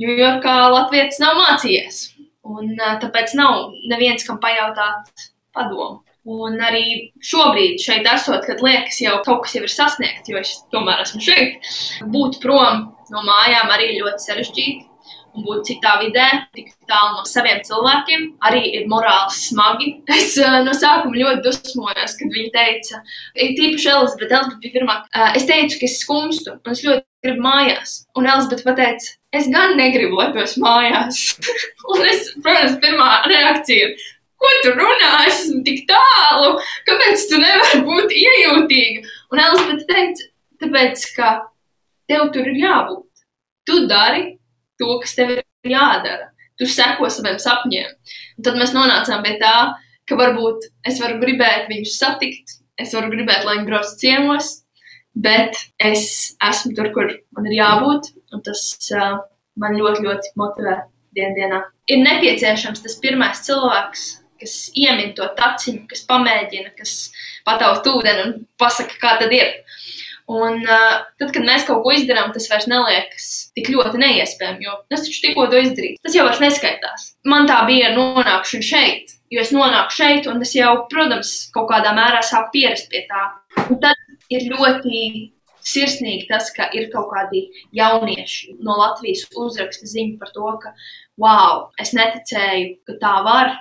Ņujorkā 0.02 0.56
Latvijas 0.74 1.20
nav 1.22 1.38
mācījies. 1.40 2.08
Un 2.44 2.74
tāpēc 2.76 3.32
nav 3.38 3.72
neviens, 3.88 4.26
kam 4.26 4.40
pajautāt 4.42 5.30
padomu. 5.54 6.02
Un 6.24 6.56
arī 6.64 7.10
šobrīd, 7.20 7.76
šeit 7.84 8.06
esot, 8.08 8.46
kad 8.48 8.62
liekas, 8.64 8.96
jau 9.04 9.18
kaut 9.26 9.42
kas 9.44 9.58
jau 9.58 9.64
ir 9.66 9.72
sasniegts, 9.72 10.30
jo 10.32 10.40
es 10.40 10.54
tomēr 10.72 11.02
esmu 11.02 11.20
šeit, 11.20 11.68
būt 12.14 12.38
prom 12.40 12.86
no 13.12 13.24
mājām 13.26 13.72
arī 13.74 13.92
ļoti 13.98 14.28
sarežģīti. 14.30 14.90
Un 15.34 15.42
būt 15.42 15.64
citā 15.66 15.96
vidē, 15.98 16.24
tik 16.54 16.68
tālu 16.86 17.16
no 17.16 17.24
saviem 17.26 17.58
cilvēkiem, 17.66 18.28
arī 18.46 18.60
ir 18.78 18.84
morāli 18.86 19.34
smagi. 19.34 19.88
Es 20.14 20.36
uh, 20.38 20.60
no 20.62 20.70
sākuma 20.78 21.18
ļoti 21.18 21.42
dusmojos, 21.42 22.14
kad 22.20 22.36
viņi 22.36 22.52
teica, 22.54 23.00
tīpaši 23.34 23.90
Elizabete, 23.96 24.30
Elizabete 24.30 24.60
bija 24.62 24.76
pirmā. 24.76 24.96
Uh, 25.10 25.32
es 25.34 25.48
teicu, 25.50 25.80
ka 25.80 25.88
es 25.90 25.98
skumstu, 26.04 26.54
un 26.54 26.76
es 26.76 26.84
ļoti 26.86 27.02
gribu 27.26 27.42
mājās. 27.48 27.96
Un 28.14 28.30
Elizabete 28.30 28.68
pateica, 28.68 29.10
es 29.34 29.50
gan 29.50 29.74
negribu, 29.80 30.20
lai 30.20 30.30
esi 30.44 30.62
mājās. 30.62 31.24
un 31.96 32.06
es, 32.12 32.30
protams, 32.38 32.78
pirmā 32.86 33.10
reakcija 33.26 33.90
ir, 33.90 34.06
Ko 34.44 34.52
tu 34.60 34.74
runā? 34.76 35.10
Es 35.24 35.38
esmu 35.46 35.62
tik 35.64 35.86
tālu, 35.88 36.58
kāpēc 36.84 37.22
tu 37.30 37.40
nevari 37.40 37.80
būt 37.86 38.12
iejūtīga? 38.12 39.04
Un 39.32 39.40
Elizabete 39.40 39.86
teica, 39.88 40.26
tāpēc, 40.60 41.04
ka 41.16 41.30
tev 42.10 42.28
tur 42.34 42.50
ir 42.50 42.58
jābūt. 42.60 43.24
Tu 43.64 43.78
dari 43.88 44.26
to, 44.80 44.98
kas 45.00 45.16
tev 45.16 45.32
ir 45.38 45.44
jādara. 45.72 46.28
Tu 46.60 46.68
seko 46.68 47.08
saviem 47.10 47.38
sapņiem. 47.40 47.88
Un 48.36 48.46
tad 48.46 48.58
mēs 48.60 48.74
nonācām 48.76 49.24
pie 49.24 49.38
tā, 49.40 49.54
ka 50.04 50.18
varbūt 50.20 50.68
es 50.90 51.00
varu 51.00 51.16
gribēt 51.22 51.70
viņus 51.72 51.96
satikt, 52.02 52.58
es 52.76 52.92
varu 52.92 53.08
gribēt, 53.14 53.46
lai 53.46 53.56
viņi 53.62 53.68
brauc 53.70 53.94
ciemos, 54.02 54.50
bet 55.16 55.56
es 55.80 56.34
esmu 56.44 56.74
tur, 56.76 56.90
kur 56.92 57.14
man 57.32 57.48
ir 57.48 57.56
jābūt. 57.62 58.12
Un 58.34 58.44
tas 58.44 58.66
uh, 58.92 59.22
man 59.56 59.78
ļoti, 59.78 60.04
ļoti 60.04 60.34
motivē 60.36 60.76
dienā. 61.14 61.62
Ir 61.88 62.02
nepieciešams 62.02 62.82
tas 62.84 63.00
pirmais 63.00 63.40
cilvēks, 63.46 64.04
kas 64.44 64.56
iemin 64.78 65.14
to 65.18 65.26
taciņu, 65.38 65.86
kas 65.90 66.04
pamēģina, 66.08 66.74
kas 66.78 66.94
pataust 67.46 67.88
ūdeni 67.90 68.26
un 68.28 68.34
pasaka, 68.60 69.00
kā 69.00 69.16
tad 69.22 69.34
ir. 69.34 69.56
Un 70.24 70.62
uh, 70.64 71.02
tad, 71.20 71.34
kad 71.34 71.44
mēs 71.44 71.66
kaut 71.68 71.82
ko 71.84 71.92
izdarām, 71.92 72.30
tas 72.32 72.46
vairs 72.48 72.64
neliekas 72.70 73.26
tik 73.56 73.68
ļoti 73.74 74.00
neiespējami, 74.00 74.64
jo 74.64 74.78
es 74.94 75.04
taču 75.04 75.20
tikko 75.26 75.50
to 75.52 75.60
izdarīju. 75.60 75.98
Tas 76.06 76.16
jau 76.16 76.24
vairs 76.24 76.40
neskaitās. 76.40 77.10
Man 77.28 77.48
tā 77.50 77.58
bija 77.68 77.90
nonākšana 77.92 78.64
šeit, 78.64 79.12
jo 79.34 79.44
es 79.44 79.52
nonāku 79.52 79.92
šeit, 79.98 80.28
un 80.30 80.40
es 80.46 80.54
jau, 80.56 80.72
protams, 80.88 81.34
kaut 81.52 81.68
kādā 81.72 81.92
mērā 81.96 82.22
sāku 82.24 82.54
pierast 82.56 82.88
pie 82.92 83.04
tā. 83.10 83.26
Un 83.66 83.82
tad 83.84 84.00
ir 84.32 84.48
ļoti 84.48 85.04
sirsnīgi 85.64 86.28
tas, 86.28 86.50
ka 86.56 86.70
ir 86.76 86.88
kaut 86.92 87.10
kādi 87.12 87.46
jaunieši 87.76 88.58
no 88.64 88.78
Latvijas 88.80 89.26
uzraksta 89.40 89.88
ziņu 89.88 90.18
par 90.20 90.32
to, 90.32 90.48
ka, 90.62 90.74
wow, 91.20 91.68
es 91.80 91.94
neticēju, 91.96 92.78
ka 92.88 92.98
tā 93.00 93.14
var, 93.28 93.54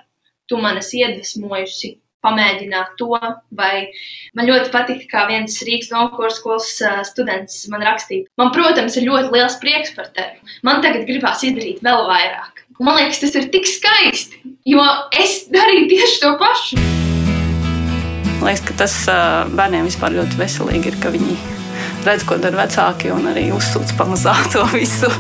tu 0.54 0.62
man 0.62 0.78
esi 0.78 1.02
iedvesmojusi 1.02 1.96
pamēģināt 2.24 2.94
to. 3.00 3.18
Vai 3.58 3.90
man 4.38 4.48
ļoti 4.48 4.70
patika, 4.74 5.08
kā 5.10 5.26
viens 5.32 5.58
Rīgas 5.66 5.90
Nonkurs 5.94 6.38
skolas 6.40 6.70
students 7.10 7.64
man 7.74 7.84
rakstīja. 7.86 8.30
Man, 8.40 8.54
protams, 8.56 8.98
ir 9.00 9.10
ļoti 9.10 9.34
liels 9.34 9.58
prieks 9.64 9.96
par 9.98 10.12
tevi. 10.14 10.38
Man 10.66 10.84
tagad 10.86 11.08
gribās 11.10 11.42
izdarīt 11.44 11.82
vēl 11.86 12.06
vairāk. 12.10 12.64
Man 12.84 12.98
liekas, 13.00 13.22
tas 13.22 13.36
ir 13.38 13.50
tik 13.54 13.68
skaisti, 13.70 14.40
jo 14.70 14.82
es 15.18 15.44
darīju 15.54 15.90
tieši 15.92 16.22
to 16.24 16.32
pašu. 16.42 16.82
Man 18.40 18.50
liekas, 18.50 18.66
ka 18.70 18.80
tas 18.86 18.98
bērniem 19.54 19.90
vispār 19.90 20.18
ļoti 20.18 20.42
veselīgi 20.42 20.94
ir, 20.94 21.00
ka 21.02 21.14
viņi 21.14 21.38
redz, 22.08 22.26
ko 22.28 22.38
dara 22.42 22.66
vecāki 22.66 23.14
un 23.14 23.30
arī 23.34 23.50
uzsūc 23.56 23.96
pamazām 24.00 24.52
to 24.54 24.66
visu. 24.74 25.12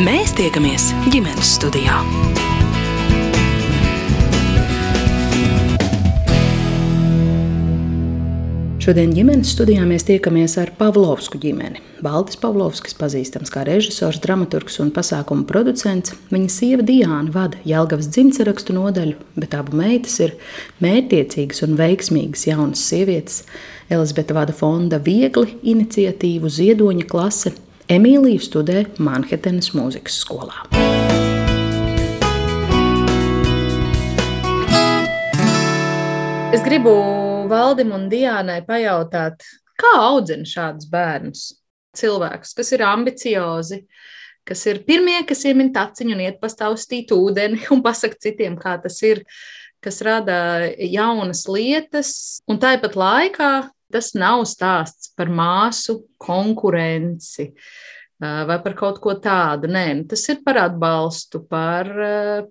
Mēs 0.00 0.30
tiekamies 0.32 0.86
ģimenes 1.12 1.50
studijā. 1.58 1.98
Šodien 8.80 9.10
ģimenes 9.12 9.50
studijā 9.52 9.84
mēs 9.84 10.06
tiekamies 10.08 10.54
ar 10.62 10.70
Pavlovsku 10.78 11.36
ģimeni. 11.42 11.82
Valdis 12.00 12.40
Pavlovskis, 12.40 12.96
pazīstams 12.96 13.52
kā 13.52 13.66
režisors, 13.68 14.16
dramaturgs 14.24 14.80
un 14.80 14.94
pasākumu 14.96 15.44
producents, 15.50 16.14
viņa 16.32 16.48
sieva 16.50 16.86
Diāna 16.88 17.28
vada 17.34 17.60
Jelgavas 17.68 18.08
dzimtsarakstu 18.14 18.72
nodaļu, 18.78 19.18
bet 19.36 19.52
abu 19.58 19.76
meitas 19.76 20.16
ir 20.24 20.32
mērķiecīgas 20.80 21.66
un 21.68 21.76
veiksmīgas 21.76 22.46
jaunas 22.48 22.86
sievietes. 22.88 23.42
Elizabete 23.92 24.40
vada 24.40 24.56
fonda 24.56 24.96
Viegli 25.04 25.58
iniciatīvu 25.74 26.48
Ziedoņa 26.48 27.06
klase. 27.12 27.52
Emīlija 27.92 28.40
studē 28.40 28.82
Manhetenas 29.04 29.66
mūzikas 29.76 30.14
skolā. 30.22 30.62
Es 36.56 36.62
gribu 36.64 36.94
Valdim 37.50 37.92
un 37.92 38.06
Diānai 38.08 38.62
pajautāt, 38.64 39.44
kā 39.76 39.90
audzina 40.06 40.48
šādus 40.48 40.88
bērnus? 40.88 41.42
Cilvēkus, 41.98 42.54
kas 42.56 42.72
ir 42.72 42.86
ambiciozi, 42.88 43.82
kas 44.48 44.64
ir 44.72 44.80
pirmie, 44.88 45.18
kas 45.28 45.44
iemin 45.50 45.68
taciņu 45.76 46.16
un 46.16 46.24
iet 46.24 46.40
pastaustīt 46.40 47.12
ūdeni 47.12 47.60
un 47.74 47.84
pasakt 47.84 48.24
citiem, 48.24 48.56
kā 48.56 48.78
tas 48.80 48.96
ir, 49.04 49.20
kas 49.84 50.00
rada 50.06 50.38
jaunas 50.80 51.44
lietas, 51.50 52.16
un 52.48 52.62
tāpat 52.62 52.96
laikā 52.96 53.52
tas 53.92 54.14
nav 54.16 54.46
stāsts 54.48 55.12
par 55.16 55.28
māsu 55.28 56.00
konkurenci 56.22 57.50
vai 58.22 58.58
par 58.62 58.76
kaut 58.78 59.00
ko 59.02 59.16
tādu. 59.22 59.70
Nē, 59.72 59.86
nu, 59.98 60.04
tas 60.10 60.22
ir 60.30 60.42
par 60.46 60.60
atbalstu, 60.62 61.42
par, 61.50 61.90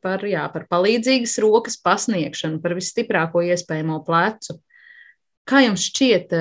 par, 0.04 0.26
jā, 0.28 0.44
par 0.54 0.68
palīdzīgas 0.72 1.38
rokas 1.44 1.80
pasniegšanu, 1.84 2.60
par 2.64 2.76
visstiprāko 2.76 3.44
iespējamo 3.48 4.02
plecu. 4.08 4.58
Kā 5.48 5.64
jums 5.66 5.88
šķiet, 5.88 6.36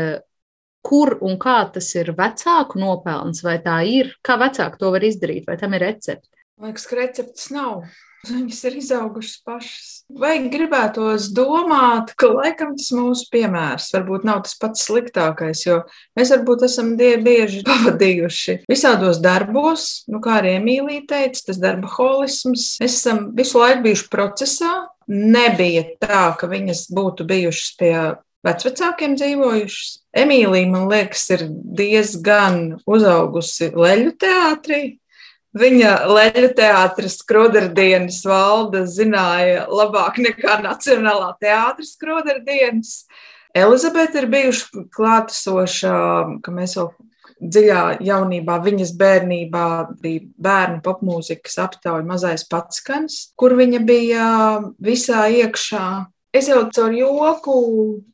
kur 0.86 1.16
un 1.26 1.38
kā 1.40 1.60
tas 1.74 1.92
ir 1.94 2.12
vecāku 2.18 2.80
nopelns, 2.82 3.44
vai 3.46 3.58
tā 3.62 3.80
ir? 3.86 4.14
Kā 4.24 4.38
vecāki 4.40 4.80
to 4.80 4.90
var 4.94 5.06
izdarīt, 5.06 5.46
vai 5.48 5.58
tam 5.60 5.76
ir 5.78 5.86
recepte? 5.86 6.39
Man 6.60 6.74
liekas, 6.74 6.84
ka 6.84 6.96
receptes 6.98 7.46
nav. 7.54 7.86
Viņas 8.28 8.58
ir 8.68 8.74
izaugušas 8.76 9.38
pašas. 9.48 9.84
Vai 10.12 10.34
gribētos 10.52 11.30
domāt, 11.32 12.10
ka 12.20 12.28
laikam 12.28 12.74
tas 12.76 12.90
mūsu 12.92 13.30
piemērs 13.32 13.86
varbūt 13.94 14.26
nav 14.28 14.42
tas 14.44 14.58
pats 14.60 14.84
sliktākais, 14.84 15.62
jo 15.64 15.78
mēs 16.20 16.34
varbūt 16.34 16.66
esam 16.68 16.92
bieži 17.00 17.62
pavadījuši 17.70 18.58
visādos 18.68 19.22
darbos, 19.24 20.04
nu, 20.12 20.20
kā 20.20 20.36
arī 20.42 20.58
Emīlija 20.58 21.06
teica, 21.14 21.46
tas 21.48 21.62
darba 21.64 21.88
holisms. 21.96 22.74
Mēs 22.84 23.00
esam 23.00 23.30
visu 23.40 23.62
laiku 23.62 23.86
bijuši 23.88 24.10
procesā. 24.12 24.74
Nebija 25.08 25.88
tā, 26.04 26.26
ka 26.36 26.52
viņas 26.52 26.90
būtu 26.92 27.24
bijušas 27.24 27.72
pie 27.80 27.94
vecvecākiem 28.44 29.16
dzīvojušas. 29.16 29.96
Emīlija, 30.20 30.68
man 30.68 30.90
liekas, 30.92 31.24
ir 31.32 31.48
diezgan 31.48 32.82
uzaugusi 32.84 33.72
leļu 33.72 34.18
teātrī. 34.20 34.99
Viņa 35.58 35.92
leļu 36.06 36.52
teātris 36.54 37.16
skroderdienas 37.24 38.20
valda 38.22 38.84
zināja 38.86 39.64
labāk 39.66 40.20
nekā 40.22 40.60
Nacionālā 40.62 41.32
teātris 41.42 41.96
skroderdienas. 41.96 43.08
Elizabete 43.58 44.22
ir 44.22 44.28
bijuši 44.30 44.84
klātesoša, 44.94 45.94
ka 46.44 46.54
mēs 46.54 46.76
vēl 46.78 46.92
dziļā 47.40 47.82
jaunībā, 48.04 48.60
viņas 48.62 48.92
bērnībā 49.00 49.66
bija 50.02 50.22
bērnu 50.38 50.80
popmūzikas 50.84 51.58
aptauja 51.64 52.06
mazais 52.06 52.44
patskans, 52.46 53.32
kur 53.34 53.56
viņa 53.58 53.82
bija 53.86 54.26
visā 54.78 55.24
iekšā. 55.34 55.86
Es 56.30 56.46
jau 56.46 56.60
caur 56.70 56.92
joku 56.94 57.54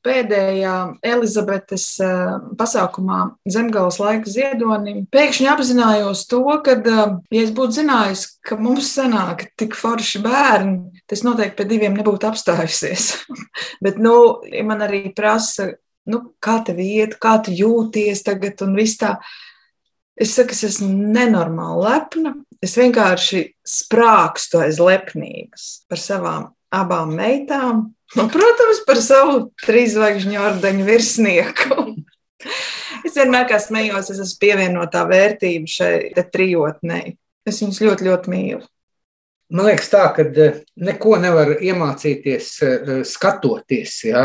pēdējā 0.05 0.75
Elizabetes 1.05 1.85
eh, 2.01 2.37
pasākumā 2.57 3.19
Zemgājas 3.53 3.99
laika 4.01 4.31
ziedonim 4.33 5.03
pēkšņi 5.13 5.49
apzinājos 5.53 6.23
to, 6.31 6.41
ka, 6.65 6.79
eh, 6.81 7.11
ja 7.37 7.43
es 7.45 7.53
būtu 7.57 7.83
zinājis, 7.83 8.23
ka 8.41 8.57
mums 8.57 8.89
sanāk 8.97 9.51
tik 9.61 9.77
forši 9.77 10.23
bērni, 10.25 11.03
tas 11.05 11.27
noteikti 11.27 11.59
pie 11.59 11.67
diviem 11.75 11.99
nebūtu 11.99 12.31
apstājusies. 12.31 13.11
Bet, 13.85 14.01
nu, 14.01 14.15
man 14.65 14.81
arī 14.87 15.03
prasa, 15.17 15.75
nu, 16.09 16.23
kā 16.41 16.63
tev 16.65 16.81
iet, 16.81 17.19
kā 17.21 17.37
tu 17.45 17.53
jūties 17.53 18.25
tagad 18.25 18.65
un 18.65 18.79
viss 18.81 18.97
tā. 19.03 19.19
Es 20.17 20.33
saku, 20.33 20.57
es 20.57 20.65
esmu 20.71 20.89
nenormāli 21.13 21.85
lepna. 21.85 22.33
Es 22.65 22.79
vienkārši 22.81 23.45
sprākstu 23.69 24.63
aiz 24.65 24.81
lepnības 24.81 25.69
par 25.91 26.01
savām 26.01 26.49
abām 26.73 27.13
meitām, 27.19 27.91
Un, 28.15 28.29
protams, 28.31 28.85
par 28.87 29.01
savu 29.03 29.39
trīsvaigžņu 29.67 30.39
ordeņu 30.39 30.87
virsnieku. 30.87 31.87
es 33.07 33.17
vienmēr 33.19 33.49
kā 33.51 33.59
smējos, 33.63 34.13
es 34.15 34.23
esmu 34.23 34.41
pievienotā 34.45 35.03
vērtība 35.11 35.71
šai 35.71 36.27
trijotnei. 36.31 37.17
Es 37.47 37.59
viņus 37.63 37.83
ļoti, 37.83 38.07
ļoti 38.07 38.33
mīlu. 38.33 38.63
Man 39.47 39.69
liekas, 39.69 39.87
tā, 39.93 40.03
ka 40.11 40.25
eh, 40.43 40.57
neko 40.83 41.21
nevar 41.23 41.53
iemācīties 41.63 42.47
eh, 42.67 42.89
skatoties. 43.07 43.93
Ja? 44.09 44.25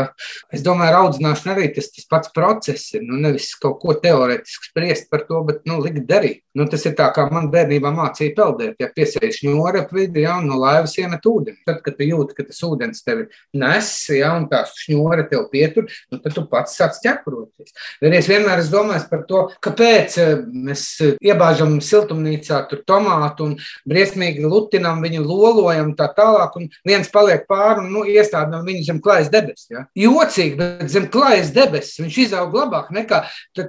Es 0.50 0.64
domāju, 0.66 0.96
audzināšana 0.98 1.52
arī 1.54 1.68
tas, 1.76 1.92
tas 1.94 2.08
pats 2.10 2.32
process 2.34 2.96
ir. 2.96 3.04
Nu, 3.06 3.20
nevis 3.22 3.52
kaut 3.62 3.78
ko 3.84 3.94
teorētiski 4.02 4.72
spriest 4.72 5.06
par 5.12 5.22
to, 5.28 5.44
bet 5.46 5.60
nu, 5.70 5.78
likt 5.84 6.08
darīt. 6.08 6.40
Nu, 6.58 6.66
tas 6.68 6.82
ir 6.88 6.96
tā, 6.98 7.06
kā 7.14 7.28
man 7.30 7.46
bērnībā 7.52 7.92
mācīja 7.94 8.34
peldēt. 8.34 8.82
Ja 8.82 8.88
piesēž 8.90 9.44
ņūri 9.46 9.84
ap 9.84 9.94
vidi, 9.94 10.24
ja, 10.26 10.40
un 10.42 10.50
no 10.50 10.58
laivas 10.58 10.96
iemet 10.98 11.30
ūdeni. 11.30 11.62
Tad, 11.70 11.78
kad 11.86 11.96
tu 12.00 12.08
jūti, 12.08 12.36
ka 12.36 12.48
tas 12.48 12.58
ūdens 12.66 13.06
tevi 13.06 13.28
nes, 13.62 13.92
ja, 14.10 14.32
un 14.40 14.48
tās 14.50 14.74
šņūra 14.82 15.28
tev 15.30 15.46
pietur, 15.54 15.86
nu, 16.10 16.18
tad 16.18 16.34
tu 16.34 16.44
pats 16.50 16.74
sāc 16.80 16.98
ķeproties. 17.04 17.70
Vienreiz 18.02 18.26
vienmēr 18.26 18.64
es 18.64 18.72
domāju 18.74 19.06
par 19.12 19.24
to, 19.30 19.46
kāpēc 19.62 20.18
eh, 20.18 20.34
mēs 20.66 20.84
iebāžam 21.22 21.78
siltumnīcā 21.84 22.64
tomātu 22.90 23.46
un 23.46 23.56
briesmīgi 23.88 24.44
lutinam 24.44 25.00
viņu 25.04 25.11
viņu 25.12 25.24
lolojam 25.26 25.92
tā 25.98 26.08
tālāk, 26.16 26.56
un 26.58 26.68
viens 26.88 27.10
paliek 27.12 27.44
pāri 27.48 27.84
un 27.84 27.90
nu, 27.92 28.04
iestādām 28.08 28.64
viņu 28.66 28.86
zem 28.88 29.00
klājas 29.04 29.30
debesis. 29.32 29.68
Ja? 29.72 29.84
Jocīgi, 29.98 30.56
bet 30.60 30.88
zem 30.92 31.08
klājas 31.12 31.52
debesis 31.54 32.00
viņš 32.02 32.18
izaug 32.26 32.56
labāk 32.56 32.90
nekā 32.94 33.22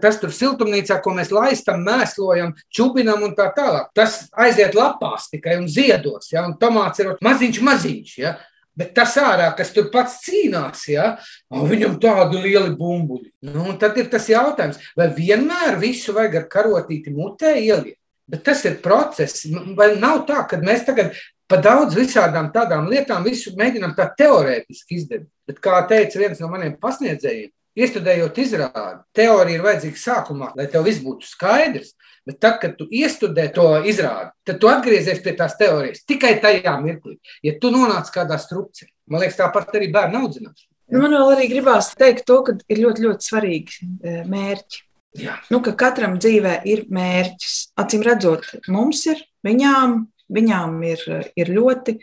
tas 0.03 0.19
tur 0.21 0.33
siltumnīcā, 0.33 0.99
ko 1.03 1.13
mēs 1.17 1.33
laistam, 1.33 1.83
mēslojam, 1.85 2.55
čubinam 2.73 3.23
un 3.27 3.35
tā 3.37 3.49
tālāk. 3.55 3.91
Tas 3.95 4.23
aiziet 4.45 4.75
lapās 4.77 5.29
tikai 5.31 5.59
un 5.61 5.69
ziedos, 5.71 6.31
ja? 6.33 6.47
un 6.47 6.57
tomāts 6.59 7.03
ir 7.03 7.15
maziņš, 7.23 7.61
maziņš. 7.63 8.17
Ja? 8.23 8.37
Bet 8.73 8.95
tas 8.97 9.13
ārā, 9.21 9.51
kas 9.53 9.69
tur 9.69 9.91
pats 9.93 10.15
cīnās, 10.25 10.87
ja, 10.89 11.11
viņam 11.53 11.99
tādu 12.01 12.39
lielu 12.41 12.71
bumbuļu. 12.73 13.29
Nu, 13.45 13.67
tad 13.77 13.99
ir 14.01 14.07
tas 14.09 14.25
jautājums, 14.31 14.79
vai 14.97 15.11
vienmēr 15.13 15.77
visu 15.81 16.15
vajag 16.15 16.39
ar 16.39 16.47
karotīti 16.55 17.13
mutē 17.13 17.53
ielikt. 17.61 17.99
Bet 18.33 18.45
tas 18.47 18.63
ir 18.65 18.79
process. 18.81 19.43
Vai 19.77 19.93
nav 19.99 20.23
tā, 20.29 20.45
ka 20.49 20.57
mēs 20.61 20.85
tagad 20.87 21.11
par 21.49 21.63
daudz 21.63 21.97
visādām 21.97 22.51
tādām 22.53 22.87
lietām 22.91 23.25
visu 23.25 23.53
mēģinām 23.59 23.95
tā 23.97 24.07
teorētiski 24.17 24.99
izdarīt. 24.99 25.29
Bet, 25.47 25.59
kā 25.63 25.81
teica 25.89 26.21
viens 26.21 26.39
no 26.41 26.49
maniem 26.51 26.77
pasniedzējiem, 26.81 27.51
iestudējot 27.83 28.39
izrādi, 28.43 28.99
teorija 29.17 29.57
ir 29.57 29.65
vajadzīga 29.65 29.99
sākumā, 29.99 30.51
lai 30.57 30.67
tev 30.71 30.85
viss 30.87 31.03
būtu 31.03 31.27
skaidrs. 31.27 31.93
Bet 32.23 32.37
tad, 32.39 32.61
kad 32.61 32.77
tu 32.79 32.85
iestudē 32.87 33.49
to 33.51 33.65
izrādi, 33.83 34.29
tad 34.47 34.61
tu 34.61 34.69
atgriezies 34.71 35.19
pie 35.25 35.33
tās 35.35 35.57
teorijas 35.59 36.05
tikai 36.07 36.37
tajā 36.39 36.77
mirklī, 36.79 37.17
ja 37.43 37.51
tu 37.59 37.71
nonāc 37.73 38.07
kādā 38.15 38.37
strupceļā. 38.39 38.87
Man 39.11 39.19
liekas, 39.19 39.41
tāpat 39.41 39.75
arī 39.75 39.89
bērnu 39.91 40.21
audzināšana. 40.21 40.69
Nu, 40.93 41.01
man 41.01 41.15
vēl 41.17 41.33
arī 41.33 41.49
gribās 41.51 41.91
teikt 41.99 42.23
to, 42.29 42.39
ka 42.47 42.55
ir 42.71 42.79
ļoti, 42.83 43.03
ļoti 43.07 43.27
svarīgi 43.27 43.75
e, 43.81 44.15
mērķi. 44.29 44.81
Jā. 45.23 45.35
Nu, 45.51 45.59
ka 45.65 45.75
katram 45.77 46.15
dzīvē 46.21 46.61
ir 46.69 46.85
mērķis. 46.93 47.57
Acīm 47.83 48.03
redzot, 48.05 48.47
mums 48.71 49.03
ir, 49.11 49.19
viņām 49.45 49.99
Viņām 50.33 50.77
ir, 50.87 51.01
ir 51.35 51.49
ļoti, 51.51 51.97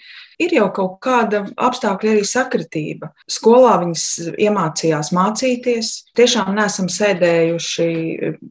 ir 0.45 0.53
jau 0.55 0.67
kaut 0.77 0.99
kāda 1.03 1.45
apstākļa 1.57 2.13
arī 2.13 2.27
sakritība. 2.29 3.11
Skolā 3.31 3.79
viņas 3.81 4.05
iemācījās 4.37 5.13
mācīties. 5.17 5.93
Tiešām 6.19 6.53
neesam 6.59 6.91
sēdējuši 6.93 7.89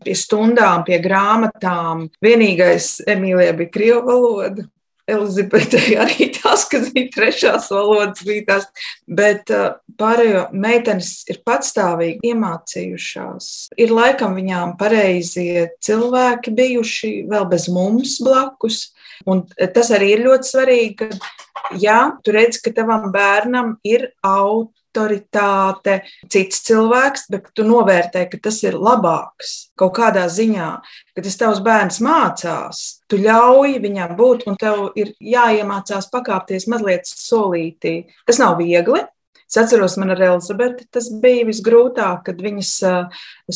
pie 0.03 0.17
stundām, 0.17 0.83
pie 0.87 0.99
grāmatām. 1.03 2.07
Vienīgais 2.25 2.97
Emīlijai 3.07 3.55
bija 3.61 3.75
krievu 3.77 4.03
valoda. 4.09 4.67
Elizabetei 5.09 5.95
arī 6.03 6.29
tās, 6.35 6.65
kas 6.69 6.89
bija 6.93 7.11
trešās 7.15 7.69
valodas, 7.73 8.23
tās, 8.47 8.67
bet 9.07 9.51
pārējo 9.99 10.45
meitenes 10.53 11.23
ir 11.29 11.41
patstāvīgi 11.47 12.31
iemācījušās. 12.31 13.49
Ir 13.79 13.93
laikam 13.95 14.37
viņām 14.37 14.77
pareizie 14.79 15.69
cilvēki 15.85 16.55
bijuši 16.55 17.13
vēl 17.29 17.49
bez 17.51 17.69
mums 17.73 18.19
blakus. 18.23 18.89
Un 19.27 19.43
tas 19.75 19.89
arī 19.91 20.13
ir 20.15 20.23
ļoti 20.23 20.47
svarīgi, 20.47 20.93
ka, 21.01 21.33
ja 21.79 21.99
tu 22.23 22.33
redz, 22.35 22.61
ka 22.63 22.71
tavam 22.75 23.09
bērnam 23.11 23.73
ir 23.87 24.07
autoritāte, 24.25 25.99
cits 26.31 26.63
cilvēks, 26.69 27.27
bet 27.33 27.51
tu 27.57 27.67
novērtē, 27.67 28.25
ka 28.31 28.39
tas 28.47 28.61
ir 28.63 28.79
labāks 28.79 29.73
kaut 29.79 29.97
kādā 29.99 30.29
ziņā, 30.31 30.69
ka 31.15 31.25
tas 31.25 31.37
tavs 31.41 31.59
bērns 31.65 31.99
mācās, 32.05 32.85
tu 33.09 33.19
ļauj 33.21 33.79
viņam 33.83 34.15
būt, 34.19 34.47
un 34.49 34.57
tev 34.59 34.89
ir 34.99 35.13
jāiemācās 35.19 36.09
pakāpties 36.13 36.69
mazliet 36.71 37.09
solītī. 37.09 37.95
Tas 38.29 38.41
nav 38.41 38.59
viegli, 38.61 39.03
Es 39.49 39.57
atceros, 39.57 39.95
man 39.97 40.11
ar 40.13 40.19
Elizabeti 40.21 40.83
tas 40.93 41.07
bija 41.23 41.47
visgrūtāk, 41.47 42.19
kad 42.27 42.41
viņas 42.45 42.73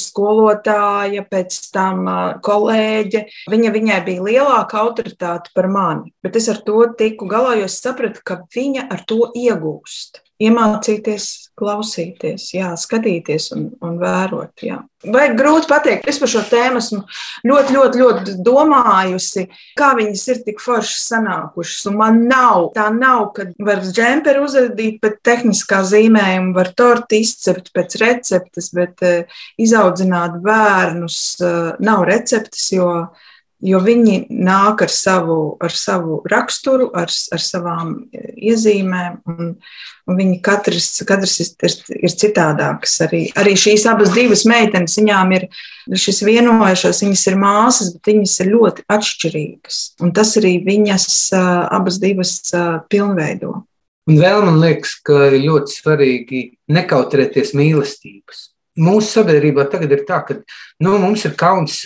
skolotāja, 0.02 1.22
pēc 1.30 1.58
tam 1.76 2.08
kolēģe, 2.42 3.22
viņa, 3.54 3.74
viņai 3.76 4.00
bija 4.08 4.26
lielāka 4.26 4.82
autoritāte 4.82 5.54
par 5.54 5.70
mani. 5.70 6.10
Bet 6.26 6.40
es 6.42 6.50
ar 6.50 6.64
to 6.66 6.88
tiku 6.98 7.30
galā, 7.30 7.60
jo 7.60 7.70
es 7.70 7.78
sapratu, 7.78 8.26
ka 8.26 8.40
viņa 8.56 8.88
ar 8.90 9.06
to 9.06 9.30
iegūst 9.38 10.24
iemācīties 10.44 11.30
klausīties, 11.60 12.48
jā, 12.56 12.72
skatīties 12.80 13.52
un, 13.54 13.68
un 13.86 13.98
vērot. 14.02 14.64
Jā. 14.66 14.80
Vai 15.14 15.28
grūti 15.36 15.68
pateikt, 15.70 16.08
es 16.10 16.18
par 16.22 16.32
šo 16.32 16.42
tēmu 16.48 16.80
esmu 16.80 17.02
ļoti, 17.50 17.76
ļoti, 17.76 18.00
ļoti 18.02 18.36
domājusi, 18.46 19.44
kā 19.78 19.92
viņas 20.00 20.24
ir 20.32 20.40
tik 20.48 20.64
forši 20.64 20.98
sanākušas. 21.04 21.90
Un 21.92 22.00
man 22.00 22.22
nav, 22.30 22.72
tā 22.78 22.88
nav, 22.96 23.28
ka 23.36 23.50
var 23.68 23.84
džemperi 23.86 24.42
uzradīt 24.44 25.02
pēc 25.04 25.20
tehniskā 25.28 25.84
zīmējuma, 25.92 26.56
var 26.56 26.72
torti 26.80 27.22
izcept 27.26 27.74
pēc 27.76 28.00
receptes, 28.02 28.72
bet 28.74 29.06
uh, 29.06 29.44
izaudzināt 29.62 30.40
bērnus 30.46 31.20
uh, 31.44 31.76
nav 31.84 32.08
receptes, 32.10 32.72
jo 32.74 32.90
jo 33.64 33.80
viņi 33.84 34.28
nāk 34.30 34.84
ar 34.86 34.92
savu, 34.92 35.56
ar 35.64 35.74
savu 35.76 36.20
raksturu, 36.30 36.90
ar, 37.00 37.10
ar 37.10 37.42
savām 37.42 37.96
e, 38.12 38.24
iezīmēm, 38.52 39.18
un, 39.32 39.52
un 40.10 40.20
viņi 40.20 40.40
katrs, 40.44 40.90
katrs 41.08 41.40
ir, 41.44 41.76
ir 41.96 42.16
citādāks. 42.24 42.96
Arī, 43.08 43.24
arī 43.40 43.56
šīs 43.60 43.88
abas 43.90 44.14
divas 44.16 44.46
meitenes, 44.50 44.98
viņām 45.00 45.36
ir 45.38 45.48
šis 46.00 46.24
vienojušās, 46.28 47.04
viņas 47.06 47.28
ir 47.32 47.42
māsas, 47.42 47.92
bet 47.96 48.14
viņas 48.14 48.40
ir 48.44 48.54
ļoti 48.54 48.88
atšķirīgas. 48.98 49.84
Un 50.04 50.16
tas 50.16 50.36
arī 50.42 50.58
viņas 50.66 51.12
abas 51.34 52.00
divas 52.04 52.40
pilnveido. 52.92 53.62
Un 54.10 54.20
vēl 54.20 54.42
man 54.44 54.60
liekas, 54.60 54.98
ka 55.08 55.30
ir 55.30 55.46
ļoti 55.46 55.78
svarīgi 55.78 56.42
nekautrēties 56.76 57.54
mīlestības. 57.56 58.50
Mūsu 58.80 59.20
sabiedrībā 59.20 59.68
tagad 59.72 59.92
ir 59.94 60.04
tā, 60.08 60.20
ka 60.28 60.38
nu, 60.84 60.96
mums 61.02 61.26
ir 61.28 61.36
kauns 61.40 61.82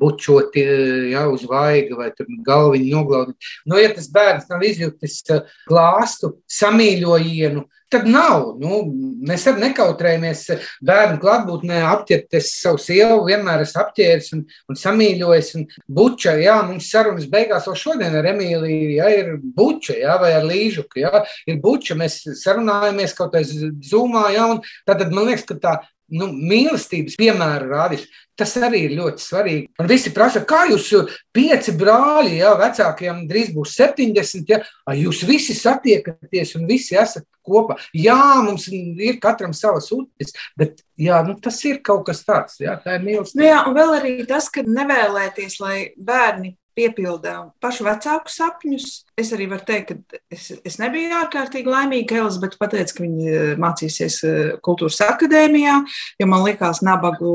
bučot 0.00 0.56
ja, 0.58 1.26
uz 1.30 1.46
vaiga 1.48 1.98
vai 1.98 2.10
galviņu 2.46 2.92
noglaudīt. 2.92 3.50
Nu, 3.68 3.80
ja 3.80 3.90
tas 3.94 4.10
bērns 4.12 4.48
nav 4.50 4.64
izjūtis 4.68 5.22
glāstu, 5.68 6.36
samīļojienu, 6.60 7.66
Tad 7.88 8.04
nav. 8.04 8.50
Nu, 8.60 8.82
mēs 9.24 9.46
arī 9.48 9.62
nekautrējamies 9.62 10.42
bērnu 10.84 11.16
klātbūtnē 11.22 11.78
apķerties 11.88 12.50
savu 12.60 12.80
sievu. 12.84 13.22
Vienmēr 13.30 13.64
esmu 13.64 13.80
apķēris 13.80 14.34
un, 14.36 14.42
un 14.68 14.76
samīļojis. 14.78 15.54
Un 15.56 15.64
buča, 15.96 16.34
jā, 16.42 16.58
mums 16.68 16.90
sarunas 16.92 17.28
beigās 17.32 17.68
vēl 17.70 17.78
šodien 17.80 18.18
ar 18.20 18.28
Emīliju 18.34 18.90
jā, 18.98 19.08
ir 19.22 19.30
buča, 19.40 19.96
jā, 20.02 20.18
vai 20.20 20.34
ar 20.36 20.44
līžuku. 20.44 21.00
Jā, 21.00 21.24
ir 21.48 21.62
buča, 21.64 21.96
mēs 21.96 22.20
sarunājamies 22.42 23.16
kaut 23.16 23.32
kādā 23.32 23.64
zūmā, 23.88 24.26
jā, 24.36 24.50
un 24.52 24.60
tad 24.84 25.08
man 25.08 25.30
liekas, 25.30 25.48
ka 25.48 25.56
tā 25.62 25.78
nu, 26.14 26.30
mīlestības 26.32 27.18
piemēru 27.20 27.70
rādīšana. 27.72 28.24
Tas 28.38 28.52
arī 28.62 28.84
ir 28.86 28.92
ļoti 28.94 29.22
svarīgi. 29.24 29.64
Un 29.82 29.88
visi 29.90 30.12
prasa, 30.14 30.44
kā 30.46 30.60
jūs 30.70 30.92
pieci 31.34 31.72
brāļi, 31.74 32.36
ja 32.38 32.52
vecākiem 32.60 33.24
drīz 33.26 33.50
būs 33.56 33.72
70, 33.74 34.52
ja 34.52 34.60
jūs 34.94 35.24
visi 35.26 35.56
satiekaties 35.58 36.54
un 36.54 36.68
visi 36.70 36.94
esat 36.94 37.26
kopā. 37.42 37.74
Jā, 37.96 38.20
mums 38.46 38.68
ir 38.70 39.18
katram 39.22 39.56
savas 39.56 39.90
utis, 39.94 40.30
bet 40.58 40.84
jā, 41.00 41.18
nu, 41.26 41.34
tas 41.42 41.58
ir 41.66 41.82
kaut 41.82 42.06
kas 42.06 42.22
tāds. 42.28 42.60
Jā, 42.62 42.78
tā 42.84 43.00
ir 43.00 43.04
mīlestība. 43.08 43.42
Nu 43.42 43.50
jā, 43.50 43.58
un 43.66 43.76
vēl 43.80 43.96
arī 43.98 44.14
tas, 44.30 44.52
ka 44.54 44.62
nevēlēties, 44.66 45.58
lai 45.64 45.76
bērni 45.98 46.54
piepilda 46.78 47.40
pašu 47.62 47.88
vecāku 47.88 48.30
sapņus. 48.32 48.90
Es 49.18 49.32
arī 49.34 49.48
varu 49.50 49.64
teikt, 49.66 49.88
ka 49.90 50.18
es, 50.30 50.44
es 50.62 50.76
nebiju 50.78 51.10
ārkārtīgi 51.18 51.66
laimīga, 51.66 52.06
ka 52.12 52.18
Elizabete 52.20 52.58
pateica, 52.60 52.94
ka 52.94 53.02
viņa 53.02 53.30
eh, 53.32 53.48
mācīsies 53.58 54.18
eh, 54.28 54.36
kultūras 54.62 55.00
akadēmijā, 55.08 55.74
jo 56.22 56.28
man 56.30 56.44
likās 56.46 56.84
nabagu 56.86 57.32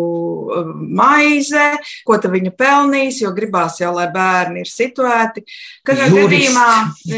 eh, 0.55 0.69
maize, 0.95 1.65
ko 2.07 2.15
ta 2.23 2.31
viņa 2.31 2.53
pelnīs, 2.55 3.19
jo 3.23 3.33
gribās 3.35 3.81
jau, 3.81 3.91
lai 3.97 4.07
bērni 4.13 4.63
ir 4.63 4.71
situēti. 4.71 5.43
Katrā 5.83 6.07
gadījumā, 6.13 6.67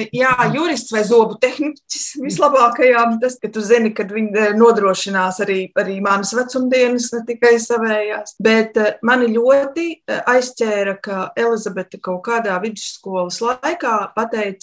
jā, 0.09 0.33
jurists 0.55 0.95
vai 0.95 1.05
zobu 1.05 1.37
tehniķis 1.45 2.07
vislabākajā, 2.25 3.05
tas, 3.21 3.37
ka 3.41 3.53
tu 3.53 3.61
zini, 3.65 3.93
kad 3.93 4.09
viņi 4.15 4.55
nodrošinās 4.57 5.43
arī, 5.45 5.59
arī 5.77 5.99
manas 6.01 6.33
vecumdienas, 6.33 7.11
ne 7.13 7.21
tikai 7.29 7.53
savējās. 7.61 8.39
Bet 8.41 8.81
mani 9.05 9.29
ļoti 9.35 9.87
aizķēra, 10.09 10.97
ka 11.05 11.21
Elizabete 11.37 12.01
kaut 12.01 12.23
kādā 12.25 12.57
vidusskolas 12.65 13.43
laikā 13.45 13.99
pateica, 14.17 14.54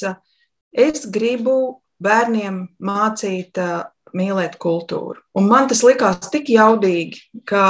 es 0.73 1.07
gribu 1.13 1.83
bērniem 2.03 2.65
mācīt 2.83 3.59
mīlēt 4.17 4.59
kultūru. 4.61 5.21
Un 5.39 5.49
man 5.49 5.69
tas 5.71 5.83
likās 5.87 6.29
tik 6.33 6.51
jaudīgi, 6.53 7.21
ka 7.49 7.65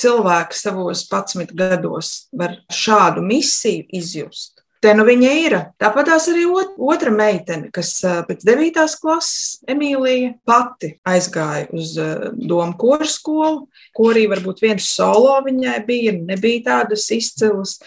cilvēks 0.00 0.64
savos 0.66 1.04
11 1.10 1.54
gados 1.58 2.14
var 2.34 2.58
šādu 2.72 3.22
misiju 3.24 3.86
izjust. 3.94 4.54
Te 4.84 4.90
nu 4.92 5.06
viņa 5.06 5.28
ir. 5.40 5.54
Tāpat 5.80 6.10
arī 6.12 6.42
otra 6.44 7.08
meitene, 7.14 7.70
kas 7.72 7.94
pēc 8.28 8.42
9. 8.44 8.82
klases, 9.00 9.62
Emīlija, 9.70 10.34
pati 10.44 10.90
aizgāja 11.08 11.70
uz 11.72 11.94
domu 12.36 12.76
koru 12.76 13.08
skolu. 13.08 13.62
Korī 13.96 14.26
varbūt 14.28 14.60
viens 14.60 14.90
solo 14.92 15.38
viņai 15.46 15.78
bija, 15.88 16.12
nebija 16.18 16.66
tādas 16.66 17.06
izcilas. 17.16 17.78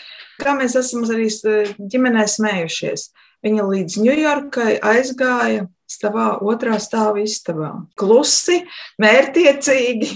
Kā 0.41 0.55
mēs 0.57 0.73
esam 0.79 1.05
arī 1.05 1.29
ģimenē 1.77 2.25
smējušies. 2.33 3.11
Viņa 3.45 3.65
līdz 3.69 3.97
Ņujorkai 4.01 4.77
aizgāja 4.81 5.67
savā 5.87 6.27
otrā 6.43 6.77
stāva 6.83 7.21
istabā. 7.23 7.71
Klusi, 7.99 8.59
mērķiecīgi, 9.01 10.09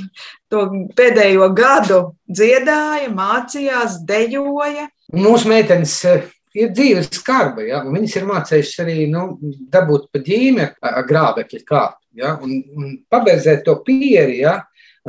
to 0.52 0.66
pēdējo 0.98 1.48
gadu 1.56 2.02
dziedāja, 2.28 3.12
mācījās, 3.16 4.02
dejoja. 4.08 4.90
Mūsu 5.16 5.52
meitenes 5.52 5.96
eh, 6.10 6.28
ir 6.58 6.74
dzīves 6.76 7.12
skarba, 7.22 7.64
ja? 7.68 7.84
viņas 7.88 8.18
ir 8.20 8.28
mācījušas 8.30 8.84
arī 8.84 9.06
nu, 9.12 9.30
dabūt 9.72 10.10
pa 10.12 10.24
ģīmi 10.26 10.68
grābekļa 11.08 11.64
kāpu. 11.68 11.98
Ja? 12.20 12.36
Un, 12.44 12.60
un 12.76 12.92
pabeidzēt 13.12 13.64
to 13.68 13.78
pieri, 13.86 14.42
ja? 14.44 14.60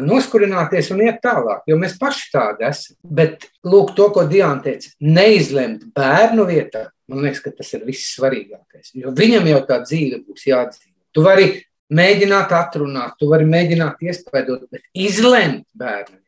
noskurināties 0.00 0.88
un 0.94 1.02
iet 1.04 1.18
tālāk, 1.24 1.66
jo 1.68 1.76
mēs 1.80 1.98
paši 2.00 2.30
tādi 2.32 2.64
esam. 2.68 2.96
Bet, 3.02 3.50
lūk, 3.66 3.92
to, 3.98 4.08
ko 4.14 4.24
Diana 4.30 4.62
teica, 4.64 4.88
neizlemt 5.04 5.84
bērnu 5.96 6.46
vietā, 6.48 6.86
man 7.12 7.26
liekas, 7.26 7.42
ka 7.44 7.52
tas 7.56 7.70
ir 7.76 7.84
vissvarīgākais. 7.88 8.94
Jo 8.98 9.12
viņam 9.16 9.46
jau 9.52 9.60
tā 9.68 9.82
dzīve 9.84 10.22
būs 10.24 10.48
jādzīvo. 10.48 10.96
Tu 11.12 11.24
vari 11.24 11.46
mēģināt 11.92 12.54
atrunāt, 12.56 13.18
tu 13.20 13.28
vari 13.30 13.46
mēģināt 13.48 14.02
iespaidot, 14.08 14.66
bet 14.72 14.84
izlemt 14.96 15.68
bērnu 15.76 16.18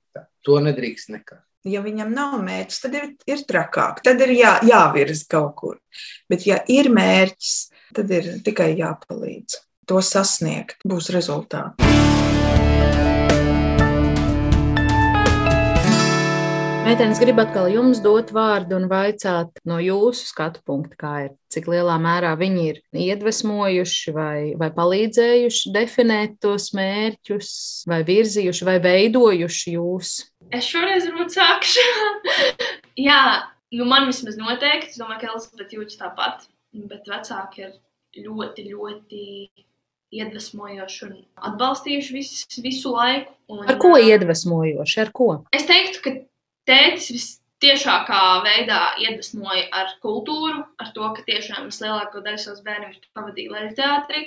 to 0.45 0.61
nedrīkst 0.61 1.13
nekā. 1.15 1.41
Ja 1.65 1.81
viņam 1.81 2.11
nav 2.13 2.37
mērķis, 2.45 2.83
tad 2.83 2.97
ir, 2.99 3.07
ir 3.25 3.45
trakāk, 3.49 4.03
tad 4.05 4.21
ir 4.27 4.35
jā, 4.37 4.59
jāvirza 4.69 5.25
kaut 5.33 5.55
kur. 5.57 5.79
Bet, 6.29 6.45
ja 6.45 6.61
ir 6.69 6.93
mērķis, 6.93 7.57
tad 7.97 8.13
ir 8.13 8.35
tikai 8.45 8.75
jāpalīdz 8.77 9.63
to 9.89 10.05
sasniegt, 10.05 10.85
būs 10.85 11.13
rezultāti. 11.17 11.94
Meitenes 16.85 17.17
grib 17.17 17.39
atkal 17.41 17.71
jums 17.73 17.97
dot 18.05 18.29
vārdu 18.37 18.77
un 18.77 18.83
vaicāt 18.91 19.57
no 19.65 19.79
jūsu 19.81 20.27
skatu 20.29 20.61
punkta, 20.69 20.99
kā 21.01 21.13
ir, 21.25 21.31
cik 21.49 21.71
lielā 21.73 21.95
mērā 21.97 22.35
viņi 22.37 22.65
ir 22.69 22.81
iedvesmojuši 23.07 24.13
vai, 24.13 24.41
vai 24.61 24.69
palīdzējuši 24.75 25.73
definēt 25.73 26.35
tos 26.45 26.75
mērķus, 26.77 27.53
vai 27.89 28.03
virzījuši 28.05 28.69
vai 28.69 28.75
veidojuši 28.85 29.73
jūs. 29.79 30.11
Es 30.53 30.69
šoreiz 30.69 31.09
varbūt 31.09 31.33
sākšu. 31.39 31.87
Jā, 33.09 33.23
nu 33.81 33.89
man 33.89 34.11
vismaz 34.11 34.37
noteikti, 34.37 34.93
es 34.93 35.01
domāju, 35.01 35.23
ka 35.23 35.33
Elizabete 35.33 35.81
jūtas 35.81 36.03
tāpat, 36.03 36.45
bet 36.93 37.09
vecāki 37.09 37.65
ir 37.65 38.29
ļoti, 38.29 38.69
ļoti 38.75 39.25
iedvesmojoši 40.21 41.03
un 41.09 41.17
atbalstījuši 41.49 42.21
visu, 42.21 42.61
visu 42.61 42.93
laiku. 42.93 43.33
Un, 43.49 43.65
ar 43.73 43.81
ko 43.81 43.97
iedvesmojoši? 43.97 45.03
Ar 45.09 45.17
ko? 45.17 45.33
Es 45.57 45.65
teiktu, 45.69 46.05
ka 46.05 46.17
tētis 46.69 47.09
vistiešākā 47.15 48.23
veidā 48.45 48.81
iedvesmoja 49.03 49.67
ar 49.73 49.97
kultūru, 50.05 50.65
ar 50.81 50.95
to, 50.97 51.11
ka 51.17 51.27
tiešām 51.27 51.69
vislielāko 51.71 52.23
daļu 52.25 52.41
savas 52.45 52.65
bērnības 52.67 53.13
pavadīja 53.17 53.55
Latvijas 53.55 53.79
teātrī. 53.81 54.25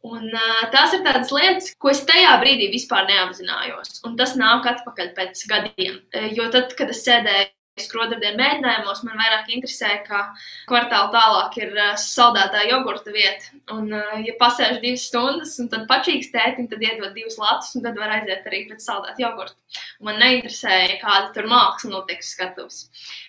Un, 0.00 0.30
uh, 0.32 0.60
tās 0.72 0.94
ir 0.96 1.02
tādas 1.04 1.32
lietas, 1.34 1.74
ko 1.76 1.90
es 1.92 2.00
tajā 2.08 2.32
brīdī 2.40 2.70
vispār 2.72 3.04
neapzinājos. 3.10 4.00
Un 4.08 4.14
tas 4.16 4.32
nāk 4.40 4.68
atpakaļ 4.70 5.10
pēc 5.18 5.42
gadiem. 5.50 5.98
Jo 6.36 6.48
tad, 6.54 6.72
kad 6.78 6.94
es 6.94 7.02
sēdēju 7.04 7.50
skrodarbdienu 7.84 8.38
mēģinājumos 8.40 9.02
man 9.06 9.20
vairāk 9.20 9.50
interesē, 9.54 9.92
ka 10.06 10.22
kvartāla 10.70 11.10
tālāk 11.14 11.58
ir 11.62 11.74
uh, 11.76 11.94
saldētā 12.00 12.66
jogurta 12.70 13.14
vieta. 13.14 13.50
Un, 13.74 13.90
uh, 13.94 14.14
ja 14.26 14.36
pasēž 14.40 14.80
divas 14.84 15.08
stundas, 15.10 15.56
un 15.62 15.70
tad 15.72 15.88
pačīgs 15.90 16.32
tētim, 16.34 16.68
tad 16.70 16.84
iedod 16.84 17.14
divus 17.16 17.38
latus, 17.40 17.74
un 17.76 17.86
tad 17.86 17.98
var 18.00 18.16
aiziet 18.18 18.46
arī 18.50 18.64
pēc 18.70 18.86
saldēta 18.86 19.24
jogurta. 19.24 19.58
Un 20.00 20.10
man 20.10 20.22
neinteresēja, 20.22 21.00
kāda 21.02 21.34
tur 21.34 21.50
māksla 21.50 21.92
notiek 21.94 22.24
skatus. 22.24 22.86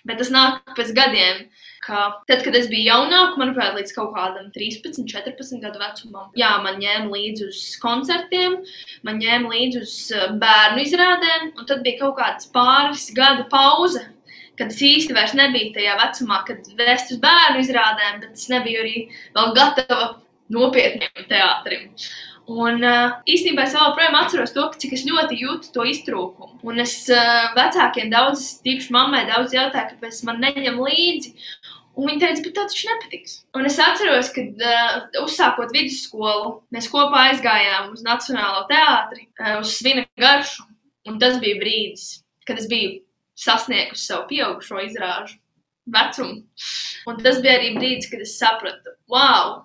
Bet 0.08 0.22
tas 0.22 0.32
nāk 0.34 0.74
pēc 0.76 0.94
gadiem. 0.96 1.46
Tad, 1.82 2.44
kad 2.44 2.54
es 2.54 2.68
biju 2.70 2.84
jaunāka, 2.86 3.40
manuprāt, 3.40 3.72
līdz 3.74 3.94
kaut 3.96 4.12
kādam 4.14 4.52
13, 4.54 5.02
14 5.10 5.58
gadu 5.64 5.80
vecumam, 5.82 6.28
jā, 6.38 6.52
man 6.62 6.78
ņēma 6.78 7.10
līdzi 7.10 7.48
uz 7.48 7.62
koncertiem, 7.82 8.60
man 9.02 9.18
ņēma 9.18 9.50
līdzi 9.50 9.82
uz 9.82 9.96
bērnu 10.38 10.84
izrādēm, 10.84 11.48
un 11.58 11.66
tad 11.66 11.82
bija 11.82 12.04
kaut 12.04 12.14
kāds 12.20 12.46
pāris 12.54 13.08
gadu 13.16 13.48
pauze, 13.50 14.04
kad 14.62 14.70
es 14.70 14.82
īsti 14.86 15.16
vairs 15.16 15.34
nebiju 15.34 15.74
tajā 15.74 15.98
vecumā, 15.98 16.42
kad 16.46 16.68
vēst 16.78 17.10
uz 17.14 17.22
bērnu 17.22 17.62
izrādēm, 17.64 18.20
bet 18.22 18.36
es 18.38 18.46
nebiju 18.52 18.84
arī 18.84 18.98
vēl 19.34 19.56
gatava 19.58 20.12
nopietniem 20.52 21.26
teātrim. 21.26 21.90
Un 22.52 22.82
īstenībā 22.82 23.64
es 23.68 23.74
joprojām 23.76 24.16
atceros 24.18 24.54
to, 24.54 24.64
cik 24.82 24.96
es 24.96 25.04
ļoti 25.06 25.38
jūtu 25.40 25.70
to 25.74 25.84
iztrūkumu. 25.88 26.58
Un 26.68 26.82
es 26.82 26.96
vecākiem 27.56 28.10
daudz, 28.12 28.48
tīpaši 28.64 28.94
mammai, 28.94 29.22
daudz 29.30 29.54
jautāju, 29.54 29.94
kāpēc 29.94 30.18
man 30.28 30.42
neņem 30.42 30.80
līdzi. 30.82 31.36
Un 31.92 32.08
viņa 32.08 32.22
teica, 32.22 32.42
bet 32.46 32.54
tā 32.56 32.64
taču 32.70 32.88
nepatiks. 32.88 33.34
Un 33.58 33.68
es 33.68 33.76
atceros, 33.82 34.30
ka 34.32 34.42
uh, 34.48 34.92
uzsākot 35.20 35.74
vidusskolu, 35.76 36.54
mēs 36.72 36.88
kopā 36.88 37.26
aizgājām 37.28 37.90
uz 37.92 38.00
Nacionālo 38.06 38.64
teātri, 38.70 39.26
uh, 39.36 39.58
uz 39.60 39.74
Svina 39.76 40.06
garšu. 40.20 40.64
Un 41.10 41.18
tas 41.20 41.36
bija 41.42 41.58
brīdis, 41.60 42.22
kad 42.48 42.62
es 42.62 42.68
biju 42.70 43.02
sasniegusi 43.38 44.06
savu 44.06 44.28
pieaugušo 44.30 44.80
izrāžu 44.86 45.38
vecumu. 45.92 46.42
Un 47.10 47.18
tas 47.24 47.40
bija 47.42 47.58
arī 47.58 47.74
brīdis, 47.76 48.10
kad 48.12 48.22
es 48.22 48.36
sapratu, 48.38 48.94
wow, 49.10 49.62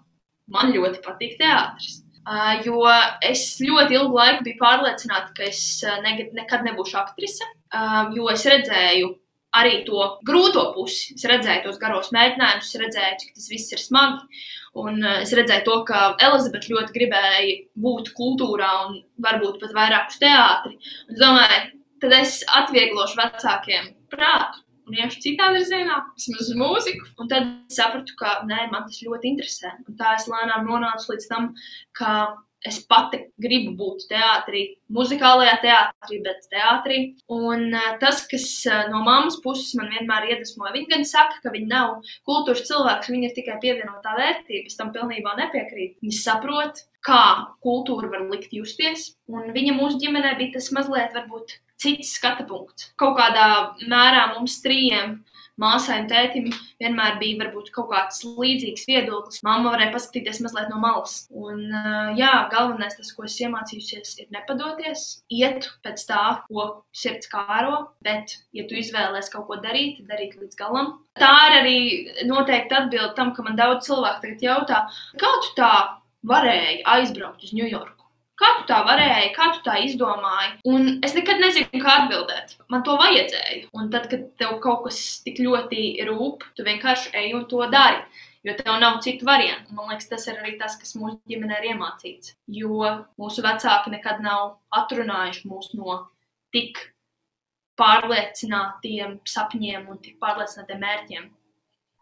man 0.53 0.73
ļoti 0.73 1.03
patīk 1.05 1.37
teātris. 1.41 2.01
Uh, 2.27 2.57
jo 2.65 2.81
es 3.23 3.53
ļoti 3.63 3.95
ilgu 3.95 4.17
laiku 4.17 4.43
biju 4.43 4.59
pārliecināta, 4.59 5.31
ka 5.37 5.45
es 5.47 5.61
ne, 6.03 6.17
nekad 6.35 6.65
nebūšu 6.67 6.97
aktrise, 6.99 7.45
uh, 7.71 8.09
jo 8.11 8.27
es 8.33 8.43
redzēju 8.43 9.13
arī 9.55 9.83
to 9.87 10.01
grūto 10.27 10.65
pusi. 10.75 11.15
Es 11.15 11.23
redzēju 11.29 11.63
tos 11.65 11.79
garos 11.81 12.11
mēģinājumus, 12.15 12.67
es 12.67 12.81
redzēju, 12.81 13.19
cik 13.21 13.37
tas 13.37 13.47
viss 13.53 13.73
ir 13.73 13.81
smagi. 13.81 14.43
Un 14.77 14.99
es 15.23 15.31
redzēju 15.33 15.65
to, 15.65 15.77
ka 15.87 16.01
Elizabete 16.27 16.69
ļoti 16.73 16.93
gribēja 16.93 17.55
būt 17.81 18.11
kultūrā 18.17 18.69
un 18.89 18.99
varbūt 19.23 19.61
pat 19.63 19.73
vairāk 19.77 20.11
uz 20.11 20.19
teātri. 20.21 20.75
Un 21.07 21.15
es 21.15 21.23
domāju, 21.23 21.63
tad 22.01 22.15
es 22.21 22.39
atvieglošu 22.61 23.19
vecākiem 23.19 23.93
prātu 24.13 24.63
un 24.87 24.95
iešu 24.95 25.21
citā 25.23 25.51
virzienā, 25.55 25.99
vismaz 26.15 26.47
uz 26.47 26.57
mūziku. 26.57 27.07
Un 27.21 27.29
tad 27.31 27.47
sapratu, 27.73 28.15
ka 28.19 28.41
nē, 28.47 28.67
man 28.71 28.87
tas 28.87 29.01
ļoti 29.03 29.33
interesē. 29.33 29.73
Un 29.87 29.97
tā 29.99 30.15
es 30.17 30.27
lēnām 30.31 30.67
nonācu 30.67 31.11
līdz 31.11 31.31
tam, 31.31 31.49
ka 31.97 32.13
es 32.65 32.79
pati 32.89 33.19
gribu 33.41 33.73
būt 33.77 34.07
teātrī, 34.09 34.63
muzikālajā 34.93 35.57
teātrī, 35.63 36.19
bet 36.25 36.47
teātrī. 36.51 36.99
Un 37.33 37.69
tas, 38.01 38.23
kas 38.31 38.47
no 38.91 39.03
mammas 39.05 39.37
puses 39.43 39.75
man 39.77 39.91
vienmēr 39.93 40.31
iedvesmoja, 40.31 40.73
viņa 40.75 40.93
gan 40.95 41.07
saka, 41.07 41.39
ka 41.43 41.53
viņa 41.53 41.69
nav 41.71 42.13
kultūras 42.27 42.65
cilvēks, 42.69 43.11
viņa 43.13 43.29
ir 43.29 43.35
tikai 43.37 43.59
pievienotā 43.63 44.15
vērtība. 44.17 44.71
Es 44.71 44.79
tam 44.79 44.93
pilnībā 44.95 45.37
nepiekrītu. 45.37 45.99
Viņa 46.03 46.17
saprot, 46.17 46.83
kā 47.07 47.23
kultūra 47.63 48.11
var 48.11 48.27
likt 48.31 48.53
justies, 48.55 49.13
un 49.31 49.53
viņa 49.55 49.77
mūsu 49.77 50.01
ģimenē 50.03 50.35
bija 50.39 50.57
tas 50.57 50.69
mazliet 50.75 51.15
varbūt 51.15 51.57
cits 51.81 52.15
skatu 52.17 52.45
punkts. 52.49 52.91
Kaut 52.99 53.17
kādā 53.19 53.47
mērā 53.87 54.27
mums 54.33 54.59
trījiem 54.63 55.17
māsai 55.61 56.01
un 56.03 56.07
tētim 56.09 56.47
vienmēr 56.81 57.17
bija 57.21 57.39
varbūt 57.41 57.71
kaut 57.73 57.89
kāds 57.91 58.21
līdzīgs 58.25 58.85
viedoklis. 58.89 59.41
Māma 59.45 59.73
varēja 59.73 59.93
paskatīties 59.95 60.41
mazliet 60.45 60.69
no 60.71 60.79
malas. 60.81 61.15
Un, 61.33 61.63
jā, 62.17 62.31
galvenais, 62.53 62.97
tas, 62.97 63.11
ko 63.17 63.25
es 63.27 63.37
iemācījusies, 63.41 64.13
ir 64.21 64.29
nepadoties, 64.35 65.07
iet 65.33 65.69
pēc 65.85 66.05
tā, 66.09 66.23
ko 66.49 66.67
sirds 66.95 67.29
kāro, 67.31 67.87
bet, 68.05 68.37
ja 68.57 68.67
tu 68.69 68.77
izvēlēsies 68.77 69.33
kaut 69.33 69.47
ko 69.49 69.59
darīt, 69.63 70.03
darīt 70.09 70.37
līdz 70.37 70.59
galam. 70.59 70.97
Tā 71.17 71.33
ir 71.49 71.59
arī 71.61 71.77
noteikti 72.29 72.77
atbilde 72.77 73.15
tam, 73.17 73.33
ka 73.33 73.45
man 73.45 73.57
daudz 73.57 73.89
cilvēku 73.89 74.27
tagad 74.27 74.45
jautā, 74.45 74.83
kā 75.17 75.33
tu 75.45 75.55
tā 75.57 75.71
varēji 76.25 76.83
aizbraukt 76.95 77.45
uz 77.45 77.53
Ņujorku? 77.57 77.97
Kā 78.37 78.49
tu 78.59 78.67
tā 78.69 78.83
varēji, 78.85 79.31
kā 79.33 79.47
tu 79.55 79.63
tā 79.65 79.79
izdomāji? 79.81 80.51
Un 80.69 80.99
es 81.05 81.15
nekad 81.17 81.39
nezinu, 81.41 81.79
kā 81.81 81.95
atbildēt. 82.03 82.53
Man 82.69 82.83
to 82.85 82.93
vajadzēja. 82.99 83.63
Un 83.73 83.89
tad, 83.93 84.05
kad 84.11 84.27
tev 84.37 84.59
kaut 84.61 84.83
kas 84.85 84.99
tik 85.25 85.41
ļoti 85.41 85.87
rūp, 86.05 86.45
tu 86.53 86.65
vienkārši 86.67 87.15
ej 87.17 87.33
un 87.39 87.47
to 87.49 87.65
dari. 87.73 88.03
Jo 88.45 88.53
tev 88.59 88.77
nav 88.79 88.99
citu 89.01 89.25
variantu. 89.25 89.73
Man 89.73 89.89
liekas, 89.89 90.09
tas 90.11 90.27
ir 90.29 90.37
arī 90.37 90.53
tas, 90.59 90.77
kas 90.77 90.93
mūsu 90.99 91.17
ģimenē 91.31 91.57
ir 91.57 91.71
iemācīts. 91.71 92.35
Jo 92.59 92.93
mūsu 93.17 93.41
vecāki 93.45 93.95
nekad 93.95 94.21
nav 94.21 94.59
atrunājuši 94.83 95.49
mūs 95.49 95.73
no 95.79 95.97
tik 96.53 96.77
pārliecinātiem 97.81 99.17
sapņiem 99.25 99.89
un 99.89 99.99
tik 100.05 100.21
pārliecinātiem 100.21 100.85
mērķiem. 100.85 101.27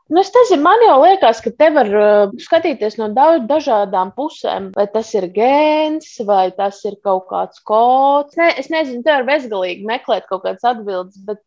Nu, 0.08 0.20
es 0.22 0.30
nezinu, 0.30 0.62
man 0.62 0.84
jau 0.86 0.99
liekas, 1.01 1.39
ka 1.41 1.49
te 1.49 1.68
var 1.74 1.88
uh, 1.97 2.34
skatīties 2.45 2.99
no 2.99 3.08
daudz, 3.16 3.47
dažādām 3.49 4.12
pusēm. 4.14 4.68
Vai 4.78 4.86
tas 4.93 5.10
ir 5.18 5.26
gēns, 5.34 6.12
vai 6.28 6.51
tas 6.53 6.84
ir 6.86 6.99
kaut 7.01 7.26
kāds 7.32 7.64
kods. 7.66 8.38
Ne, 8.38 8.51
es 8.62 8.70
nezinu, 8.70 9.01
te 9.01 9.16
var 9.16 9.26
bezgalīgi 9.26 9.88
meklēt 9.89 10.28
kaut 10.30 10.43
kādas 10.45 10.68
atbildes. 10.76 11.18
Bet, 11.26 11.41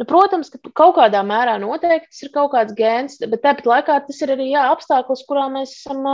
nu, 0.00 0.06
protams, 0.08 0.50
ka 0.52 0.58
kaut 0.74 0.96
kādā 0.98 1.22
mērā 1.26 1.54
noteikti 1.62 2.26
ir 2.26 2.32
kaut 2.34 2.52
kāds 2.54 2.74
gēns, 2.76 3.20
bet 3.22 3.42
tāpat 3.44 3.68
laikā 3.70 4.00
tas 4.06 4.20
ir 4.24 4.34
arī 4.34 4.50
jā, 4.52 4.66
apstākļus, 4.74 5.24
kurā 5.28 5.46
mēs 5.52 5.76
esam 5.78 6.04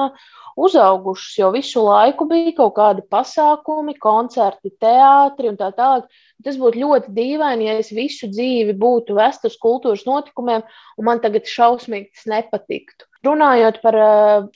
uzaugušas, 0.60 1.36
jo 1.40 1.50
visu 1.54 1.82
laiku 1.86 2.26
bija 2.28 2.52
kaut 2.58 2.74
kādi 2.76 3.04
pasākumi, 3.12 3.96
koncerti, 4.02 4.72
teātri 4.82 5.50
un 5.52 5.58
tā 5.60 5.70
tālāk. 5.76 6.08
Tas 6.44 6.56
būtu 6.60 6.80
ļoti 6.80 7.12
dīvaini, 7.16 7.68
ja 7.68 7.76
es 7.80 7.90
visu 7.92 8.28
dzīvi 8.30 8.74
būtu 8.80 9.16
vest 9.18 9.44
uz 9.48 9.58
kultūras 9.60 10.06
notikumiem, 10.08 10.64
un 10.96 11.08
man 11.08 11.20
tagad 11.24 11.48
šausmīgi 11.48 12.14
tas 12.14 12.28
nepatiktu. 12.32 13.06
Runājot 13.26 13.82
par 13.82 13.96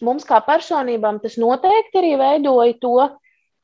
mums 0.05 0.25
kā 0.25 0.41
personībām, 0.45 1.21
tas 1.21 1.37
noteikti 1.41 2.01
arī 2.01 2.15
veidoja 2.21 2.79
to, 2.81 2.97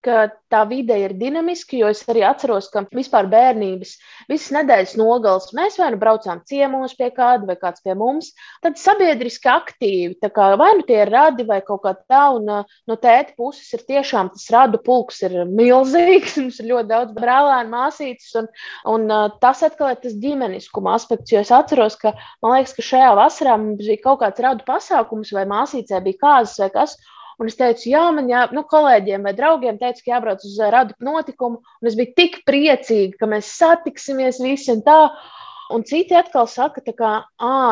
ka 0.04 0.30
tā 0.50 0.62
vide 0.68 0.96
ir 0.98 1.12
dinamiska, 1.18 1.76
jo 1.78 1.88
es 1.92 2.00
arī 2.10 2.22
atceros, 2.26 2.70
ka 2.72 2.82
vispār 2.96 3.28
bērnības, 3.30 3.92
visas 4.30 4.52
nedēļas 4.56 4.94
nogales 4.98 5.50
mēs 5.56 5.76
vai 5.80 5.90
nu 5.94 6.00
braucām 6.00 6.40
ciemos 6.48 6.94
pie 6.98 7.10
kāda, 7.14 7.46
vai 7.48 7.56
kāds 7.60 7.84
pie 7.84 7.94
mums. 7.98 8.32
Tad 8.64 8.80
sabiedriski 8.80 9.50
aktīvi, 9.52 10.16
tā 10.22 10.32
kā 10.34 10.50
vai 10.60 10.70
nu 10.78 10.86
tie 10.88 11.02
ir 11.04 11.12
radi 11.12 11.46
vai 11.48 11.60
kaut 11.66 11.84
kā 11.84 11.94
tā, 12.00 12.22
un 12.38 12.48
no 12.48 12.98
tēta 13.04 13.36
puses 13.38 13.68
ir 13.76 13.84
tiešām 13.92 14.32
tas 14.34 14.48
radu 14.54 14.80
pulks 14.84 15.20
ir 15.28 15.36
milzīgs, 15.50 16.38
mums 16.42 16.60
ir 16.62 16.70
ļoti 16.72 16.92
daudz 16.94 17.14
brālēnu 17.20 17.74
māsītes, 17.74 18.32
un, 18.40 18.50
un 18.90 19.06
tas 19.44 19.64
atkal 19.66 19.94
ir 19.94 20.02
tas 20.02 20.16
ģimeniskuma 20.24 20.96
aspekts, 20.96 21.34
jo 21.34 21.44
es 21.44 21.52
atceros, 21.54 21.98
ka 22.00 22.16
man 22.42 22.56
liekas, 22.56 22.76
ka 22.78 22.88
šajā 22.90 23.14
vasarā 23.20 23.60
mums 23.60 23.84
bija 23.84 24.04
kaut 24.08 24.24
kāds 24.24 24.44
radu 24.48 24.66
pasākums, 24.66 25.34
vai 25.36 25.46
māsīcē 25.50 26.00
bija 26.04 26.24
kāzas 26.24 26.60
vai 26.64 26.72
kas, 26.74 26.96
Un 27.40 27.48
es 27.48 27.56
teicu, 27.56 27.88
jā, 27.88 28.02
man 28.12 28.28
jā, 28.28 28.44
nu, 28.52 28.66
kolēģiem 28.68 29.24
vai 29.24 29.32
draugiem 29.36 29.78
teicu, 29.80 30.02
ka 30.04 30.12
jābrauc 30.12 30.42
uz 30.44 30.56
radu 30.74 30.96
notikumu. 31.00 31.62
Un 31.80 31.88
es 31.88 31.96
biju 31.96 32.12
tik 32.18 32.42
priecīga, 32.48 33.16
ka 33.22 33.28
mēs 33.30 33.52
satiksimies 33.56 34.42
visi 34.44 34.74
un 34.74 34.82
tā. 34.84 34.98
Un 35.70 35.84
citi 35.86 36.16
atkal 36.18 36.48
saka, 36.50 36.82
ka 36.82 37.10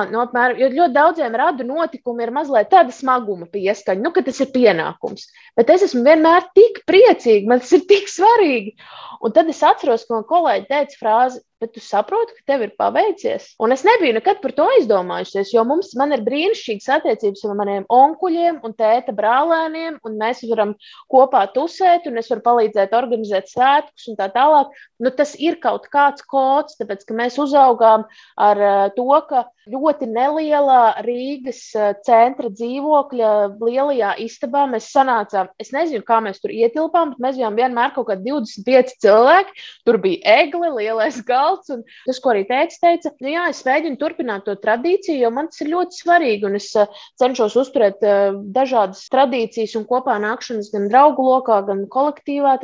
nu, 0.08 0.20
apmēram, 0.22 0.60
ļoti 0.62 0.94
daudziem 0.94 1.34
radu 1.34 1.66
notikumi 1.66 2.22
ir 2.22 2.30
mazliet 2.30 2.70
tāda 2.70 2.94
smaguma 2.94 3.48
pieskaņa, 3.50 4.04
nu, 4.04 4.12
ka 4.14 4.22
tas 4.22 4.38
ir 4.44 4.52
pienākums. 4.54 5.26
Bet 5.58 5.72
es 5.74 5.88
esmu 5.88 6.04
vienmēr 6.06 6.46
tik 6.54 6.84
priecīga, 6.86 7.50
man 7.50 7.64
tas 7.64 7.74
ir 7.74 7.82
tik 7.90 8.06
svarīgi. 8.12 8.76
Un 9.18 9.34
tad 9.34 9.50
es 9.50 9.64
atceros, 9.66 10.06
ka 10.06 10.14
man 10.14 10.28
kolēģi 10.30 10.70
teica 10.70 11.00
frāzi, 11.00 11.42
bet 11.61 11.72
tu 11.74 11.82
saproti, 11.82 12.36
ka 12.38 12.52
tev 12.52 12.64
ir 12.66 12.72
paveicies. 12.78 13.50
Un 13.62 13.74
es 13.74 13.84
nebiju 13.86 14.16
nekad 14.18 14.40
par 14.42 14.54
to 14.56 14.66
aizdomājusies, 14.76 15.52
jo 15.54 15.64
mums 15.66 15.90
ir 15.98 16.24
brīnišķīgas 16.26 16.88
attiecības 16.98 17.44
ar 17.44 17.56
maniem 17.59 17.86
onkuļiem 17.92 18.61
un 18.66 18.76
tēta 18.78 19.14
brālēniem, 19.16 19.98
un 20.06 20.18
mēs 20.20 20.44
varam 20.50 20.74
kopā 21.11 21.44
tusēt, 21.54 22.06
un 22.06 22.22
es 22.22 22.30
varu 22.30 22.44
palīdzēt 22.46 22.94
organizēt 22.96 23.50
svētkus 23.50 24.09
un 24.12 24.18
tā 24.20 24.30
tālāk. 24.34 24.72
Nu, 25.02 25.11
tas 25.14 25.34
ir 25.38 25.59
kaut 25.62 25.90
kāds 25.92 26.24
kods, 26.26 26.78
tāpēc 26.78 27.04
ka 27.09 27.18
mēs 27.18 27.38
uzaugām 27.42 28.06
ar 28.38 28.62
uh, 28.62 28.88
to, 28.94 29.11
ka 29.28 29.46
ļoti 29.72 30.08
nelielā 30.10 31.02
Rīgas 31.04 31.60
uh, 31.76 31.90
centra 32.06 32.50
dzīvokļa 32.52 33.30
lielajā 33.60 34.14
istabā 34.24 34.64
mēs 34.70 34.88
sanācām. 34.94 35.50
Es 35.60 35.72
nezinu, 35.74 36.04
kā 36.06 36.20
mēs 36.24 36.40
tur 36.42 36.52
ietilpām, 36.54 37.12
bet 37.14 37.22
mēs 37.24 37.38
bijām 37.40 37.58
vienmēr 37.58 37.92
kaut 37.96 38.08
kādi 38.10 38.30
25 38.30 38.96
cilvēki. 39.04 39.64
Tur 39.88 40.00
bija 40.02 40.38
egle, 40.42 40.72
lielais 40.78 41.20
balts. 41.28 41.72
Un 41.74 41.84
tas, 42.06 42.20
ko 42.24 42.32
arī 42.32 42.46
teica, 42.48 42.80
teica, 42.86 43.12
nu, 43.20 43.32
jā, 43.34 43.46
es 43.52 43.62
mēģinu 43.66 44.00
turpināt 44.00 44.46
to 44.48 44.56
tradīciju, 44.58 45.20
jo 45.22 45.32
man 45.34 45.52
tas 45.52 45.62
ir 45.64 45.72
ļoti 45.74 46.00
svarīgi. 46.02 46.48
Un 46.48 46.58
es 46.60 46.70
uh, 46.78 46.90
cenšos 47.20 47.58
uzturēt 47.62 48.04
uh, 48.06 48.40
dažādas 48.56 49.04
tradīcijas 49.12 49.76
un 49.80 49.86
kopā 49.88 50.18
nākšanas 50.24 50.72
gan 50.74 50.90
draugu 50.92 51.28
lokā, 51.28 51.62
gan 51.68 51.86
kolektīvā. 51.92 52.58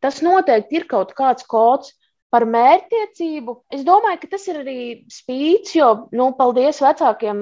Tas 0.00 0.22
noteikti 0.24 0.80
ir 0.80 0.90
kaut 0.90 1.14
kāds 1.18 1.46
kods. 1.48 1.94
Par 2.30 2.46
mērķtiecību 2.46 3.56
es 3.74 3.82
domāju, 3.86 4.20
ka 4.22 4.32
tas 4.36 4.46
ir 4.50 4.60
arī 4.62 4.78
spīts, 5.10 5.74
jo, 5.74 5.90
nu, 6.14 6.30
paldies 6.38 6.78
vecākiem, 6.84 7.40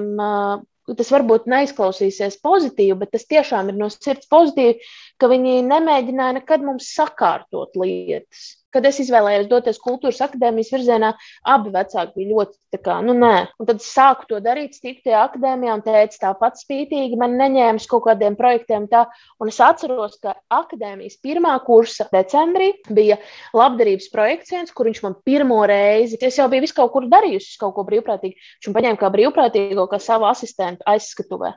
tas 0.97 1.11
varbūt 1.13 1.45
neizklausīsies 1.51 2.39
pozitīvi, 2.41 2.97
bet 3.03 3.13
tas 3.13 3.27
tiešām 3.29 3.69
ir 3.69 3.77
no 3.77 3.91
sirds 3.93 4.29
pozitīvi, 4.31 4.79
ka 5.19 5.29
viņi 5.31 5.59
nemēģināja 5.67 6.39
nekad 6.39 6.63
mums 6.65 6.89
sakārtot 6.95 7.77
lietas 7.79 8.47
kad 8.73 8.85
es 8.85 8.99
izvēlējos 9.03 9.47
doties 9.49 9.79
kultūras 9.81 10.19
akadēmijas 10.25 10.71
virzienā, 10.73 11.11
abi 11.53 11.71
vecāki 11.73 12.15
bija 12.19 12.29
ļoti 12.33 12.75
tā 12.75 12.79
kā, 12.85 12.97
nu, 13.05 13.15
nē. 13.17 13.33
Un 13.59 13.69
tad 13.69 13.81
es 13.81 13.89
sāku 13.89 14.27
to 14.29 14.41
darīt, 14.45 14.77
stikti 14.77 15.09
tajā 15.09 15.23
akadēmijā, 15.25 15.77
un 15.77 15.83
teica, 15.85 16.19
tāpat 16.25 16.59
spītīgi 16.61 17.17
man 17.19 17.37
neņēma 17.39 17.81
uz 17.81 17.87
kaut 17.89 18.05
kādiem 18.05 18.37
projektiem. 18.39 18.85
Tā. 18.91 19.05
Un 19.41 19.51
es 19.51 19.59
atceros, 19.63 20.19
ka 20.21 20.35
akadēmijas 20.59 21.17
pirmā 21.23 21.55
kursa 21.65 22.07
decembrī 22.13 22.71
bija 22.93 23.17
labdarības 23.57 24.11
projekts, 24.13 24.53
viens, 24.53 24.75
kur 24.75 24.89
viņš 24.89 25.01
man 25.05 25.17
pirmo 25.25 25.63
reizi, 25.69 26.19
es 26.21 26.37
jau 26.37 26.49
biju 26.51 26.67
visu 26.67 26.77
kaut 26.77 26.93
kur 26.93 27.09
darījusi, 27.09 27.57
kaut 27.61 27.75
ko 27.77 27.87
brīvprātīgi. 27.89 28.37
Viņš 28.59 28.69
man 28.69 28.77
paņēma 28.79 29.01
kā 29.01 29.11
brīvprātīgo, 29.17 29.89
kā 29.89 30.01
savu 30.03 30.29
asistentu 30.29 30.85
aizskatuvē. 30.89 31.55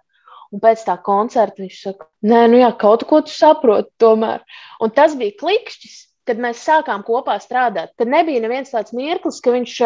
Un 0.53 0.61
pēc 0.61 0.85
tā 0.85 0.99
koncerta 1.01 1.63
viņš 1.63 1.77
saka, 1.87 2.09
nē, 2.29 2.45
nu 2.53 2.59
jā, 2.61 2.71
kaut 2.81 3.07
ko 3.09 3.23
tu 3.25 3.33
saproti 3.33 3.89
tomēr. 4.03 4.43
Un 4.85 4.93
tas 4.93 5.15
bija 5.17 5.39
klikšķis 5.41 6.01
kad 6.29 6.41
mēs 6.43 6.63
sākām 6.63 7.03
kopā 7.07 7.37
strādāt, 7.43 7.95
tad 7.99 8.11
nebija 8.11 8.43
neviens 8.43 8.71
tāds 8.73 8.95
mirklis, 8.95 9.41
ka 9.43 9.55
viņš, 9.55 9.79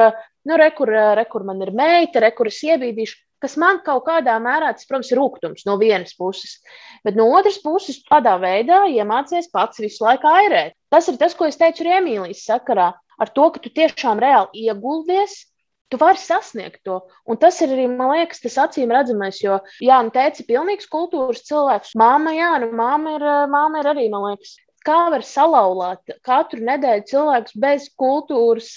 nu, 0.48 0.58
rekur, 0.60 0.92
rekur 1.16 1.46
man 1.48 1.62
ir 1.64 1.72
meita, 1.76 2.20
rekur 2.22 2.50
es 2.50 2.60
iebīdīšu, 2.66 3.16
kas 3.42 3.56
man 3.60 3.80
kaut 3.86 4.04
kādā 4.08 4.36
mērā, 4.42 4.72
tas, 4.76 4.88
protams, 4.88 5.10
ir 5.12 5.20
rūkums 5.20 5.66
no 5.68 5.76
vienas 5.80 6.16
puses. 6.18 6.58
Bet 7.06 7.18
no 7.18 7.28
otras 7.36 7.58
puses, 7.62 8.02
tādā 8.08 8.36
veidā 8.42 8.84
iemācīties 8.92 9.50
pats 9.52 9.80
visu 9.82 10.04
laiku 10.04 10.28
airēt. 10.30 10.76
Tas 10.92 11.08
ir 11.12 11.18
tas, 11.20 11.36
ko 11.36 11.48
es 11.48 11.60
teicu 11.60 11.84
arī 11.84 11.98
Emīlijas 12.00 12.46
sakarā. 12.48 12.92
Ar 13.16 13.30
to, 13.32 13.48
ka 13.52 13.62
tu 13.64 13.72
tiešām 13.72 14.20
reāli 14.20 14.66
ieguldies, 14.66 15.38
Tu 15.86 15.98
vari 16.00 16.18
sasniegt 16.18 16.80
to. 16.82 16.98
Un 17.30 17.38
tas 17.38 17.60
ir 17.62 17.70
arī, 17.70 17.86
man 17.86 18.10
liekas, 18.16 18.40
tas 18.42 18.58
acīm 18.64 18.90
redzamais. 18.90 19.38
Jo, 19.38 19.60
jā, 19.78 20.00
nu, 20.02 20.10
teica, 20.14 20.42
pilnīgs 20.48 20.88
kultūras 20.90 21.44
cilvēks. 21.46 21.94
Māma, 21.98 22.34
jā, 22.34 22.56
nu, 22.64 22.72
māma 22.74 23.18
ir, 23.18 23.26
māma 23.52 23.84
ir 23.84 23.90
arī, 23.92 24.08
man 24.10 24.32
liekas, 24.32 24.56
kā 24.86 24.98
var 25.12 25.24
salauzāt 25.26 26.14
katru 26.26 26.62
nedēļu 26.66 27.04
cilvēkus 27.10 27.56
bez 27.62 27.86
kultūras, 27.98 28.68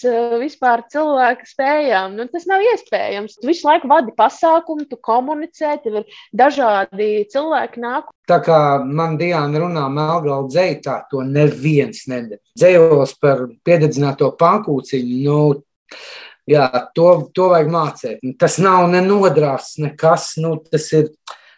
vispār 0.42 0.84
cilvēka 0.92 1.50
spējām. 1.50 2.16
Nu, 2.18 2.28
tas 2.32 2.48
nav 2.50 2.64
iespējams. 2.66 3.40
Tu 3.40 3.50
visu 3.50 3.68
laiku 3.70 3.90
vadi 3.92 4.14
pasākumu, 4.18 4.88
tu 4.90 5.00
komunicē, 5.10 5.76
tev 5.84 6.02
ir 6.02 6.22
dažādi 6.36 7.10
cilvēki 7.34 7.84
nāk. 7.84 8.10
Tā 8.30 8.40
kā 8.46 8.62
man 8.86 9.18
Diana 9.18 9.62
runā 9.62 9.86
melngalā 9.94 10.44
dzētā, 10.50 11.02
to 11.12 11.26
neviens 11.26 12.06
nedara. 12.10 12.42
Dzējos 12.58 13.18
par 13.22 13.48
piededzināto 13.66 14.34
pankūciņu. 14.40 15.22
Nu, 15.26 15.40
Jā, 16.50 16.66
to, 16.98 17.10
to 17.36 17.52
vajag 17.52 17.70
mācīt. 17.74 18.24
Tas 18.42 18.58
nav 18.64 18.88
nenodrāsts, 18.90 19.78
nekas. 19.84 20.32
Nu, 20.42 20.56
tas 20.66 20.88
ir, 20.98 21.12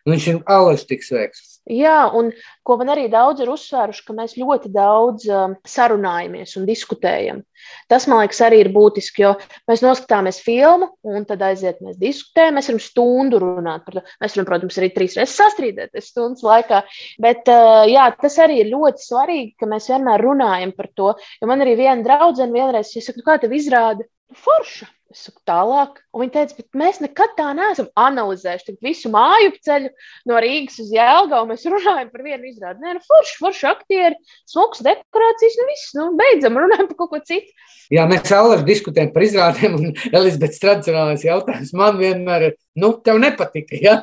nu, 0.04 0.12
viņš 0.14 0.28
ir 0.34 0.44
alaži 0.52 0.90
tik 0.90 1.08
sveiks. 1.08 1.48
Jā, 1.70 2.10
un 2.18 2.32
ko 2.66 2.76
man 2.80 2.90
arī 2.90 3.06
daudz 3.12 3.44
ir 3.44 3.50
uzsvēruši, 3.54 4.02
ka 4.08 4.16
mēs 4.18 4.34
ļoti 4.34 4.72
daudz 4.74 5.28
um, 5.30 5.54
sarunājamies 5.70 6.56
un 6.58 6.66
diskutējam. 6.66 7.44
Tas, 7.92 8.08
man 8.10 8.24
liekas, 8.24 8.40
arī 8.44 8.64
ir 8.64 8.72
būtiski, 8.74 9.22
jo 9.22 9.36
mēs 9.70 9.84
noskatāmies 9.86 10.42
filmu, 10.42 10.90
un 11.06 11.28
tad 11.30 11.44
aiziet, 11.46 11.78
mēs 11.86 12.00
diskutējam. 12.02 12.58
Mēs 12.58 12.72
varam 12.72 12.82
stundu 12.82 13.42
runāt 13.44 13.86
par 13.86 14.00
to. 14.00 14.04
Mēs 14.24 14.36
varam, 14.36 14.48
protams, 14.50 14.80
arī 14.82 14.90
trīs 14.96 15.20
reizes 15.20 15.38
sastrīdēties 15.38 16.10
stundas 16.12 16.42
laikā. 16.48 16.82
Bet 17.22 17.52
uh, 17.54 17.84
jā, 17.88 18.10
tas 18.26 18.40
arī 18.42 18.64
ir 18.64 18.74
ļoti 18.74 19.06
svarīgi, 19.06 19.54
ka 19.62 19.70
mēs 19.70 19.92
vienmēr 19.94 20.26
runājam 20.26 20.74
par 20.76 20.90
to. 20.98 21.14
Jo 21.38 21.52
man 21.54 21.62
arī 21.62 21.78
viena 21.78 22.02
draudzene 22.04 22.58
vienreiz, 22.58 22.96
ja 22.98 23.06
saka, 23.06 23.22
nu, 23.22 23.28
kā 23.30 23.38
tev 23.46 23.54
izrāda, 23.54 24.10
forša. 24.38 24.88
Es 25.12 25.26
saku, 25.28 25.42
tālāk. 25.48 25.98
Un 26.16 26.24
viņa 26.24 26.32
teica, 26.38 26.56
bet 26.62 26.78
mēs 26.80 27.00
nekad 27.04 27.34
tā 27.36 27.50
neesam 27.56 27.90
analizējuši 28.00 28.78
visu 28.86 29.10
māju 29.12 29.52
ceļu 29.66 29.90
no 30.32 30.38
Rīgas 30.40 30.78
uz 30.80 30.94
Jēlgavu. 30.96 31.50
Mēs 31.50 31.66
runājam 31.68 32.12
par 32.14 32.24
vienu 32.24 32.48
izrādi. 32.48 32.80
Nē, 32.80 32.94
nu, 32.96 33.04
forši, 33.10 33.36
forši 33.42 33.68
aktieri, 33.68 34.20
smuks 34.50 34.84
dekorācijas, 34.88 35.58
nu 35.60 35.68
viss, 35.68 35.90
nu, 35.98 36.06
beidzam, 36.20 36.60
runājam 36.64 36.88
par 36.94 37.00
kaut 37.02 37.12
ko 37.12 37.22
citu. 37.28 37.52
Jā, 37.92 38.06
mēs 38.08 38.32
allaž 38.36 38.64
diskutējam 38.68 39.12
par 39.12 39.28
izrādēm, 39.28 39.76
un 39.76 39.92
Elizabetes 40.18 40.64
tradicionālais 40.64 41.28
jautājums 41.28 41.76
man 41.76 42.00
vienmēr 42.00 42.48
ir, 42.48 42.56
nu, 42.80 42.94
tev 43.04 43.20
nepatika, 43.20 43.82
ja? 43.84 44.00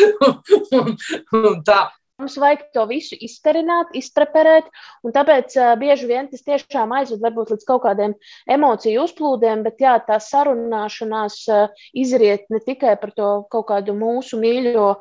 un, 0.80 0.96
un 1.42 1.60
tā. 1.68 1.82
Mums 2.22 2.36
vajag 2.38 2.60
to 2.70 2.82
visu 2.86 3.16
iztarināt, 3.26 3.88
izpreparēt, 3.98 4.68
un 5.02 5.14
tāpēc 5.16 5.56
uh, 5.58 5.72
bieži 5.80 6.06
vien 6.06 6.28
tas 6.30 6.44
tiešām 6.46 6.92
aizved 6.94 7.24
varbūt 7.24 7.50
līdz 7.50 7.66
kaut 7.66 7.82
kādiem 7.82 8.14
emociju 8.56 9.02
uzplūdiem, 9.02 9.64
bet 9.66 9.82
jā, 9.82 9.96
tā 10.06 10.20
sarunāšanās 10.22 11.40
uh, 11.50 11.88
izriet 12.04 12.46
ne 12.54 12.60
tikai 12.62 12.94
par 13.02 13.10
to 13.18 13.32
kaut 13.50 13.66
kādu 13.72 13.96
mūsu 13.98 14.38
mīļo 14.38 14.92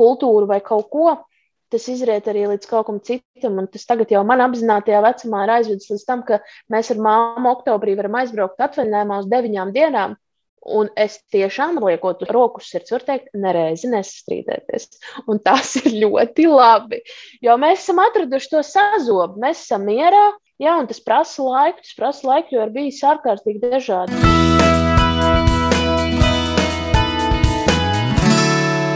kultūru 0.00 0.48
vai 0.48 0.62
kaut 0.64 0.88
ko, 0.94 1.12
tas 1.72 1.90
izriet 1.92 2.32
arī 2.32 2.46
līdz 2.54 2.72
kaut 2.72 2.88
kam 2.88 3.04
citam. 3.04 3.60
Un 3.60 3.68
tas 3.68 3.84
tagad 3.88 4.16
jau 4.16 4.24
man 4.24 4.40
apzinātajā 4.48 5.04
vecumā 5.04 5.44
ir 5.44 5.56
aizvedis 5.58 5.92
līdz 5.92 6.08
tam, 6.08 6.24
ka 6.24 6.40
mēs 6.72 6.88
ar 6.96 7.04
māmu 7.04 7.52
oktobrī 7.52 8.00
varam 8.00 8.16
aizbraukt 8.22 8.64
atvaļinājumā 8.64 9.20
uz 9.20 9.28
deviņām 9.32 9.76
dienām. 9.76 10.16
Un 10.62 10.92
es 10.94 11.16
tiešām 11.34 11.80
liekot 11.82 12.22
roku 12.30 12.62
sirds, 12.62 12.92
varu 12.94 13.08
teikt, 13.08 13.32
nereizi 13.34 13.90
nesastrīdēties. 13.90 14.88
Un 15.26 15.42
tas 15.42 15.74
ir 15.82 15.90
ļoti 16.04 16.46
labi. 16.50 17.02
Jo 17.42 17.58
mēs 17.58 17.82
esam 17.82 18.02
atraduši 18.04 18.54
to 18.54 18.62
sazobu, 18.66 19.42
mēs 19.42 19.64
esam 19.66 19.88
mierā, 19.90 20.28
jā, 20.62 20.78
un 20.78 20.86
tas 20.90 21.02
prasa 21.02 21.42
laiku, 21.42 21.82
tas 21.82 21.98
prasa 21.98 22.30
laiku, 22.30 22.56
jo 22.56 22.66
ir 22.68 22.74
bijis 22.78 23.02
ārkārtīgi 23.10 23.72
dažādi. 23.72 24.91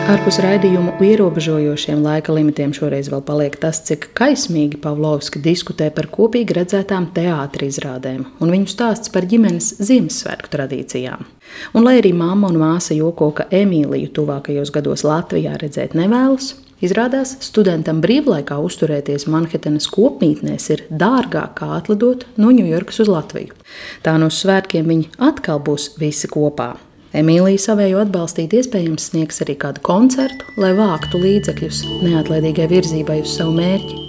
Ārpus 0.06 0.36
raidījumu 0.38 0.92
ierobežojošiem 1.02 2.04
laika 2.04 2.30
limitiem 2.30 2.70
šoreiz 2.76 3.08
vēl 3.10 3.24
paliek 3.26 3.56
tas, 3.58 3.80
cik 3.88 4.04
kaismīgi 4.14 4.78
Pavlovski 4.78 5.40
diskutē 5.42 5.88
par 5.96 6.06
kopīgi 6.12 6.54
redzētām 6.54 7.08
teātris 7.16 7.74
izrādēm 7.74 8.20
un 8.38 8.52
viņu 8.54 8.70
stāsts 8.70 9.10
par 9.10 9.26
ģimenes 9.26 9.72
Ziemassvētku 9.82 10.52
tradīcijām. 10.52 11.26
Un 11.74 11.88
lai 11.88 11.96
arī 11.98 12.14
mamma 12.14 12.52
un 12.52 12.60
māsa 12.62 12.94
joko, 12.94 13.32
ka 13.34 13.48
Emīliju 13.50 14.12
tuvākajos 14.14 14.70
gados 14.78 15.02
Latvijā 15.02 15.58
redzēt 15.58 15.98
nevēlas, 15.98 16.54
Izrādās, 16.84 17.38
studentam 17.40 18.02
brīvlaikā 18.04 18.58
uzturēties 18.60 19.24
Manhetenas 19.32 19.86
kopmītnēs 19.88 20.66
ir 20.74 20.82
dārgāk 20.92 21.54
kā 21.56 21.70
atlidot 21.78 22.26
no 22.36 22.50
Ņujorkas 22.52 23.00
uz 23.06 23.08
Latviju. 23.08 23.56
Tā 24.04 24.18
no 24.20 24.28
svētkiem 24.28 24.92
viņi 24.92 25.14
atkal 25.24 25.62
būs 25.64 25.94
visi 25.96 26.28
kopā. 26.28 26.74
Emīlija 27.14 27.60
savējo 27.62 28.00
atbalstīt 28.02 28.56
iespējams 28.58 29.10
sniegs 29.12 29.38
arī 29.44 29.54
kādu 29.60 29.82
koncertu, 29.86 30.48
lai 30.58 30.72
vāktu 30.76 31.20
līdzekļus 31.22 31.84
neatlaidīgai 32.02 32.66
virzībai 32.72 33.20
uz 33.22 33.36
savu 33.38 33.54
mērķi. 33.60 34.02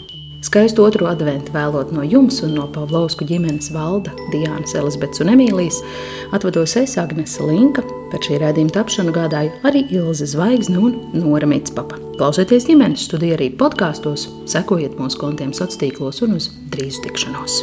Skaistu 0.47 0.83
otro 0.85 1.07
adventu 1.09 1.51
vēlot 1.53 1.91
no 1.95 2.03
jums 2.05 2.39
un 2.45 2.53
no 2.55 2.67
Pavlovsku 2.73 3.25
ģimenes 3.27 3.71
valda, 3.73 4.13
Diānas, 4.33 4.75
Elizabetes 4.77 5.23
un 5.23 5.33
Emīlijas, 5.33 5.79
atvados 6.35 6.75
es 6.79 6.93
Agnese 7.01 7.45
Linka. 7.45 7.83
Par 8.11 8.21
šī 8.23 8.37
rādījuma 8.43 8.75
tapšanu 8.77 9.15
gādāju 9.15 9.51
arī 9.67 9.83
Ilze 9.97 10.29
Zvaigzne 10.29 10.79
un 10.79 10.95
Nora 11.17 11.49
Mitspapa. 11.49 11.99
Klausieties 12.17 12.69
ģimenes 12.69 13.09
studiju 13.09 13.35
arī 13.37 13.49
podkāstos, 13.57 14.29
sekojiet 14.49 14.95
mūsu 15.01 15.19
kontiem 15.25 15.51
sociālos 15.51 15.83
tīklos 15.83 16.23
un 16.25 16.39
uz 16.39 16.53
drīzu 16.73 17.03
tikšanos! 17.09 17.61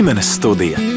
Ģimenes 0.00 0.30
studija. 0.32 0.89